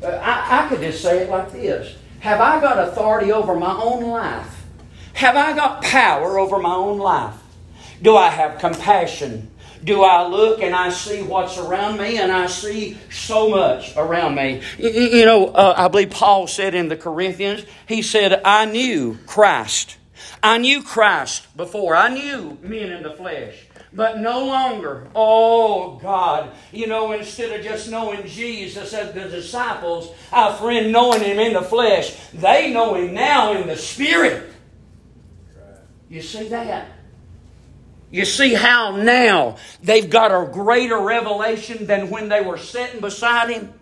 Uh, 0.03 0.07
I, 0.07 0.64
I 0.64 0.68
could 0.68 0.80
just 0.80 1.01
say 1.01 1.18
it 1.18 1.30
like 1.30 1.53
this 1.53 1.97
have 2.24 2.40
I 2.40 2.58
got 2.58 2.88
authority 2.88 3.32
over 3.32 3.54
my 3.54 3.78
own 3.78 4.04
life? 4.04 4.64
Have 5.12 5.36
I 5.36 5.52
got 5.52 5.82
power 5.82 6.38
over 6.38 6.58
my 6.58 6.74
own 6.74 6.96
life? 6.96 7.34
Do 8.00 8.16
I 8.16 8.30
have 8.30 8.58
compassion? 8.58 9.50
Do 9.84 10.02
I 10.04 10.26
look 10.26 10.62
and 10.62 10.74
I 10.74 10.88
see 10.88 11.20
what's 11.20 11.58
around 11.58 11.98
me 11.98 12.16
and 12.16 12.32
I 12.32 12.46
see 12.46 12.96
so 13.10 13.50
much 13.50 13.94
around 13.94 14.36
me? 14.36 14.62
You 14.78 15.26
know, 15.26 15.48
uh, 15.48 15.74
I 15.76 15.88
believe 15.88 16.12
Paul 16.12 16.46
said 16.46 16.74
in 16.74 16.88
the 16.88 16.96
Corinthians, 16.96 17.66
he 17.86 18.00
said, 18.00 18.40
I 18.42 18.64
knew 18.64 19.18
Christ. 19.26 19.98
I 20.42 20.56
knew 20.56 20.82
Christ 20.82 21.54
before. 21.58 21.94
I 21.94 22.08
knew 22.08 22.56
men 22.62 22.90
in 22.90 23.02
the 23.02 23.10
flesh 23.10 23.66
but 23.95 24.18
no 24.18 24.45
longer. 24.47 25.07
Oh, 25.14 25.97
God. 25.97 26.51
You 26.72 26.88
know, 26.88 27.12
instead 27.12 27.59
of 27.59 27.64
just 27.64 27.90
knowing 27.90 28.26
Jesus 28.26 28.92
as 28.92 29.14
the 29.14 29.28
disciples, 29.28 30.11
our 30.32 30.55
friend 30.55 30.92
knowing 30.92 31.22
Him 31.22 31.38
in 31.38 31.53
the 31.53 31.62
flesh, 31.62 32.16
they 32.32 32.72
know 32.72 32.95
Him 32.95 33.14
now 33.14 33.53
in 33.53 33.68
the 33.68 33.76
Spirit. 33.76 34.51
You 36.09 36.22
see 36.22 36.49
that? 36.49 36.88
You 38.11 38.24
see 38.24 38.55
how 38.55 38.97
now 38.97 39.57
they've 39.82 40.09
got 40.09 40.30
a 40.30 40.49
greater 40.51 40.99
revelation 40.99 41.86
than 41.86 42.11
when 42.11 42.28
they 42.28 42.40
were 42.40 42.59
sitting 42.59 43.01
beside 43.01 43.51
Him? 43.51 43.72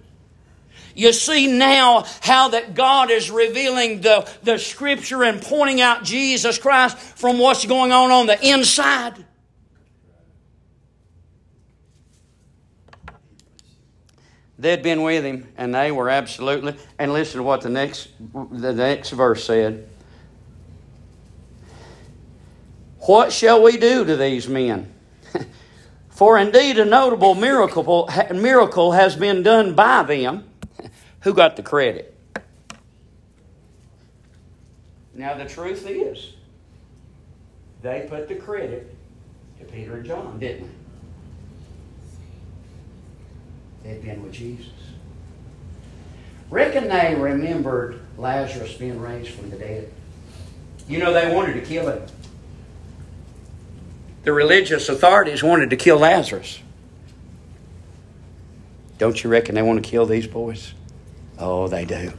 You 0.95 1.15
see 1.15 1.47
now 1.47 2.05
how 2.21 2.49
that 2.49 2.75
God 2.75 3.11
is 3.11 3.31
revealing 3.31 4.03
the, 4.03 4.31
the 4.43 4.59
Scripture 4.59 5.25
and 5.25 5.41
pointing 5.41 5.81
out 5.81 6.05
Jesus 6.05 6.59
Christ 6.59 6.99
from 6.99 7.39
what's 7.39 7.65
going 7.65 7.93
on 7.93 8.11
on 8.11 8.27
the 8.27 8.47
inside. 8.47 9.25
They'd 14.63 14.81
been 14.81 15.03
with 15.03 15.25
him, 15.25 15.49
and 15.57 15.75
they 15.75 15.91
were 15.91 16.09
absolutely. 16.09 16.77
And 16.97 17.13
listen 17.13 17.39
to 17.39 17.43
what 17.43 17.63
the 17.63 17.69
next 17.69 18.11
the 18.33 18.73
next 18.73 19.11
verse 19.11 19.43
said. 19.43 19.89
What 23.01 23.33
shall 23.33 23.61
we 23.61 23.77
do 23.77 24.05
to 24.05 24.17
these 24.17 24.47
men? 24.47 24.93
For 26.11 26.39
indeed 26.39 26.79
a 26.79 26.85
notable 26.85 27.35
miracle, 27.35 28.09
miracle 28.33 28.93
has 28.93 29.17
been 29.17 29.43
done 29.43 29.75
by 29.75 30.05
them. 30.05 30.49
Who 31.23 31.35
got 31.35 31.57
the 31.57 31.65
credit? 31.65 32.15
Now, 35.13 35.35
the 35.35 35.47
truth 35.47 35.89
is, 35.89 36.35
they 37.83 38.07
put 38.09 38.29
the 38.29 38.37
credit 38.37 38.95
to 39.59 39.65
Peter 39.65 39.97
and 39.97 40.07
John, 40.07 40.39
didn't 40.39 40.69
they? 40.69 40.82
They'd 43.83 44.03
been 44.03 44.23
with 44.23 44.33
Jesus. 44.33 44.71
Reckon 46.51 46.89
they 46.89 47.15
remembered 47.15 48.01
Lazarus 48.19 48.75
being 48.75 49.01
raised 49.01 49.31
from 49.31 49.51
the 49.51 49.57
dead. 49.57 49.91
You 50.89 50.99
know, 50.99 51.13
they 51.13 51.35
wanted 51.35 51.55
to 51.55 51.63
kill 51.63 51.89
him. 51.89 52.03
The 54.25 54.33
religious 54.33 54.89
authorities 54.89 55.43
wanted 55.43 55.71
to 55.71 55.77
kill 55.77 55.99
Lazarus. 55.99 56.61
Don't 58.99 59.25
you 59.25 59.31
reckon 59.31 59.55
they 59.55 59.63
want 59.63 59.83
to 59.83 59.91
kill 59.91 60.07
these 60.07 60.27
boys? 60.27 60.75
Oh, 61.39 61.67
they 61.67 61.85
do. 61.85 62.13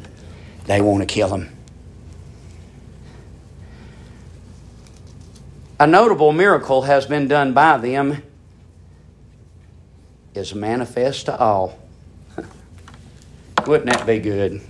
They 0.65 0.81
want 0.81 1.01
to 1.01 1.05
kill 1.05 1.29
them. 1.29 1.49
A 5.79 5.87
notable 5.87 6.31
miracle 6.31 6.83
has 6.83 7.05
been 7.05 7.27
done 7.27 7.53
by 7.53 7.77
them 7.77 8.23
is 10.35 10.55
manifest 10.55 11.25
to 11.25 11.37
all. 11.37 11.77
Wouldn't 13.67 13.89
that 13.91 14.05
be 14.05 14.19
good? 14.19 14.61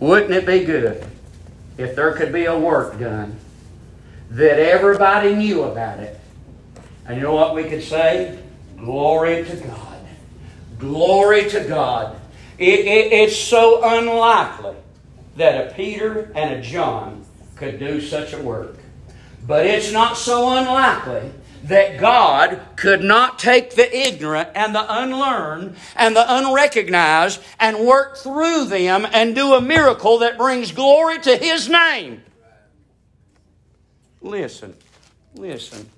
Wouldn't 0.00 0.32
it 0.32 0.46
be 0.46 0.64
good 0.64 1.04
if 1.76 1.94
there 1.96 2.12
could 2.12 2.32
be 2.32 2.44
a 2.44 2.58
work 2.58 2.98
done 2.98 3.36
that 4.30 4.58
everybody 4.58 5.34
knew 5.34 5.64
about 5.64 5.98
it? 5.98 6.18
And 7.06 7.16
you 7.16 7.22
know 7.22 7.34
what 7.34 7.54
we 7.54 7.64
could 7.64 7.82
say? 7.82 8.38
Glory 8.76 9.44
to 9.44 9.56
God. 9.56 9.98
Glory 10.78 11.48
to 11.50 11.64
God. 11.64 12.20
It, 12.58 12.80
it, 12.80 13.12
it's 13.12 13.36
so 13.36 13.80
unlikely 13.82 14.76
that 15.36 15.66
a 15.66 15.74
Peter 15.74 16.30
and 16.34 16.54
a 16.54 16.62
John 16.62 17.24
could 17.56 17.78
do 17.78 18.00
such 18.00 18.32
a 18.32 18.38
work. 18.38 18.76
But 19.46 19.66
it's 19.66 19.92
not 19.92 20.16
so 20.16 20.56
unlikely 20.56 21.32
that 21.68 22.00
God 22.00 22.60
could 22.76 23.02
not 23.02 23.38
take 23.38 23.74
the 23.74 23.96
ignorant 23.96 24.48
and 24.54 24.74
the 24.74 24.84
unlearned 24.88 25.76
and 25.96 26.16
the 26.16 26.24
unrecognized 26.26 27.42
and 27.60 27.78
work 27.78 28.16
through 28.16 28.64
them 28.64 29.06
and 29.12 29.34
do 29.34 29.54
a 29.54 29.60
miracle 29.60 30.18
that 30.18 30.38
brings 30.38 30.72
glory 30.72 31.18
to 31.20 31.36
His 31.36 31.68
name. 31.68 32.22
Listen, 34.20 34.74
listen, 35.34 35.88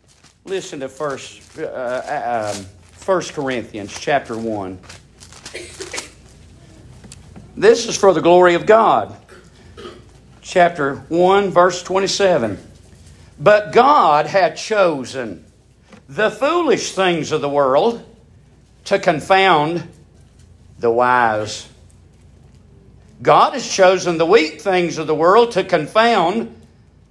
listen 0.44 0.80
to 0.80 0.88
First, 0.88 1.58
uh, 1.58 1.62
uh, 1.62 2.52
um, 2.56 2.66
First 2.92 3.32
Corinthians 3.32 3.98
chapter 3.98 4.36
one. 4.36 4.78
This 7.56 7.86
is 7.86 7.96
for 7.96 8.12
the 8.12 8.20
glory 8.20 8.54
of 8.54 8.66
God. 8.66 9.16
Chapter 10.40 10.96
1, 10.96 11.50
verse 11.50 11.82
27. 11.82 12.58
But 13.38 13.72
God 13.72 14.26
had 14.26 14.56
chosen 14.56 15.44
the 16.10 16.28
foolish 16.28 16.92
things 16.92 17.30
of 17.30 17.40
the 17.40 17.48
world 17.48 18.04
to 18.84 18.98
confound 18.98 19.88
the 20.80 20.90
wise. 20.90 21.68
God 23.22 23.52
has 23.52 23.70
chosen 23.70 24.18
the 24.18 24.26
weak 24.26 24.60
things 24.60 24.98
of 24.98 25.06
the 25.06 25.14
world 25.14 25.52
to 25.52 25.62
confound 25.62 26.52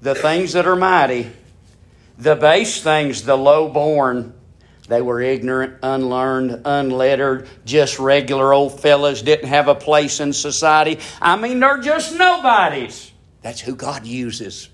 the 0.02 0.16
things 0.16 0.52
that 0.52 0.68
are 0.68 0.76
mighty, 0.76 1.32
the 2.18 2.36
base 2.36 2.84
things, 2.84 3.24
the 3.24 3.38
low 3.38 3.70
born. 3.70 4.34
They 4.90 5.02
were 5.02 5.22
ignorant, 5.22 5.78
unlearned, 5.82 6.64
unlettered, 6.66 7.48
just 7.64 8.00
regular 8.00 8.52
old 8.52 8.82
fellas, 8.82 9.22
didn't 9.22 9.48
have 9.48 9.70
a 9.70 9.76
place 9.76 10.20
in 10.20 10.34
society. 10.34 11.00
I 11.22 11.38
mean, 11.38 11.62
they're 11.62 11.78
just 11.78 12.18
nobodies. 12.18 13.14
That's 13.44 13.62
who 13.62 13.76
God 13.76 14.06
uses. 14.06 14.68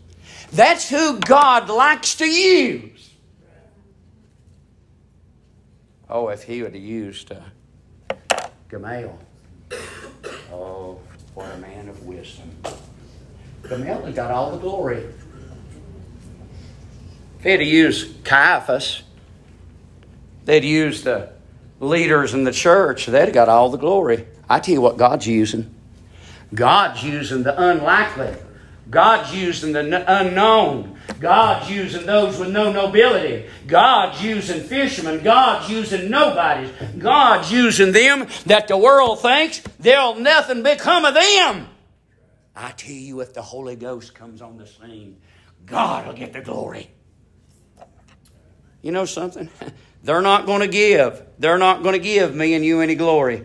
That's 0.51 0.89
who 0.89 1.19
God 1.19 1.69
likes 1.69 2.15
to 2.15 2.25
use. 2.25 3.14
Oh, 6.09 6.29
if 6.29 6.43
he 6.43 6.61
would 6.61 6.73
have 6.73 6.83
used 6.83 7.31
uh, 7.31 7.39
Gamaliel. 8.69 9.17
Oh, 10.51 10.99
what 11.33 11.51
a 11.51 11.57
man 11.57 11.89
of 11.89 12.05
wisdom. 12.05 12.51
Gamaliel 13.67 14.11
got 14.13 14.31
all 14.31 14.51
the 14.51 14.57
glory. 14.57 15.03
If 17.39 17.43
he 17.43 17.49
had 17.49 17.61
used 17.61 18.23
Caiaphas, 18.23 19.03
they'd 20.45 20.63
used 20.63 21.03
the 21.05 21.29
leaders 21.79 22.33
in 22.33 22.43
the 22.43 22.51
church, 22.51 23.07
they'd 23.07 23.25
have 23.25 23.33
got 23.33 23.49
all 23.49 23.69
the 23.69 23.77
glory. 23.77 24.27
I 24.49 24.59
tell 24.59 24.73
you 24.73 24.81
what 24.81 24.97
God's 24.97 25.27
using. 25.27 25.73
God's 26.53 27.03
using 27.03 27.43
the 27.43 27.59
unlikely. 27.69 28.35
God's 28.89 29.33
using 29.33 29.73
the 29.73 30.05
unknown. 30.07 30.94
God's 31.19 31.69
using 31.69 32.05
those 32.05 32.37
with 32.37 32.49
no 32.49 32.71
nobility. 32.71 33.49
God's 33.67 34.21
using 34.23 34.61
fishermen. 34.61 35.23
God's 35.23 35.69
using 35.69 36.09
nobodies. 36.09 36.71
God's 36.97 37.51
using 37.51 37.91
them 37.91 38.27
that 38.45 38.67
the 38.67 38.77
world 38.77 39.21
thinks 39.21 39.59
there'll 39.79 40.15
nothing 40.15 40.63
become 40.63 41.05
of 41.05 41.13
them. 41.13 41.67
I 42.55 42.71
tell 42.71 42.91
you, 42.91 43.21
if 43.21 43.33
the 43.33 43.41
Holy 43.41 43.75
Ghost 43.75 44.15
comes 44.15 44.41
on 44.41 44.57
the 44.57 44.67
scene, 44.67 45.17
God 45.65 46.07
will 46.07 46.13
get 46.13 46.33
the 46.33 46.41
glory. 46.41 46.89
You 48.81 48.91
know 48.91 49.05
something? 49.05 49.49
They're 50.03 50.21
not 50.21 50.45
going 50.45 50.61
to 50.61 50.67
give. 50.67 51.23
They're 51.39 51.57
not 51.57 51.81
going 51.81 51.93
to 51.93 51.99
give 51.99 52.35
me 52.35 52.53
and 52.53 52.63
you 52.63 52.81
any 52.81 52.93
glory. 52.93 53.43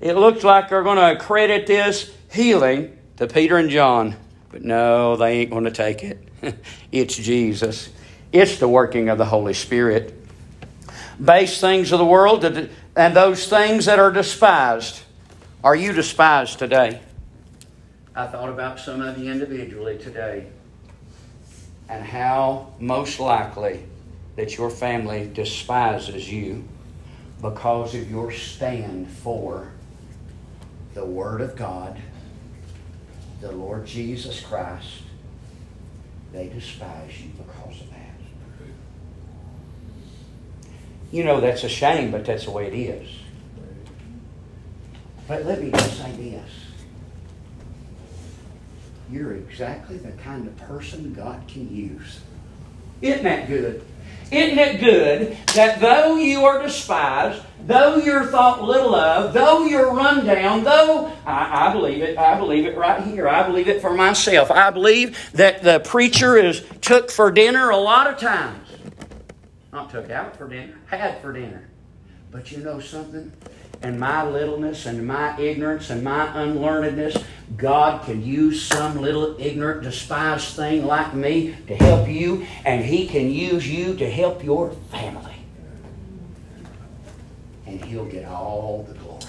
It 0.00 0.14
looks 0.14 0.44
like 0.44 0.68
they're 0.68 0.82
going 0.82 0.98
to 0.98 1.16
accredit 1.16 1.66
this 1.66 2.14
healing 2.30 2.98
to 3.16 3.26
Peter 3.26 3.56
and 3.56 3.70
John. 3.70 4.14
But 4.50 4.62
no, 4.62 5.16
they 5.16 5.40
ain't 5.40 5.50
going 5.50 5.64
to 5.64 5.70
take 5.70 6.04
it. 6.04 6.27
it's 6.92 7.16
Jesus. 7.16 7.90
It's 8.32 8.58
the 8.58 8.68
working 8.68 9.08
of 9.08 9.18
the 9.18 9.24
Holy 9.24 9.54
Spirit. 9.54 10.14
Base 11.22 11.60
things 11.60 11.92
of 11.92 11.98
the 11.98 12.04
world 12.04 12.44
and 12.44 13.16
those 13.16 13.48
things 13.48 13.86
that 13.86 13.98
are 13.98 14.12
despised. 14.12 15.00
Are 15.64 15.74
you 15.74 15.92
despised 15.92 16.58
today? 16.58 17.00
I 18.14 18.26
thought 18.26 18.48
about 18.48 18.78
some 18.78 19.00
of 19.00 19.18
you 19.18 19.30
individually 19.30 19.98
today 19.98 20.46
and 21.88 22.04
how 22.04 22.72
most 22.78 23.18
likely 23.18 23.84
that 24.36 24.56
your 24.56 24.70
family 24.70 25.30
despises 25.32 26.30
you 26.30 26.64
because 27.40 27.94
of 27.94 28.10
your 28.10 28.30
stand 28.30 29.08
for 29.08 29.72
the 30.94 31.04
Word 31.04 31.40
of 31.40 31.56
God 31.56 32.00
the 33.40 33.52
Lord 33.52 33.86
Jesus 33.86 34.40
Christ, 34.40 35.02
they 36.32 36.48
despise 36.48 37.20
you 37.20 37.30
because 37.30 37.80
of 37.80 37.90
that. 37.90 37.96
You 41.10 41.24
know 41.24 41.40
that's 41.40 41.64
a 41.64 41.68
shame, 41.68 42.10
but 42.10 42.24
that's 42.24 42.44
the 42.44 42.50
way 42.50 42.66
it 42.66 42.74
is. 42.74 43.08
But 45.26 45.44
let 45.44 45.62
me 45.62 45.70
just 45.70 45.98
say 45.98 46.12
this. 46.12 46.50
You're 49.10 49.34
exactly 49.34 49.96
the 49.96 50.12
kind 50.12 50.46
of 50.46 50.56
person 50.58 51.14
God 51.14 51.42
can 51.48 51.74
use. 51.74 52.20
Isn't 53.00 53.24
that 53.24 53.46
good? 53.46 53.82
Isn't 54.30 54.58
it 54.58 54.80
good 54.80 55.36
that 55.54 55.80
though 55.80 56.16
you 56.16 56.44
are 56.44 56.60
despised, 56.62 57.42
though 57.66 57.96
you're 57.96 58.24
thought 58.24 58.62
little 58.62 58.94
of, 58.94 59.32
though 59.32 59.64
you're 59.64 59.92
run 59.92 60.24
down, 60.24 60.64
though 60.64 61.12
I, 61.26 61.68
I, 61.68 61.72
believe 61.72 62.02
it, 62.02 62.18
I 62.18 62.38
believe 62.38 62.66
it 62.66 62.76
right 62.76 63.02
here. 63.02 63.28
I 63.28 63.46
believe 63.46 63.68
it 63.68 63.80
for 63.80 63.94
myself. 63.94 64.50
I 64.50 64.70
believe 64.70 65.30
that 65.32 65.62
the 65.62 65.80
preacher 65.80 66.36
is 66.36 66.64
took 66.80 67.10
for 67.10 67.30
dinner 67.30 67.70
a 67.70 67.76
lot 67.76 68.06
of 68.06 68.18
times. 68.18 68.68
Not 69.72 69.90
took 69.90 70.10
out 70.10 70.36
for 70.36 70.48
dinner, 70.48 70.78
had 70.86 71.20
for 71.20 71.32
dinner. 71.32 71.68
But 72.30 72.52
you 72.52 72.58
know 72.58 72.80
something? 72.80 73.32
and 73.82 73.98
my 73.98 74.28
littleness 74.28 74.86
and 74.86 75.06
my 75.06 75.38
ignorance 75.38 75.90
and 75.90 76.02
my 76.02 76.26
unlearnedness, 76.28 77.22
God 77.56 78.04
can 78.04 78.24
use 78.24 78.62
some 78.62 79.00
little 79.00 79.36
ignorant, 79.38 79.82
despised 79.82 80.56
thing 80.56 80.84
like 80.84 81.14
me 81.14 81.56
to 81.66 81.76
help 81.76 82.08
you, 82.08 82.46
and 82.64 82.84
He 82.84 83.06
can 83.06 83.30
use 83.30 83.68
you 83.68 83.94
to 83.96 84.10
help 84.10 84.42
your 84.42 84.70
family. 84.90 85.37
And 87.68 87.84
He'll 87.84 88.06
get 88.06 88.26
all 88.26 88.86
the 88.88 88.94
glory. 88.94 89.24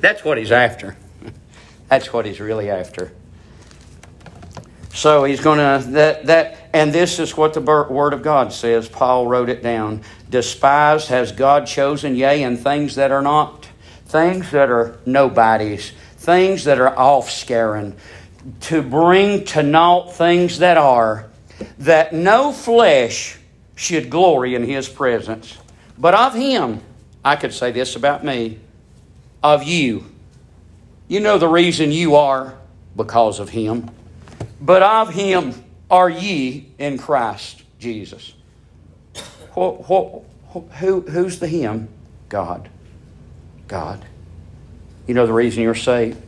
That's 0.00 0.24
what 0.24 0.38
He's 0.38 0.52
after. 0.52 0.96
That's 1.88 2.12
what 2.12 2.24
He's 2.24 2.40
really 2.40 2.70
after. 2.70 3.12
So 4.94 5.24
he's 5.24 5.40
going 5.40 5.58
to 5.58 5.90
that 5.92 6.26
that 6.26 6.68
and 6.74 6.92
this 6.92 7.18
is 7.18 7.36
what 7.36 7.54
the 7.54 7.60
word 7.60 8.12
of 8.12 8.22
God 8.22 8.52
says. 8.52 8.88
Paul 8.88 9.26
wrote 9.26 9.48
it 9.48 9.62
down. 9.62 10.02
Despised 10.28 11.08
has 11.08 11.32
God 11.32 11.66
chosen, 11.66 12.14
yea, 12.14 12.42
and 12.42 12.58
things 12.58 12.94
that 12.96 13.10
are 13.10 13.22
not, 13.22 13.68
things 14.06 14.50
that 14.50 14.70
are 14.70 14.98
nobodies, 15.06 15.92
things 16.16 16.64
that 16.64 16.78
are 16.78 16.96
off 16.96 17.30
scaring, 17.30 17.96
to 18.60 18.82
bring 18.82 19.44
to 19.46 19.62
naught 19.62 20.14
things 20.14 20.58
that 20.58 20.76
are, 20.76 21.30
that 21.78 22.12
no 22.12 22.52
flesh 22.52 23.38
should 23.74 24.10
glory 24.10 24.54
in 24.54 24.64
his 24.64 24.88
presence. 24.88 25.58
But 26.02 26.12
of 26.12 26.34
him, 26.34 26.82
I 27.24 27.36
could 27.36 27.54
say 27.54 27.70
this 27.72 27.96
about 27.96 28.22
me, 28.24 28.58
of 29.42 29.62
you. 29.62 30.04
You 31.08 31.20
know 31.20 31.38
the 31.38 31.48
reason 31.48 31.92
you 31.92 32.16
are 32.16 32.58
because 32.94 33.40
of 33.40 33.48
him 33.48 33.88
but 34.62 34.80
of 34.80 35.12
him 35.12 35.54
are 35.90 36.08
ye 36.08 36.68
in 36.78 36.96
Christ 36.96 37.64
Jesus. 37.80 38.32
What, 39.54 39.88
what, 39.88 40.22
who, 40.78 41.00
who's 41.00 41.40
the 41.40 41.48
him? 41.48 41.88
God. 42.28 42.70
God. 43.66 44.04
You 45.08 45.14
know 45.14 45.26
the 45.26 45.32
reason 45.32 45.64
you're 45.64 45.74
saved? 45.74 46.22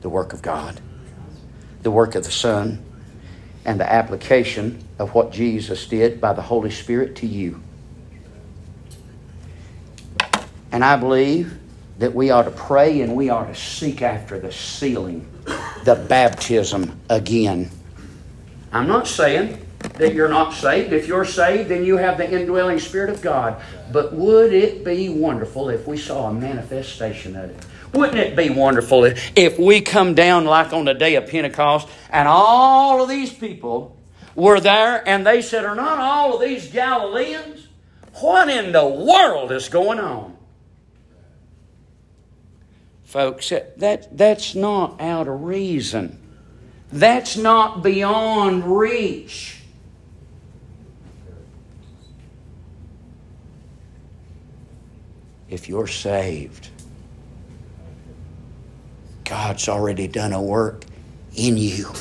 The 0.00 0.08
work 0.08 0.32
of 0.32 0.40
God, 0.40 0.80
the 1.82 1.90
work 1.90 2.14
of 2.14 2.24
the 2.24 2.30
Son, 2.30 2.82
and 3.64 3.78
the 3.78 3.92
application 3.92 4.82
of 4.98 5.14
what 5.14 5.32
Jesus 5.32 5.86
did 5.86 6.20
by 6.20 6.32
the 6.32 6.42
Holy 6.42 6.70
Spirit 6.70 7.16
to 7.16 7.26
you. 7.26 7.60
And 10.72 10.84
I 10.84 10.96
believe 10.96 11.58
that 11.98 12.14
we 12.14 12.30
ought 12.30 12.42
to 12.42 12.50
pray 12.50 13.00
and 13.00 13.16
we 13.16 13.30
ought 13.30 13.46
to 13.46 13.54
seek 13.54 14.02
after 14.02 14.38
the 14.38 14.52
sealing, 14.52 15.26
the 15.84 15.94
baptism 16.08 16.98
again. 17.08 17.70
I'm 18.72 18.86
not 18.86 19.06
saying 19.06 19.64
that 19.94 20.14
you're 20.14 20.28
not 20.28 20.52
saved. 20.52 20.92
If 20.92 21.06
you're 21.06 21.24
saved, 21.24 21.70
then 21.70 21.84
you 21.84 21.96
have 21.96 22.18
the 22.18 22.30
indwelling 22.30 22.78
Spirit 22.78 23.10
of 23.10 23.22
God. 23.22 23.62
But 23.92 24.12
would 24.12 24.52
it 24.52 24.84
be 24.84 25.08
wonderful 25.08 25.70
if 25.70 25.86
we 25.86 25.96
saw 25.96 26.28
a 26.28 26.32
manifestation 26.34 27.36
of 27.36 27.50
it? 27.50 27.66
Wouldn't 27.92 28.18
it 28.18 28.36
be 28.36 28.50
wonderful 28.50 29.04
if 29.04 29.58
we 29.58 29.80
come 29.80 30.14
down 30.14 30.44
like 30.44 30.72
on 30.72 30.84
the 30.84 30.92
day 30.92 31.14
of 31.14 31.28
Pentecost 31.28 31.88
and 32.10 32.28
all 32.28 33.02
of 33.02 33.08
these 33.08 33.32
people 33.32 33.96
were 34.34 34.60
there 34.60 35.06
and 35.08 35.26
they 35.26 35.40
said, 35.40 35.64
Are 35.64 35.74
not 35.74 35.98
all 35.98 36.34
of 36.34 36.40
these 36.40 36.70
Galileans? 36.70 37.68
What 38.20 38.48
in 38.50 38.72
the 38.72 38.86
world 38.86 39.52
is 39.52 39.68
going 39.68 40.00
on? 40.00 40.35
Folks, 43.16 43.48
that, 43.48 44.14
that's 44.14 44.54
not 44.54 45.00
out 45.00 45.26
of 45.26 45.44
reason. 45.44 46.18
That's 46.92 47.34
not 47.34 47.82
beyond 47.82 48.78
reach. 48.78 49.56
If 55.48 55.66
you're 55.66 55.86
saved, 55.86 56.68
God's 59.24 59.66
already 59.66 60.08
done 60.08 60.34
a 60.34 60.42
work 60.42 60.84
in 61.34 61.56
you. 61.56 61.92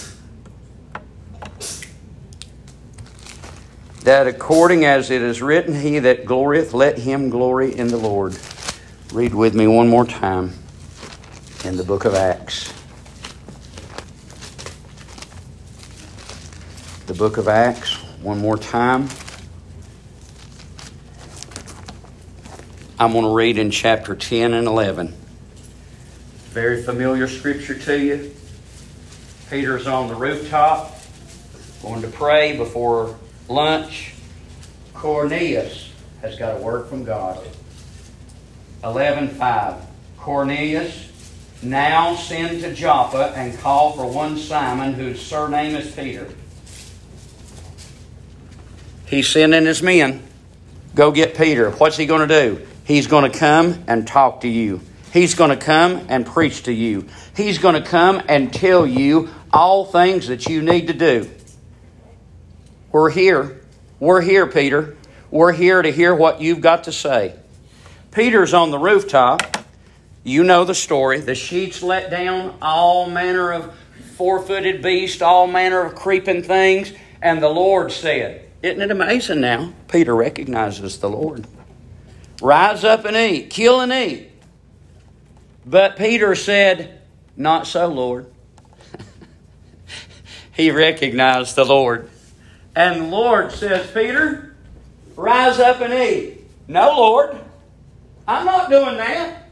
That 4.04 4.28
according 4.28 4.84
as 4.84 5.10
it 5.10 5.22
is 5.22 5.42
written, 5.42 5.80
He 5.80 6.00
that 6.00 6.26
glorieth, 6.26 6.74
let 6.74 6.98
him 6.98 7.30
glory 7.30 7.74
in 7.74 7.88
the 7.88 7.96
Lord. 7.96 8.38
Read 9.14 9.34
with 9.34 9.56
me 9.56 9.66
one 9.66 9.88
more 9.88 10.06
time 10.06 10.52
in 11.66 11.78
the 11.78 11.84
book 11.84 12.06
of 12.06 12.14
Acts. 12.14 12.72
The 17.08 17.16
book 17.16 17.38
of 17.38 17.48
Acts, 17.48 17.96
one 18.22 18.38
more 18.38 18.58
time. 18.58 19.10
I'm 23.00 23.14
going 23.14 23.26
to 23.26 23.34
read 23.34 23.58
in 23.58 23.72
chapter 23.72 24.16
10 24.16 24.54
and 24.54 24.68
11. 24.68 25.14
Very 26.50 26.84
familiar 26.84 27.28
scripture 27.28 27.78
to 27.80 28.00
you. 28.00 28.36
Peter's 29.50 29.88
on 29.88 30.08
the 30.08 30.16
rooftop, 30.16 30.96
going 31.82 32.02
to 32.04 32.08
pray 32.10 32.56
before 32.56 33.18
lunch. 33.50 34.14
Cornelius 34.94 35.92
has 36.22 36.38
got 36.38 36.58
a 36.58 36.62
word 36.62 36.88
from 36.88 37.04
God. 37.04 37.44
11.5 38.84 39.82
Cornelius, 40.18 41.12
now 41.66 42.16
send 42.16 42.62
to 42.62 42.74
Joppa 42.74 43.34
and 43.36 43.58
call 43.60 43.94
for 43.94 44.08
one 44.10 44.38
Simon, 44.38 44.94
whose 44.94 45.22
surname 45.22 45.76
is 45.76 45.92
Peter. 45.92 46.30
He's 49.06 49.28
sending 49.28 49.66
his 49.66 49.84
men. 49.84 50.24
Go 50.96 51.12
get 51.12 51.36
Peter. 51.36 51.72
What's 51.72 51.98
he 51.98 52.06
going 52.06 52.28
to 52.28 52.42
do? 52.42 52.68
He's 52.86 53.08
going 53.08 53.30
to 53.30 53.38
come 53.38 53.84
and 53.88 54.08
talk 54.08 54.42
to 54.42 54.48
you. 54.48 54.82
He's 55.12 55.36
going 55.36 55.50
to 55.50 55.58
come 55.58 56.08
and 56.10 56.26
preach 56.26 56.64
to 56.64 56.74
you. 56.74 57.08
He's 57.36 57.58
going 57.58 57.82
to 57.82 57.88
come 57.88 58.22
and 58.28 58.52
tell 58.54 58.86
you 58.86 59.30
all 59.52 59.86
things 59.86 60.28
that 60.28 60.48
you 60.48 60.62
need 60.62 60.88
to 60.88 60.94
do. 60.94 61.30
We're 62.92 63.10
here. 63.10 63.62
We're 64.00 64.22
here, 64.22 64.48
Peter. 64.48 64.98
We're 65.32 65.54
here 65.54 65.82
to 65.82 65.92
hear 65.92 66.14
what 66.14 66.42
you've 66.42 66.62
got 66.62 66.86
to 66.86 66.92
say. 66.92 67.36
Peter's 68.12 68.54
on 68.54 68.72
the 68.72 68.80
rooftop. 68.80 69.65
You 70.26 70.44
know 70.44 70.66
the 70.66 70.74
story. 70.74 71.20
The 71.20 71.36
sheets 71.36 71.84
let 71.84 72.10
down, 72.10 72.58
all 72.60 73.08
manner 73.08 73.54
of 73.54 73.72
four 74.16 74.42
footed 74.42 74.82
beasts, 74.82 75.22
all 75.22 75.46
manner 75.46 75.82
of 75.82 75.94
creeping 75.94 76.42
things. 76.42 76.92
And 77.22 77.44
the 77.44 77.50
Lord 77.50 77.92
said, 77.92 78.50
Isn't 78.64 78.82
it 78.82 78.90
amazing 78.90 79.42
now? 79.42 79.72
Peter 79.88 80.16
recognizes 80.16 80.98
the 80.98 81.12
Lord. 81.12 81.46
Rise 82.42 82.84
up 82.84 83.06
and 83.06 83.16
eat, 83.16 83.52
kill 83.52 83.82
and 83.82 83.94
eat. 83.94 84.32
But 85.64 85.96
Peter 85.96 86.34
said, 86.34 87.02
Not 87.38 87.68
so, 87.68 87.88
Lord. 87.88 88.26
he 90.54 90.72
recognized 90.72 91.56
the 91.56 91.66
Lord. 91.66 92.10
And 92.76 93.02
the 93.04 93.06
Lord 93.06 93.52
says, 93.52 93.92
Peter, 93.92 94.56
rise 95.16 95.60
up 95.60 95.82
and 95.82 95.94
eat. 95.94 96.40
No, 96.68 96.98
Lord, 96.98 97.38
I'm 98.28 98.44
not 98.48 98.72
doing 98.72 98.98
that. 98.98 99.45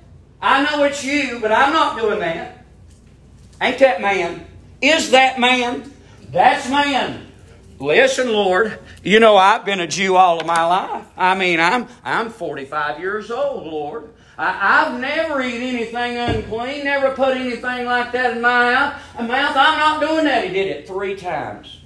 I 0.43 0.61
know 0.61 0.83
it's 0.83 1.05
you, 1.05 1.39
but 1.39 1.53
I'm 1.53 1.71
not 1.71 1.97
doing 1.97 2.19
that. 2.19 2.65
Ain't 3.61 3.79
that 3.79 4.01
man? 4.01 4.45
Is 4.81 5.11
that 5.11 5.39
man? 5.39 5.89
That's 6.31 6.69
man. 6.69 7.27
Listen, 7.79 8.27
Lord, 8.27 8.77
you 9.03 9.21
know 9.21 9.37
I've 9.37 9.63
been 9.63 9.79
a 9.79 9.87
Jew 9.87 10.17
all 10.17 10.41
of 10.41 10.45
my 10.45 10.65
life. 10.65 11.05
I 11.15 11.35
mean, 11.35 11.61
I'm 11.61 11.87
I'm 12.03 12.29
45 12.29 12.99
years 12.99 13.31
old, 13.31 13.65
Lord. 13.65 14.09
I, 14.37 14.83
have 14.83 14.99
never 14.99 15.41
eaten 15.41 15.61
anything 15.61 16.17
unclean, 16.17 16.83
never 16.83 17.11
put 17.11 17.37
anything 17.37 17.85
like 17.85 18.11
that 18.11 18.35
in 18.35 18.41
my 18.41 18.73
mouth. 18.73 19.01
I'm 19.15 19.27
not 19.27 20.01
doing 20.01 20.25
that. 20.25 20.43
He 20.43 20.51
did 20.51 20.67
it 20.67 20.87
three 20.87 21.15
times. 21.15 21.79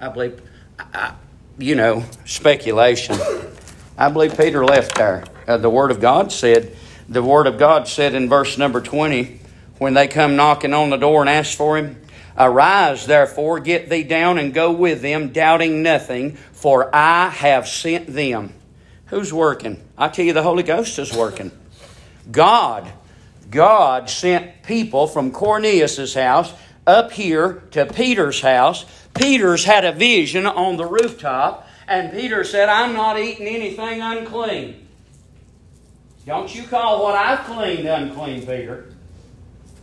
I 0.00 0.08
believe, 0.08 0.42
I, 0.78 1.14
you 1.58 1.76
know, 1.76 2.04
speculation. 2.26 3.16
I 3.96 4.10
believe 4.10 4.36
Peter 4.36 4.64
left 4.64 4.96
there. 4.96 5.24
Uh, 5.46 5.56
the 5.56 5.70
Word 5.70 5.90
of 5.90 6.00
God 6.00 6.32
said, 6.32 6.76
the 7.08 7.22
Word 7.22 7.46
of 7.46 7.58
God 7.58 7.88
said 7.88 8.14
in 8.14 8.28
verse 8.28 8.56
number 8.56 8.80
20, 8.80 9.40
when 9.78 9.94
they 9.94 10.08
come 10.08 10.36
knocking 10.36 10.72
on 10.72 10.90
the 10.90 10.96
door 10.96 11.20
and 11.20 11.28
ask 11.28 11.56
for 11.56 11.76
him, 11.76 11.96
Arise, 12.38 13.06
therefore, 13.06 13.60
get 13.60 13.90
thee 13.90 14.04
down 14.04 14.38
and 14.38 14.54
go 14.54 14.72
with 14.72 15.02
them, 15.02 15.32
doubting 15.32 15.82
nothing, 15.82 16.36
for 16.52 16.94
I 16.94 17.28
have 17.28 17.68
sent 17.68 18.06
them. 18.06 18.54
Who's 19.06 19.32
working? 19.32 19.82
I 19.98 20.08
tell 20.08 20.24
you, 20.24 20.32
the 20.32 20.42
Holy 20.42 20.62
Ghost 20.62 20.98
is 20.98 21.12
working. 21.12 21.50
God, 22.30 22.90
God 23.50 24.08
sent 24.08 24.62
people 24.62 25.06
from 25.06 25.32
Cornelius' 25.32 26.14
house 26.14 26.54
up 26.86 27.12
here 27.12 27.62
to 27.72 27.84
Peter's 27.84 28.40
house. 28.40 28.86
Peter's 29.14 29.64
had 29.64 29.84
a 29.84 29.92
vision 29.92 30.46
on 30.46 30.78
the 30.78 30.86
rooftop, 30.86 31.68
and 31.86 32.12
Peter 32.12 32.44
said, 32.44 32.70
I'm 32.70 32.94
not 32.94 33.18
eating 33.18 33.46
anything 33.46 34.00
unclean. 34.00 34.81
Don't 36.24 36.54
you 36.54 36.64
call 36.64 37.02
what 37.02 37.14
I've 37.14 37.40
cleaned 37.40 37.86
unclean, 37.86 38.40
Peter. 38.40 38.86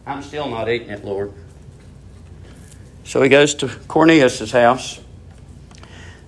I'm 0.06 0.24
still 0.24 0.50
not 0.50 0.70
eating 0.70 0.90
it, 0.90 1.04
Lord. 1.04 1.34
So 3.04 3.22
he 3.22 3.30
goes 3.30 3.56
to 3.56 3.68
Cornelius' 3.68 4.52
house. 4.52 5.00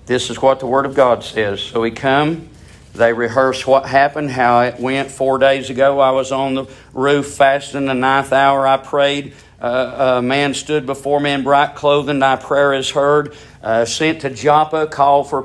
This 0.06 0.30
is 0.30 0.40
what 0.42 0.60
the 0.60 0.66
Word 0.66 0.84
of 0.84 0.94
God 0.94 1.24
says. 1.24 1.60
So 1.60 1.82
he 1.82 1.90
come 1.90 2.50
they 2.94 3.12
rehearse 3.12 3.66
what 3.66 3.86
happened, 3.86 4.30
how 4.30 4.60
it 4.60 4.78
went. 4.78 5.10
Four 5.10 5.38
days 5.38 5.70
ago, 5.70 5.98
I 5.98 6.10
was 6.10 6.30
on 6.30 6.54
the 6.54 6.66
roof 6.92 7.26
fasting. 7.34 7.86
The 7.86 7.94
ninth 7.94 8.32
hour, 8.32 8.66
I 8.66 8.76
prayed. 8.76 9.32
Uh, 9.62 10.16
a 10.18 10.22
man 10.22 10.52
stood 10.52 10.84
before 10.84 11.20
me 11.20 11.30
in 11.30 11.42
bright 11.42 11.74
clothing. 11.76 12.18
Thy 12.18 12.36
prayer 12.36 12.74
is 12.74 12.90
heard. 12.90 13.34
Uh, 13.62 13.84
sent 13.84 14.22
to 14.22 14.30
Joppa, 14.30 14.88
called 14.88 15.30
for 15.30 15.42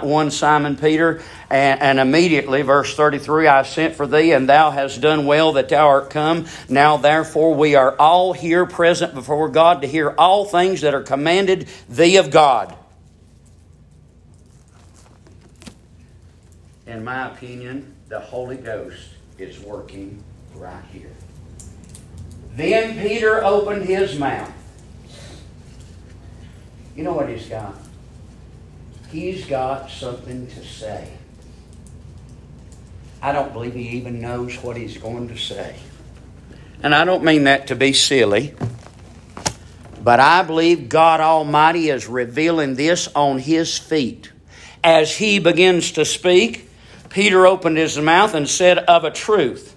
one 0.00 0.32
Simon 0.32 0.76
Peter, 0.76 1.22
and, 1.48 1.80
and, 1.80 1.98
immediately, 2.00 2.62
verse 2.62 2.96
33, 2.96 3.46
I 3.46 3.62
sent 3.62 3.94
for 3.94 4.08
thee, 4.08 4.32
and 4.32 4.48
thou 4.48 4.72
hast 4.72 5.00
done 5.00 5.24
well 5.24 5.52
that 5.52 5.68
thou 5.68 5.86
art 5.86 6.10
come. 6.10 6.46
Now, 6.68 6.96
therefore, 6.96 7.54
we 7.54 7.76
are 7.76 7.94
all 7.96 8.32
here 8.32 8.66
present 8.66 9.14
before 9.14 9.48
God 9.48 9.82
to 9.82 9.86
hear 9.86 10.12
all 10.18 10.44
things 10.44 10.80
that 10.80 10.94
are 10.94 11.02
commanded 11.02 11.68
thee 11.88 12.16
of 12.16 12.32
God. 12.32 12.76
in 16.90 17.04
my 17.04 17.28
opinion, 17.28 17.94
the 18.08 18.18
Holy 18.18 18.56
Ghost 18.56 19.10
is 19.38 19.60
working 19.60 20.22
right 20.56 20.84
here. 20.92 21.12
Then 22.54 22.98
Peter 22.98 23.44
opened 23.44 23.84
his 23.86 24.18
mouth. 24.18 24.52
You 26.96 27.04
know 27.04 27.12
what 27.12 27.28
he's 27.28 27.46
got? 27.46 27.74
He's 29.10 29.46
got 29.46 29.90
something 29.90 30.46
to 30.48 30.64
say. 30.64 31.12
I 33.22 33.32
don't 33.32 33.52
believe 33.52 33.74
he 33.74 33.88
even 33.90 34.20
knows 34.20 34.56
what 34.62 34.76
he's 34.76 34.96
going 34.96 35.28
to 35.28 35.36
say. 35.36 35.76
And 36.82 36.94
I 36.94 37.04
don't 37.04 37.22
mean 37.22 37.44
that 37.44 37.66
to 37.66 37.76
be 37.76 37.92
silly, 37.92 38.54
but 40.02 40.18
I 40.20 40.42
believe 40.42 40.88
God 40.88 41.20
Almighty 41.20 41.90
is 41.90 42.06
revealing 42.06 42.74
this 42.74 43.08
on 43.14 43.38
his 43.38 43.78
feet. 43.78 44.32
As 44.82 45.16
he 45.16 45.38
begins 45.38 45.92
to 45.92 46.06
speak, 46.06 46.70
Peter 47.10 47.46
opened 47.46 47.76
his 47.76 47.98
mouth 47.98 48.34
and 48.34 48.48
said, 48.48 48.78
Of 48.78 49.04
a 49.04 49.10
truth, 49.10 49.76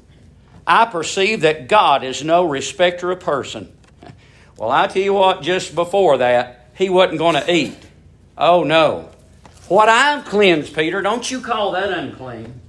I 0.66 0.86
perceive 0.86 1.42
that 1.42 1.68
God 1.68 2.04
is 2.04 2.24
no 2.24 2.46
respecter 2.46 3.12
of 3.12 3.20
person. 3.20 3.72
Well, 4.58 4.72
I 4.72 4.88
tell 4.88 5.02
you 5.02 5.14
what, 5.14 5.42
just 5.42 5.76
before 5.76 6.20
that, 6.20 6.70
he 6.76 6.90
wasn't 6.90 7.20
going 7.20 7.36
to 7.36 7.54
eat. 7.54 7.78
Oh, 8.38 8.64
no. 8.64 9.10
What 9.68 9.90
I've 9.90 10.26
cleansed, 10.26 10.76
Peter, 10.76 11.02
don't 11.02 11.30
you 11.30 11.42
call 11.42 11.72
that 11.72 11.92
unclean. 11.92 12.62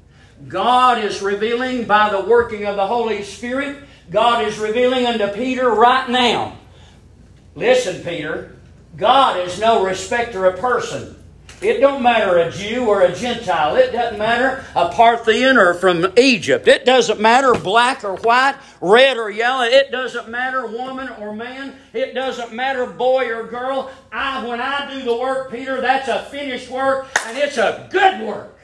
God 0.48 1.04
is 1.04 1.22
revealing 1.22 1.84
by 1.84 2.10
the 2.10 2.20
working 2.20 2.66
of 2.66 2.76
the 2.76 2.86
Holy 2.86 3.22
Spirit, 3.22 3.78
God 4.10 4.44
is 4.44 4.58
revealing 4.58 5.06
unto 5.06 5.28
Peter 5.28 5.70
right 5.70 6.08
now. 6.08 6.56
Listen, 7.54 8.02
Peter, 8.02 8.56
God 8.96 9.40
is 9.40 9.58
no 9.58 9.84
respecter 9.84 10.44
of 10.46 10.58
person. 10.58 11.16
It 11.64 11.80
don't 11.80 12.02
matter 12.02 12.38
a 12.38 12.50
Jew 12.50 12.86
or 12.86 13.02
a 13.02 13.14
Gentile. 13.14 13.76
It 13.76 13.92
doesn't 13.92 14.18
matter 14.18 14.64
a 14.74 14.90
Parthian 14.90 15.56
or 15.56 15.72
from 15.72 16.12
Egypt. 16.18 16.68
It 16.68 16.84
doesn't 16.84 17.20
matter 17.20 17.54
black 17.54 18.04
or 18.04 18.16
white, 18.16 18.56
red 18.82 19.16
or 19.16 19.30
yellow. 19.30 19.64
It 19.64 19.90
doesn't 19.90 20.28
matter 20.28 20.66
woman 20.66 21.08
or 21.18 21.34
man. 21.34 21.76
It 21.94 22.14
doesn't 22.14 22.52
matter 22.52 22.86
boy 22.86 23.32
or 23.32 23.46
girl. 23.46 23.90
I, 24.12 24.46
when 24.46 24.60
I 24.60 24.92
do 24.92 25.04
the 25.04 25.16
work, 25.16 25.50
Peter, 25.50 25.80
that's 25.80 26.08
a 26.08 26.24
finished 26.24 26.70
work 26.70 27.06
and 27.26 27.38
it's 27.38 27.56
a 27.56 27.88
good 27.90 28.20
work. 28.26 28.58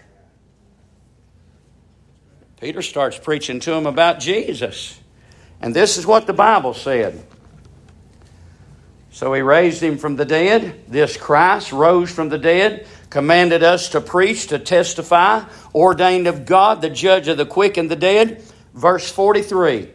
Peter 2.61 2.83
starts 2.83 3.19
preaching 3.19 3.61
to 3.61 3.73
him 3.73 3.87
about 3.87 4.21
Jesus. 4.21 5.01
And 5.63 5.75
this 5.75 5.97
is 5.97 6.07
what 6.07 6.27
the 6.27 6.35
Bible 6.35 6.75
said. 6.75 7.27
So 9.13 9.33
he 9.35 9.43
raised 9.43 9.83
him 9.83 9.99
from 9.99 10.17
the 10.17 10.25
dead. 10.25 10.85
This 10.89 11.17
Christ 11.17 11.73
rose 11.73 12.11
from 12.11 12.29
the 12.29 12.39
dead, 12.39 12.87
commanded 13.11 13.63
us 13.63 13.89
to 13.91 14.01
preach, 14.01 14.49
to 14.49 14.59
testify, 14.59 15.45
ordained 15.75 16.27
of 16.27 16.47
God, 16.47 16.81
the 16.81 16.91
judge 16.91 17.27
of 17.29 17.37
the 17.37 17.47
quick 17.47 17.77
and 17.77 17.91
the 17.91 17.97
dead. 17.97 18.43
Verse 18.73 19.11
43 19.11 19.89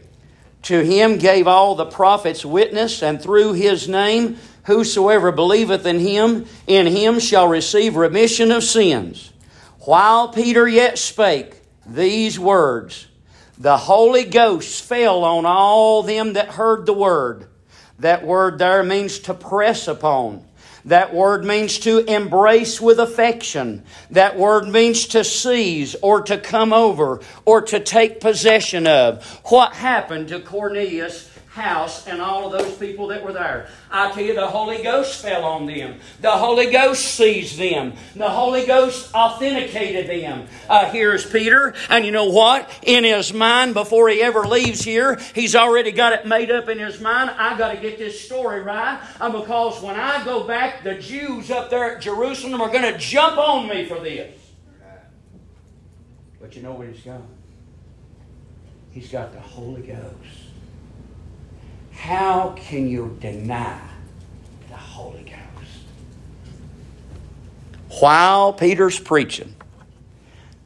To 0.63 0.83
him 0.83 1.17
gave 1.17 1.47
all 1.47 1.75
the 1.75 1.85
prophets 1.85 2.45
witness, 2.45 3.01
and 3.01 3.21
through 3.21 3.53
his 3.53 3.87
name, 3.87 4.37
whosoever 4.63 5.31
believeth 5.31 5.85
in 5.85 5.99
him, 5.99 6.45
in 6.67 6.87
him 6.87 7.19
shall 7.19 7.47
receive 7.47 7.95
remission 7.95 8.51
of 8.51 8.63
sins. 8.63 9.31
While 9.81 10.29
Peter 10.29 10.67
yet 10.67 10.97
spake 10.97 11.55
these 11.85 12.37
words, 12.37 13.07
the 13.57 13.77
Holy 13.77 14.25
Ghost 14.25 14.83
fell 14.83 15.23
on 15.23 15.45
all 15.45 16.03
them 16.03 16.33
that 16.33 16.49
heard 16.49 16.85
the 16.85 16.93
word. 16.93 17.47
That 17.99 18.25
word 18.25 18.59
there 18.59 18.83
means 18.83 19.19
to 19.19 19.33
press 19.33 19.87
upon. 19.87 20.43
That 20.85 21.15
word 21.15 21.43
means 21.43 21.79
to 21.79 21.99
embrace 21.99 22.79
with 22.79 22.99
affection. 22.99 23.83
That 24.11 24.37
word 24.37 24.67
means 24.67 25.07
to 25.07 25.23
seize 25.23 25.95
or 25.95 26.21
to 26.21 26.37
come 26.37 26.73
over 26.73 27.21
or 27.43 27.61
to 27.63 27.79
take 27.79 28.21
possession 28.21 28.85
of. 28.85 29.25
What 29.45 29.73
happened 29.73 30.27
to 30.27 30.39
Cornelius 30.39 31.34
house 31.55 32.05
and 32.05 32.21
all 32.21 32.45
of 32.45 32.51
those 32.51 32.77
people 32.77 33.07
that 33.07 33.23
were 33.23 33.31
there. 33.31 33.69
I 33.89 34.11
tell 34.11 34.23
you, 34.23 34.35
the 34.35 34.45
Holy 34.45 34.83
Ghost 34.83 35.21
fell 35.21 35.45
on 35.45 35.65
them. 35.65 35.99
The 36.19 36.31
Holy 36.31 36.69
Ghost 36.69 37.03
seized 37.15 37.57
them. 37.57 37.93
The 38.13 38.29
Holy 38.29 38.65
Ghost 38.65 39.13
authenticated 39.13 40.07
them. 40.07 40.47
Uh, 40.69 40.91
here's 40.91 41.25
Peter, 41.25 41.73
and 41.89 42.05
you 42.05 42.11
know 42.11 42.25
what? 42.25 42.69
In 42.83 43.05
his 43.05 43.33
mind, 43.33 43.73
before 43.73 44.09
he 44.09 44.21
ever 44.21 44.45
leaves 44.45 44.83
here, 44.83 45.17
he's 45.33 45.55
already 45.55 45.91
got 45.91 46.11
it 46.11 46.27
made 46.27 46.51
up 46.51 46.67
in 46.67 46.77
his 46.77 46.99
mind. 46.99 47.31
I 47.31 47.57
got 47.57 47.71
to 47.71 47.77
get 47.77 47.97
this 47.97 48.19
story 48.19 48.59
right, 48.59 49.01
uh, 49.21 49.29
because 49.29 49.81
when 49.81 49.95
I 49.95 50.23
go 50.25 50.43
back, 50.43 50.83
the 50.83 50.95
Jews 50.95 51.49
up 51.51 51.69
there 51.69 51.95
at 51.95 52.01
Jerusalem 52.01 52.59
are 52.59 52.69
going 52.69 52.93
to 52.93 52.99
jump 52.99 53.37
on 53.37 53.69
me 53.69 53.85
for 53.85 53.99
this. 54.01 54.37
But 56.41 56.55
you 56.55 56.61
know 56.61 56.73
what 56.73 56.87
he's 56.87 57.01
got? 57.01 57.21
He's 58.91 59.09
got 59.09 59.31
the 59.33 59.39
Holy 59.39 59.81
Ghost. 59.81 60.45
How 61.95 62.53
can 62.55 62.87
you 62.87 63.17
deny 63.19 63.79
the 64.69 64.75
Holy 64.75 65.23
Ghost? 65.23 65.83
While 67.99 68.53
Peter's 68.53 68.99
preaching, 68.99 69.55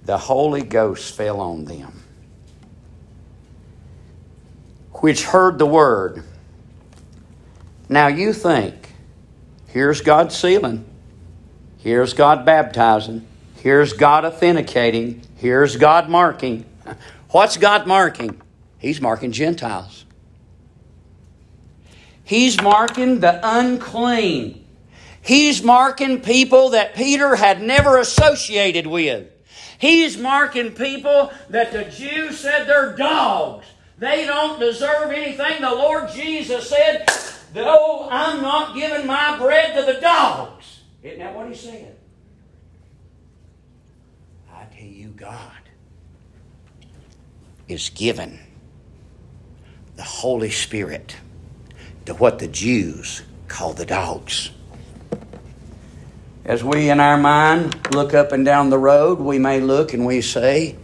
the 0.03 0.17
Holy 0.17 0.63
Ghost 0.63 1.15
fell 1.15 1.39
on 1.39 1.65
them, 1.65 2.03
which 4.93 5.23
heard 5.23 5.59
the 5.59 5.65
word. 5.65 6.23
Now 7.87 8.07
you 8.07 8.33
think, 8.33 8.93
here's 9.67 10.01
God 10.01 10.31
sealing, 10.31 10.85
here's 11.77 12.13
God 12.13 12.45
baptizing, 12.45 13.25
here's 13.57 13.93
God 13.93 14.25
authenticating, 14.25 15.21
here's 15.35 15.77
God 15.77 16.09
marking. 16.09 16.65
What's 17.29 17.57
God 17.57 17.87
marking? 17.87 18.41
He's 18.79 18.99
marking 18.99 19.31
Gentiles. 19.31 20.05
He's 22.29 22.61
marking 22.61 23.21
the 23.21 23.39
unclean. 23.41 24.63
He's 25.19 25.63
marking 25.63 26.21
people 26.21 26.69
that 26.69 26.93
Peter 26.93 27.35
had 27.35 27.59
never 27.59 27.97
associated 27.97 28.85
with. 28.85 29.27
He's 29.79 30.15
marking 30.15 30.73
people 30.73 31.33
that 31.49 31.71
the 31.71 31.85
Jews 31.85 32.39
said 32.39 32.65
they're 32.65 32.95
dogs. 32.95 33.65
They 33.97 34.27
don't 34.27 34.59
deserve 34.59 35.09
anything. 35.09 35.59
The 35.59 35.71
Lord 35.71 36.11
Jesus 36.11 36.69
said, 36.69 37.07
Though 37.51 38.07
I'm 38.11 38.43
not 38.43 38.75
giving 38.75 39.07
my 39.07 39.35
bread 39.39 39.75
to 39.75 39.91
the 39.91 39.99
dogs. 39.99 40.81
Isn't 41.01 41.17
that 41.17 41.35
what 41.35 41.47
he 41.47 41.55
said? 41.55 41.95
I 44.53 44.65
tell 44.65 44.87
you, 44.87 45.07
God 45.07 45.63
is 47.67 47.89
given 47.89 48.39
the 49.95 50.03
Holy 50.03 50.51
Spirit 50.51 51.15
to 52.09 52.15
what 52.15 52.39
the 52.39 52.47
Jews 52.47 53.21
call 53.47 53.73
the 53.73 53.85
dogs. 53.85 54.49
As 56.43 56.63
we 56.63 56.89
in 56.89 56.99
our 56.99 57.17
mind 57.17 57.93
look 57.93 58.15
up 58.15 58.31
and 58.31 58.43
down 58.43 58.71
the 58.71 58.79
road, 58.79 59.19
we 59.19 59.37
may 59.37 59.59
look 59.59 59.93
and 59.93 60.07
we 60.07 60.21
say, 60.21 60.75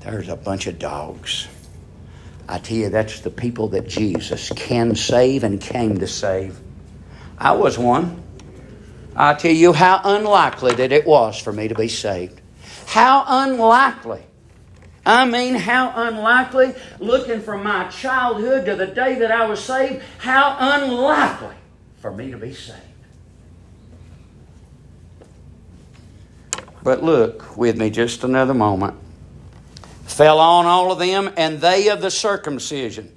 There's 0.00 0.30
a 0.30 0.36
bunch 0.36 0.66
of 0.66 0.78
dogs. 0.78 1.48
I 2.48 2.58
tell 2.58 2.78
you, 2.78 2.88
that's 2.88 3.20
the 3.20 3.30
people 3.30 3.68
that 3.68 3.88
Jesus 3.88 4.50
can 4.56 4.96
save 4.96 5.44
and 5.44 5.60
came 5.60 5.98
to 5.98 6.06
save. 6.06 6.58
I 7.36 7.52
was 7.52 7.78
one. 7.78 8.22
I 9.14 9.34
tell 9.34 9.52
you 9.52 9.74
how 9.74 10.00
unlikely 10.02 10.74
that 10.76 10.92
it 10.92 11.06
was 11.06 11.38
for 11.38 11.52
me 11.52 11.68
to 11.68 11.74
be 11.74 11.88
saved. 11.88 12.40
How 12.86 13.24
unlikely. 13.26 14.22
I 15.10 15.24
mean, 15.24 15.56
how 15.56 15.92
unlikely, 15.92 16.72
looking 17.00 17.40
from 17.40 17.64
my 17.64 17.88
childhood 17.88 18.64
to 18.66 18.76
the 18.76 18.86
day 18.86 19.16
that 19.16 19.32
I 19.32 19.44
was 19.48 19.58
saved, 19.58 20.04
how 20.18 20.56
unlikely 20.60 21.56
for 21.98 22.12
me 22.12 22.30
to 22.30 22.36
be 22.36 22.54
saved. 22.54 22.78
But 26.84 27.02
look 27.02 27.56
with 27.56 27.76
me 27.76 27.90
just 27.90 28.22
another 28.22 28.54
moment. 28.54 28.94
Fell 30.04 30.38
on 30.38 30.66
all 30.66 30.92
of 30.92 31.00
them, 31.00 31.32
and 31.36 31.60
they 31.60 31.88
of 31.88 32.00
the 32.00 32.12
circumcision. 32.12 33.12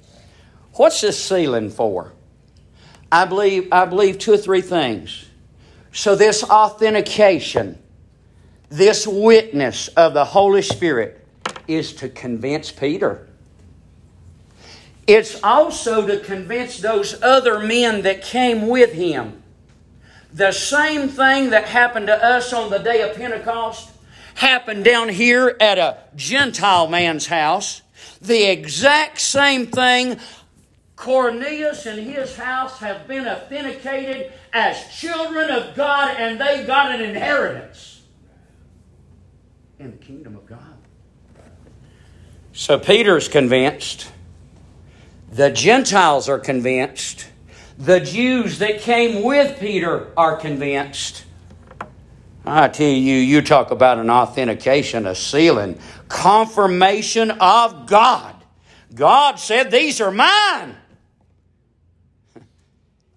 What's 0.72 1.00
this 1.00 1.24
sealing 1.24 1.70
for? 1.70 2.12
I 3.12 3.24
believe, 3.24 3.68
I 3.70 3.84
believe 3.84 4.18
two 4.18 4.32
or 4.32 4.38
three 4.38 4.62
things. 4.62 5.26
So, 5.92 6.16
this 6.16 6.42
authentication, 6.42 7.78
this 8.68 9.06
witness 9.06 9.86
of 9.86 10.12
the 10.12 10.24
Holy 10.24 10.62
Spirit, 10.62 11.23
is 11.66 11.92
to 11.94 12.08
convince 12.08 12.70
Peter. 12.70 13.28
It's 15.06 15.42
also 15.42 16.06
to 16.06 16.18
convince 16.20 16.78
those 16.78 17.20
other 17.22 17.60
men 17.60 18.02
that 18.02 18.22
came 18.22 18.68
with 18.68 18.92
him. 18.92 19.42
The 20.32 20.52
same 20.52 21.08
thing 21.08 21.50
that 21.50 21.66
happened 21.66 22.08
to 22.08 22.24
us 22.24 22.52
on 22.52 22.70
the 22.70 22.78
day 22.78 23.08
of 23.08 23.16
Pentecost 23.16 23.90
happened 24.34 24.84
down 24.84 25.08
here 25.08 25.56
at 25.60 25.78
a 25.78 25.98
Gentile 26.16 26.88
man's 26.88 27.26
house. 27.26 27.82
The 28.20 28.50
exact 28.50 29.20
same 29.20 29.66
thing. 29.66 30.18
Cornelius 30.96 31.86
and 31.86 32.00
his 32.00 32.36
house 32.36 32.78
have 32.78 33.06
been 33.06 33.28
authenticated 33.28 34.32
as 34.52 34.96
children 34.96 35.50
of 35.50 35.74
God 35.74 36.16
and 36.18 36.40
they 36.40 36.64
got 36.64 36.94
an 36.94 37.00
inheritance 37.00 38.02
in 39.78 39.90
the 39.90 39.96
kingdom. 39.98 40.33
So 42.56 42.78
Peter's 42.78 43.26
convinced. 43.26 44.12
The 45.32 45.50
Gentiles 45.50 46.28
are 46.28 46.38
convinced. 46.38 47.26
The 47.76 47.98
Jews 47.98 48.60
that 48.60 48.78
came 48.78 49.24
with 49.24 49.58
Peter 49.58 50.12
are 50.16 50.36
convinced. 50.36 51.24
I 52.46 52.68
tell 52.68 52.86
you, 52.86 53.16
you 53.16 53.42
talk 53.42 53.72
about 53.72 53.98
an 53.98 54.08
authentication, 54.08 55.04
a 55.04 55.16
sealing, 55.16 55.80
confirmation 56.08 57.32
of 57.32 57.88
God. 57.88 58.36
God 58.94 59.40
said, 59.40 59.72
These 59.72 60.00
are 60.00 60.12
mine. 60.12 60.76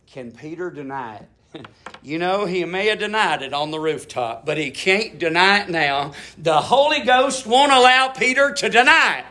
Can 0.07 0.31
Peter 0.31 0.71
deny 0.71 1.17
it? 1.17 1.29
You 2.03 2.19
know, 2.19 2.45
he 2.45 2.63
may 2.63 2.87
have 2.87 2.99
denied 2.99 3.41
it 3.41 3.53
on 3.53 3.71
the 3.71 3.79
rooftop, 3.79 4.45
but 4.45 4.57
he 4.57 4.71
can't 4.71 5.19
deny 5.19 5.63
it 5.63 5.69
now. 5.69 6.13
The 6.37 6.61
Holy 6.61 7.01
Ghost 7.01 7.45
won't 7.45 7.71
allow 7.71 8.09
Peter 8.09 8.53
to 8.53 8.69
deny 8.69 9.19
it. 9.19 9.25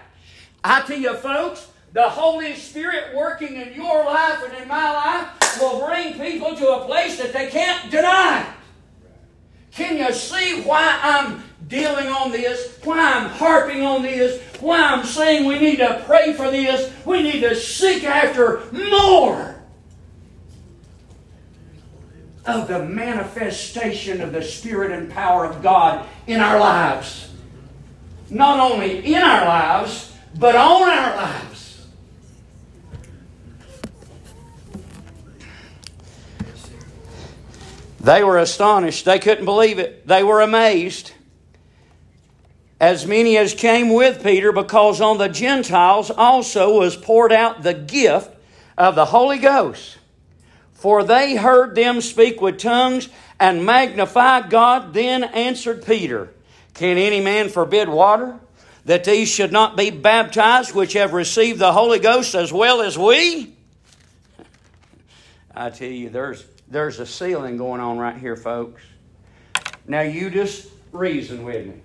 I 0.63 0.83
tell 0.83 0.99
you, 0.99 1.15
folks, 1.15 1.71
the 1.95 2.03
Holy 2.03 2.55
Spirit 2.55 3.15
working 3.15 3.57
in 3.57 3.73
your 3.73 4.05
life 4.05 4.43
and 4.45 4.63
in 4.63 4.69
my 4.69 4.93
life 4.93 5.59
will 5.59 5.87
bring 5.87 6.19
people 6.21 6.55
to 6.55 6.69
a 6.73 6.85
place 6.85 7.19
that 7.19 7.33
they 7.33 7.49
can't 7.49 7.91
deny. 7.91 8.47
Can 9.73 9.97
you 9.97 10.13
see 10.13 10.61
why 10.61 10.99
I'm 11.03 11.43
dealing 11.69 12.09
on 12.09 12.31
this? 12.31 12.79
Why 12.85 13.15
I'm 13.15 13.31
harping 13.31 13.83
on 13.83 14.03
this? 14.03 14.43
Why 14.61 14.83
I'm 14.83 15.07
saying 15.07 15.47
we 15.47 15.59
need 15.59 15.77
to 15.77 16.03
pray 16.05 16.35
for 16.35 16.51
this? 16.51 16.93
We 17.07 17.23
need 17.23 17.41
to 17.41 17.55
seek 17.55 18.05
after 18.05 18.65
more 18.73 19.56
of 22.47 22.69
the 22.69 22.85
manifestation 22.85 24.21
of 24.21 24.33
the 24.33 24.43
Spirit 24.43 24.93
and 24.93 25.11
power 25.11 25.45
of 25.45 25.63
God 25.63 26.07
in 26.27 26.41
our 26.41 26.59
lives. 26.59 27.33
Not 28.31 28.59
only 28.59 29.05
in 29.05 29.23
our 29.23 29.45
lives, 29.45 30.13
but 30.39 30.55
on 30.55 30.89
our 30.89 31.17
lives. 31.17 31.87
They 38.01 38.23
were 38.23 38.39
astonished. 38.39 39.05
They 39.05 39.19
couldn't 39.19 39.47
believe 39.47 39.81
it. 39.81 40.07
They 40.07 40.23
were 40.23 40.41
amazed. 40.41 41.13
As 42.79 43.07
many 43.07 43.37
as 43.37 43.53
came 43.55 43.93
with 43.93 44.23
Peter, 44.23 44.53
because 44.53 45.01
on 45.01 45.19
the 45.19 45.29
Gentiles 45.29 46.11
also 46.11 46.79
was 46.79 46.95
poured 46.95 47.33
out 47.33 47.65
the 47.65 47.75
gift 47.75 48.31
of 48.79 48.95
the 48.95 49.07
Holy 49.07 49.39
Ghost. 49.39 49.99
For 50.77 51.05
they 51.05 51.37
heard 51.37 51.75
them 51.75 52.03
speak 52.03 52.41
with 52.41 52.59
tongues 52.59 53.09
and 53.41 53.65
magnify 53.65 54.49
God. 54.49 54.93
Then 54.93 55.25
answered 55.25 55.87
Peter, 55.87 56.31
Can 56.75 56.99
any 56.99 57.21
man 57.21 57.49
forbid 57.49 57.89
water? 57.89 58.39
That 58.85 59.03
these 59.03 59.29
should 59.29 59.51
not 59.51 59.77
be 59.77 59.91
baptized, 59.91 60.75
which 60.75 60.93
have 60.93 61.13
received 61.13 61.59
the 61.59 61.73
Holy 61.73 61.99
Ghost 61.99 62.35
as 62.35 62.53
well 62.53 62.83
as 62.83 62.97
we? 62.97 63.53
I 65.55 65.71
tell 65.71 65.89
you, 65.89 66.11
there's, 66.11 66.47
there's 66.69 67.01
a 67.01 67.07
sealing 67.07 67.57
going 67.57 67.81
on 67.81 67.99
right 67.99 68.17
here, 68.17 68.37
folks. 68.37 68.83
Now, 69.89 70.03
you 70.03 70.31
just 70.31 70.69
reason 70.93 71.43
with 71.43 71.67
me. 71.67 71.81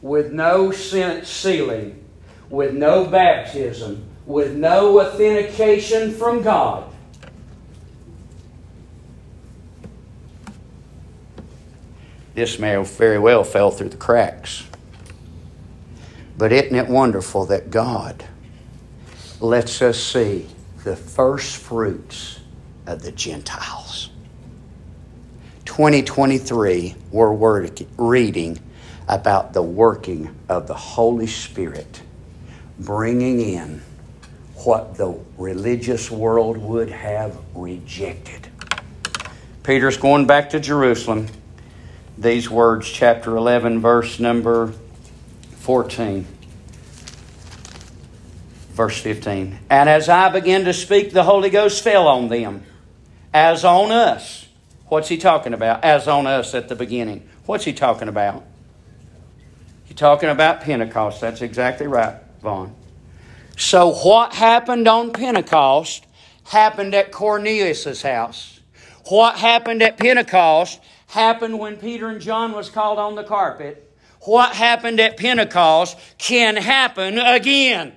With 0.00 0.32
no 0.32 0.70
sealing, 0.70 2.04
with 2.48 2.72
no 2.72 3.04
baptism, 3.04 4.06
with 4.26 4.54
no 4.54 5.00
authentication 5.00 6.12
from 6.12 6.42
God, 6.42 6.91
this 12.34 12.58
have 12.58 12.96
very 12.96 13.18
well 13.18 13.44
fell 13.44 13.70
through 13.70 13.90
the 13.90 13.96
cracks. 13.96 14.64
But 16.38 16.52
isn't 16.52 16.74
it 16.74 16.88
wonderful 16.88 17.46
that 17.46 17.70
God 17.70 18.24
lets 19.40 19.82
us 19.82 20.02
see 20.02 20.48
the 20.84 20.96
first 20.96 21.56
fruits 21.56 22.40
of 22.86 23.02
the 23.02 23.12
Gentiles? 23.12 24.10
2023, 25.66 26.96
we're 27.10 27.32
reading 27.96 28.58
about 29.08 29.52
the 29.52 29.62
working 29.62 30.34
of 30.48 30.66
the 30.66 30.74
Holy 30.74 31.26
Spirit 31.26 32.02
bringing 32.78 33.40
in 33.40 33.82
what 34.64 34.96
the 34.96 35.18
religious 35.38 36.10
world 36.10 36.56
would 36.56 36.88
have 36.88 37.36
rejected. 37.54 38.48
Peter's 39.62 39.96
going 39.96 40.26
back 40.26 40.50
to 40.50 40.60
Jerusalem 40.60 41.26
these 42.18 42.50
words, 42.50 42.88
chapter 42.88 43.36
11, 43.36 43.80
verse 43.80 44.20
number 44.20 44.72
14. 45.60 46.26
Verse 48.72 49.00
15. 49.00 49.58
And 49.70 49.88
as 49.88 50.08
I 50.08 50.28
began 50.30 50.64
to 50.64 50.72
speak, 50.72 51.12
the 51.12 51.24
Holy 51.24 51.50
Ghost 51.50 51.82
fell 51.82 52.08
on 52.08 52.28
them, 52.28 52.64
as 53.32 53.64
on 53.64 53.90
us. 53.90 54.46
What's 54.86 55.08
he 55.08 55.16
talking 55.16 55.54
about? 55.54 55.84
As 55.84 56.08
on 56.08 56.26
us 56.26 56.54
at 56.54 56.68
the 56.68 56.76
beginning. 56.76 57.28
What's 57.46 57.64
he 57.64 57.72
talking 57.72 58.08
about? 58.08 58.44
He's 59.84 59.96
talking 59.96 60.28
about 60.28 60.60
Pentecost. 60.60 61.20
That's 61.20 61.42
exactly 61.42 61.86
right, 61.86 62.16
Vaughn. 62.42 62.74
So, 63.56 63.92
what 63.92 64.34
happened 64.34 64.88
on 64.88 65.12
Pentecost 65.12 66.06
happened 66.44 66.94
at 66.94 67.12
Cornelius' 67.12 68.02
house. 68.02 68.60
What 69.06 69.36
happened 69.36 69.82
at 69.82 69.98
Pentecost 69.98 70.80
happened 71.12 71.58
when 71.58 71.76
Peter 71.76 72.08
and 72.08 72.22
John 72.22 72.52
was 72.52 72.70
called 72.70 72.98
on 72.98 73.16
the 73.16 73.22
carpet. 73.22 73.94
What 74.22 74.54
happened 74.54 74.98
at 74.98 75.18
Pentecost 75.18 75.98
can 76.16 76.56
happen 76.56 77.18
again. 77.18 77.92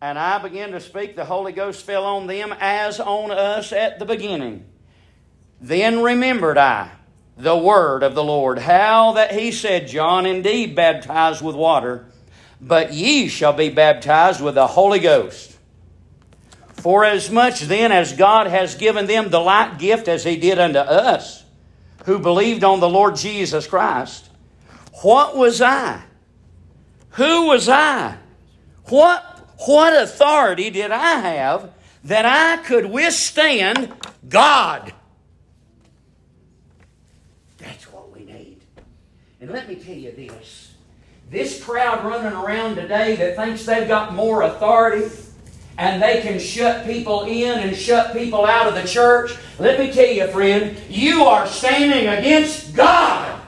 And 0.00 0.18
I 0.18 0.38
began 0.38 0.72
to 0.72 0.80
speak, 0.80 1.14
the 1.14 1.24
Holy 1.24 1.52
Ghost 1.52 1.86
fell 1.86 2.04
on 2.04 2.26
them 2.26 2.52
as 2.58 2.98
on 2.98 3.30
us 3.30 3.72
at 3.72 4.00
the 4.00 4.04
beginning. 4.04 4.64
Then 5.60 6.02
remembered 6.02 6.58
I 6.58 6.90
the 7.36 7.56
word 7.56 8.02
of 8.02 8.16
the 8.16 8.24
Lord, 8.24 8.58
how 8.58 9.12
that 9.12 9.32
he 9.32 9.52
said, 9.52 9.86
John 9.86 10.26
indeed 10.26 10.74
baptized 10.74 11.40
with 11.40 11.54
water, 11.54 12.06
but 12.60 12.92
ye 12.92 13.28
shall 13.28 13.52
be 13.52 13.70
baptized 13.70 14.42
with 14.42 14.56
the 14.56 14.66
Holy 14.66 14.98
Ghost. 14.98 15.49
For 16.80 17.04
as 17.04 17.30
much 17.30 17.60
then 17.60 17.92
as 17.92 18.14
God 18.14 18.46
has 18.46 18.74
given 18.74 19.06
them 19.06 19.28
the 19.28 19.38
like 19.38 19.78
gift 19.78 20.08
as 20.08 20.24
He 20.24 20.36
did 20.36 20.58
unto 20.58 20.78
us, 20.78 21.44
who 22.06 22.18
believed 22.18 22.64
on 22.64 22.80
the 22.80 22.88
Lord 22.88 23.16
Jesus 23.16 23.66
Christ, 23.66 24.30
what 25.02 25.36
was 25.36 25.60
I? 25.60 26.02
Who 27.10 27.48
was 27.48 27.68
I? 27.68 28.16
What, 28.86 29.22
what 29.66 30.02
authority 30.02 30.70
did 30.70 30.90
I 30.90 31.18
have 31.18 31.70
that 32.04 32.24
I 32.24 32.62
could 32.62 32.86
withstand 32.86 33.92
God? 34.26 34.94
That's 37.58 37.92
what 37.92 38.10
we 38.10 38.24
need. 38.24 38.64
And 39.42 39.50
let 39.50 39.68
me 39.68 39.74
tell 39.74 39.94
you 39.94 40.12
this 40.12 40.68
this 41.30 41.62
crowd 41.62 42.04
running 42.04 42.32
around 42.32 42.74
today 42.74 43.14
that 43.16 43.36
thinks 43.36 43.64
they've 43.64 43.86
got 43.86 44.14
more 44.14 44.42
authority 44.42 45.08
and 45.80 46.02
they 46.02 46.20
can 46.20 46.38
shut 46.38 46.84
people 46.84 47.22
in 47.22 47.58
and 47.58 47.74
shut 47.74 48.12
people 48.12 48.44
out 48.44 48.66
of 48.66 48.74
the 48.74 48.86
church. 48.86 49.34
Let 49.58 49.80
me 49.80 49.90
tell 49.90 50.06
you, 50.06 50.26
friend, 50.28 50.76
you 50.90 51.24
are 51.24 51.46
standing 51.46 52.06
against 52.06 52.76
God. 52.76 53.40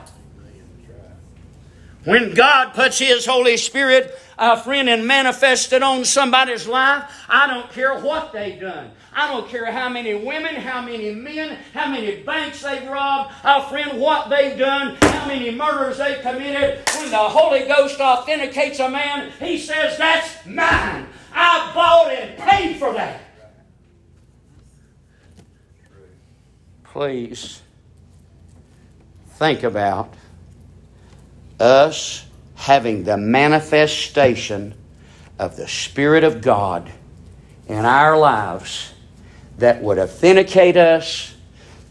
When 2.05 2.33
God 2.33 2.73
puts 2.73 2.97
His 2.97 3.27
Holy 3.27 3.55
Spirit, 3.55 4.19
uh, 4.39 4.55
friend, 4.55 4.89
and 4.89 5.05
manifested 5.07 5.83
on 5.83 6.05
somebody's 6.05 6.67
life, 6.67 7.03
I 7.29 7.45
don't 7.45 7.71
care 7.71 7.99
what 7.99 8.33
they've 8.33 8.59
done. 8.59 8.89
I 9.15 9.27
don't 9.27 9.47
care 9.47 9.71
how 9.71 9.89
many 9.89 10.13
women, 10.13 10.55
how 10.55 10.81
many 10.81 11.13
men, 11.13 11.57
how 11.73 11.89
many 11.89 12.23
banks 12.23 12.61
they've 12.61 12.87
robbed, 12.87 13.33
our 13.43 13.63
friend, 13.69 13.99
what 13.99 14.29
they've 14.29 14.57
done, 14.57 14.97
how 15.01 15.27
many 15.27 15.51
murders 15.51 15.97
they've 15.97 16.21
committed. 16.21 16.81
When 16.97 17.11
the 17.11 17.17
Holy 17.17 17.67
Ghost 17.67 17.99
authenticates 17.99 18.79
a 18.79 18.89
man, 18.89 19.31
He 19.39 19.57
says, 19.57 19.97
That's 19.97 20.45
mine. 20.45 21.07
I 21.33 21.71
bought 21.73 22.11
and 22.11 22.37
paid 22.37 22.77
for 22.77 22.93
that. 22.93 23.21
Please 26.83 27.61
think 29.35 29.63
about 29.63 30.13
us 31.59 32.25
having 32.55 33.03
the 33.03 33.17
manifestation 33.17 34.75
of 35.39 35.55
the 35.57 35.67
Spirit 35.67 36.23
of 36.23 36.41
God 36.41 36.91
in 37.67 37.85
our 37.85 38.17
lives 38.17 38.92
that 39.57 39.81
would 39.81 39.99
authenticate 39.99 40.77
us, 40.77 41.33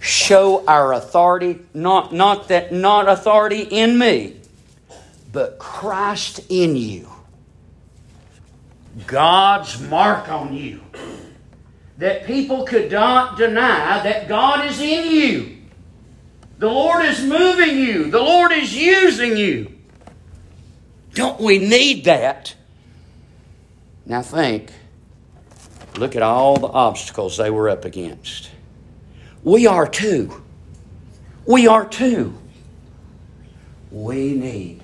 show 0.01 0.65
our 0.67 0.93
authority, 0.93 1.61
not, 1.75 2.13
not 2.13 2.49
that 2.49 2.73
not 2.73 3.09
authority 3.09 3.63
in 3.63 3.99
me, 3.99 4.37
but 5.33 5.59
Christ 5.59 6.41
in 6.49 6.77
you. 6.77 7.09
God's 9.07 9.81
mark 9.89 10.29
on 10.29 10.55
you. 10.55 10.81
That 11.99 12.27
people 12.27 12.65
could 12.65 12.91
not 12.91 13.39
deny 13.39 14.03
that 14.03 14.29
God 14.29 14.67
is 14.67 14.81
in 14.81 15.11
you. 15.11 15.59
The 16.59 16.69
Lord 16.69 17.05
is 17.05 17.25
moving 17.25 17.79
you. 17.79 18.11
The 18.11 18.21
Lord 18.21 18.53
is 18.53 18.77
using 18.77 19.37
you. 19.37 19.73
Don't 21.15 21.41
we 21.41 21.59
need 21.59 22.05
that? 22.05 22.55
Now 24.07 24.23
think. 24.23 24.71
Look 25.97 26.17
at 26.17 26.23
all 26.23 26.57
the 26.57 26.69
obstacles 26.69 27.37
they 27.37 27.51
were 27.51 27.69
up 27.69 27.85
against. 27.85 28.51
We 29.45 29.67
are 29.67 29.87
too. 29.87 30.43
We 31.47 31.67
are 31.67 31.87
too. 31.87 32.35
We 33.91 34.33
need 34.33 34.83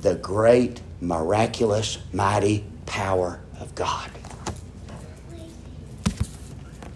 the 0.00 0.16
great, 0.16 0.80
miraculous, 1.00 1.98
mighty 2.12 2.64
power 2.84 3.40
of 3.58 3.74
God. 3.74 4.10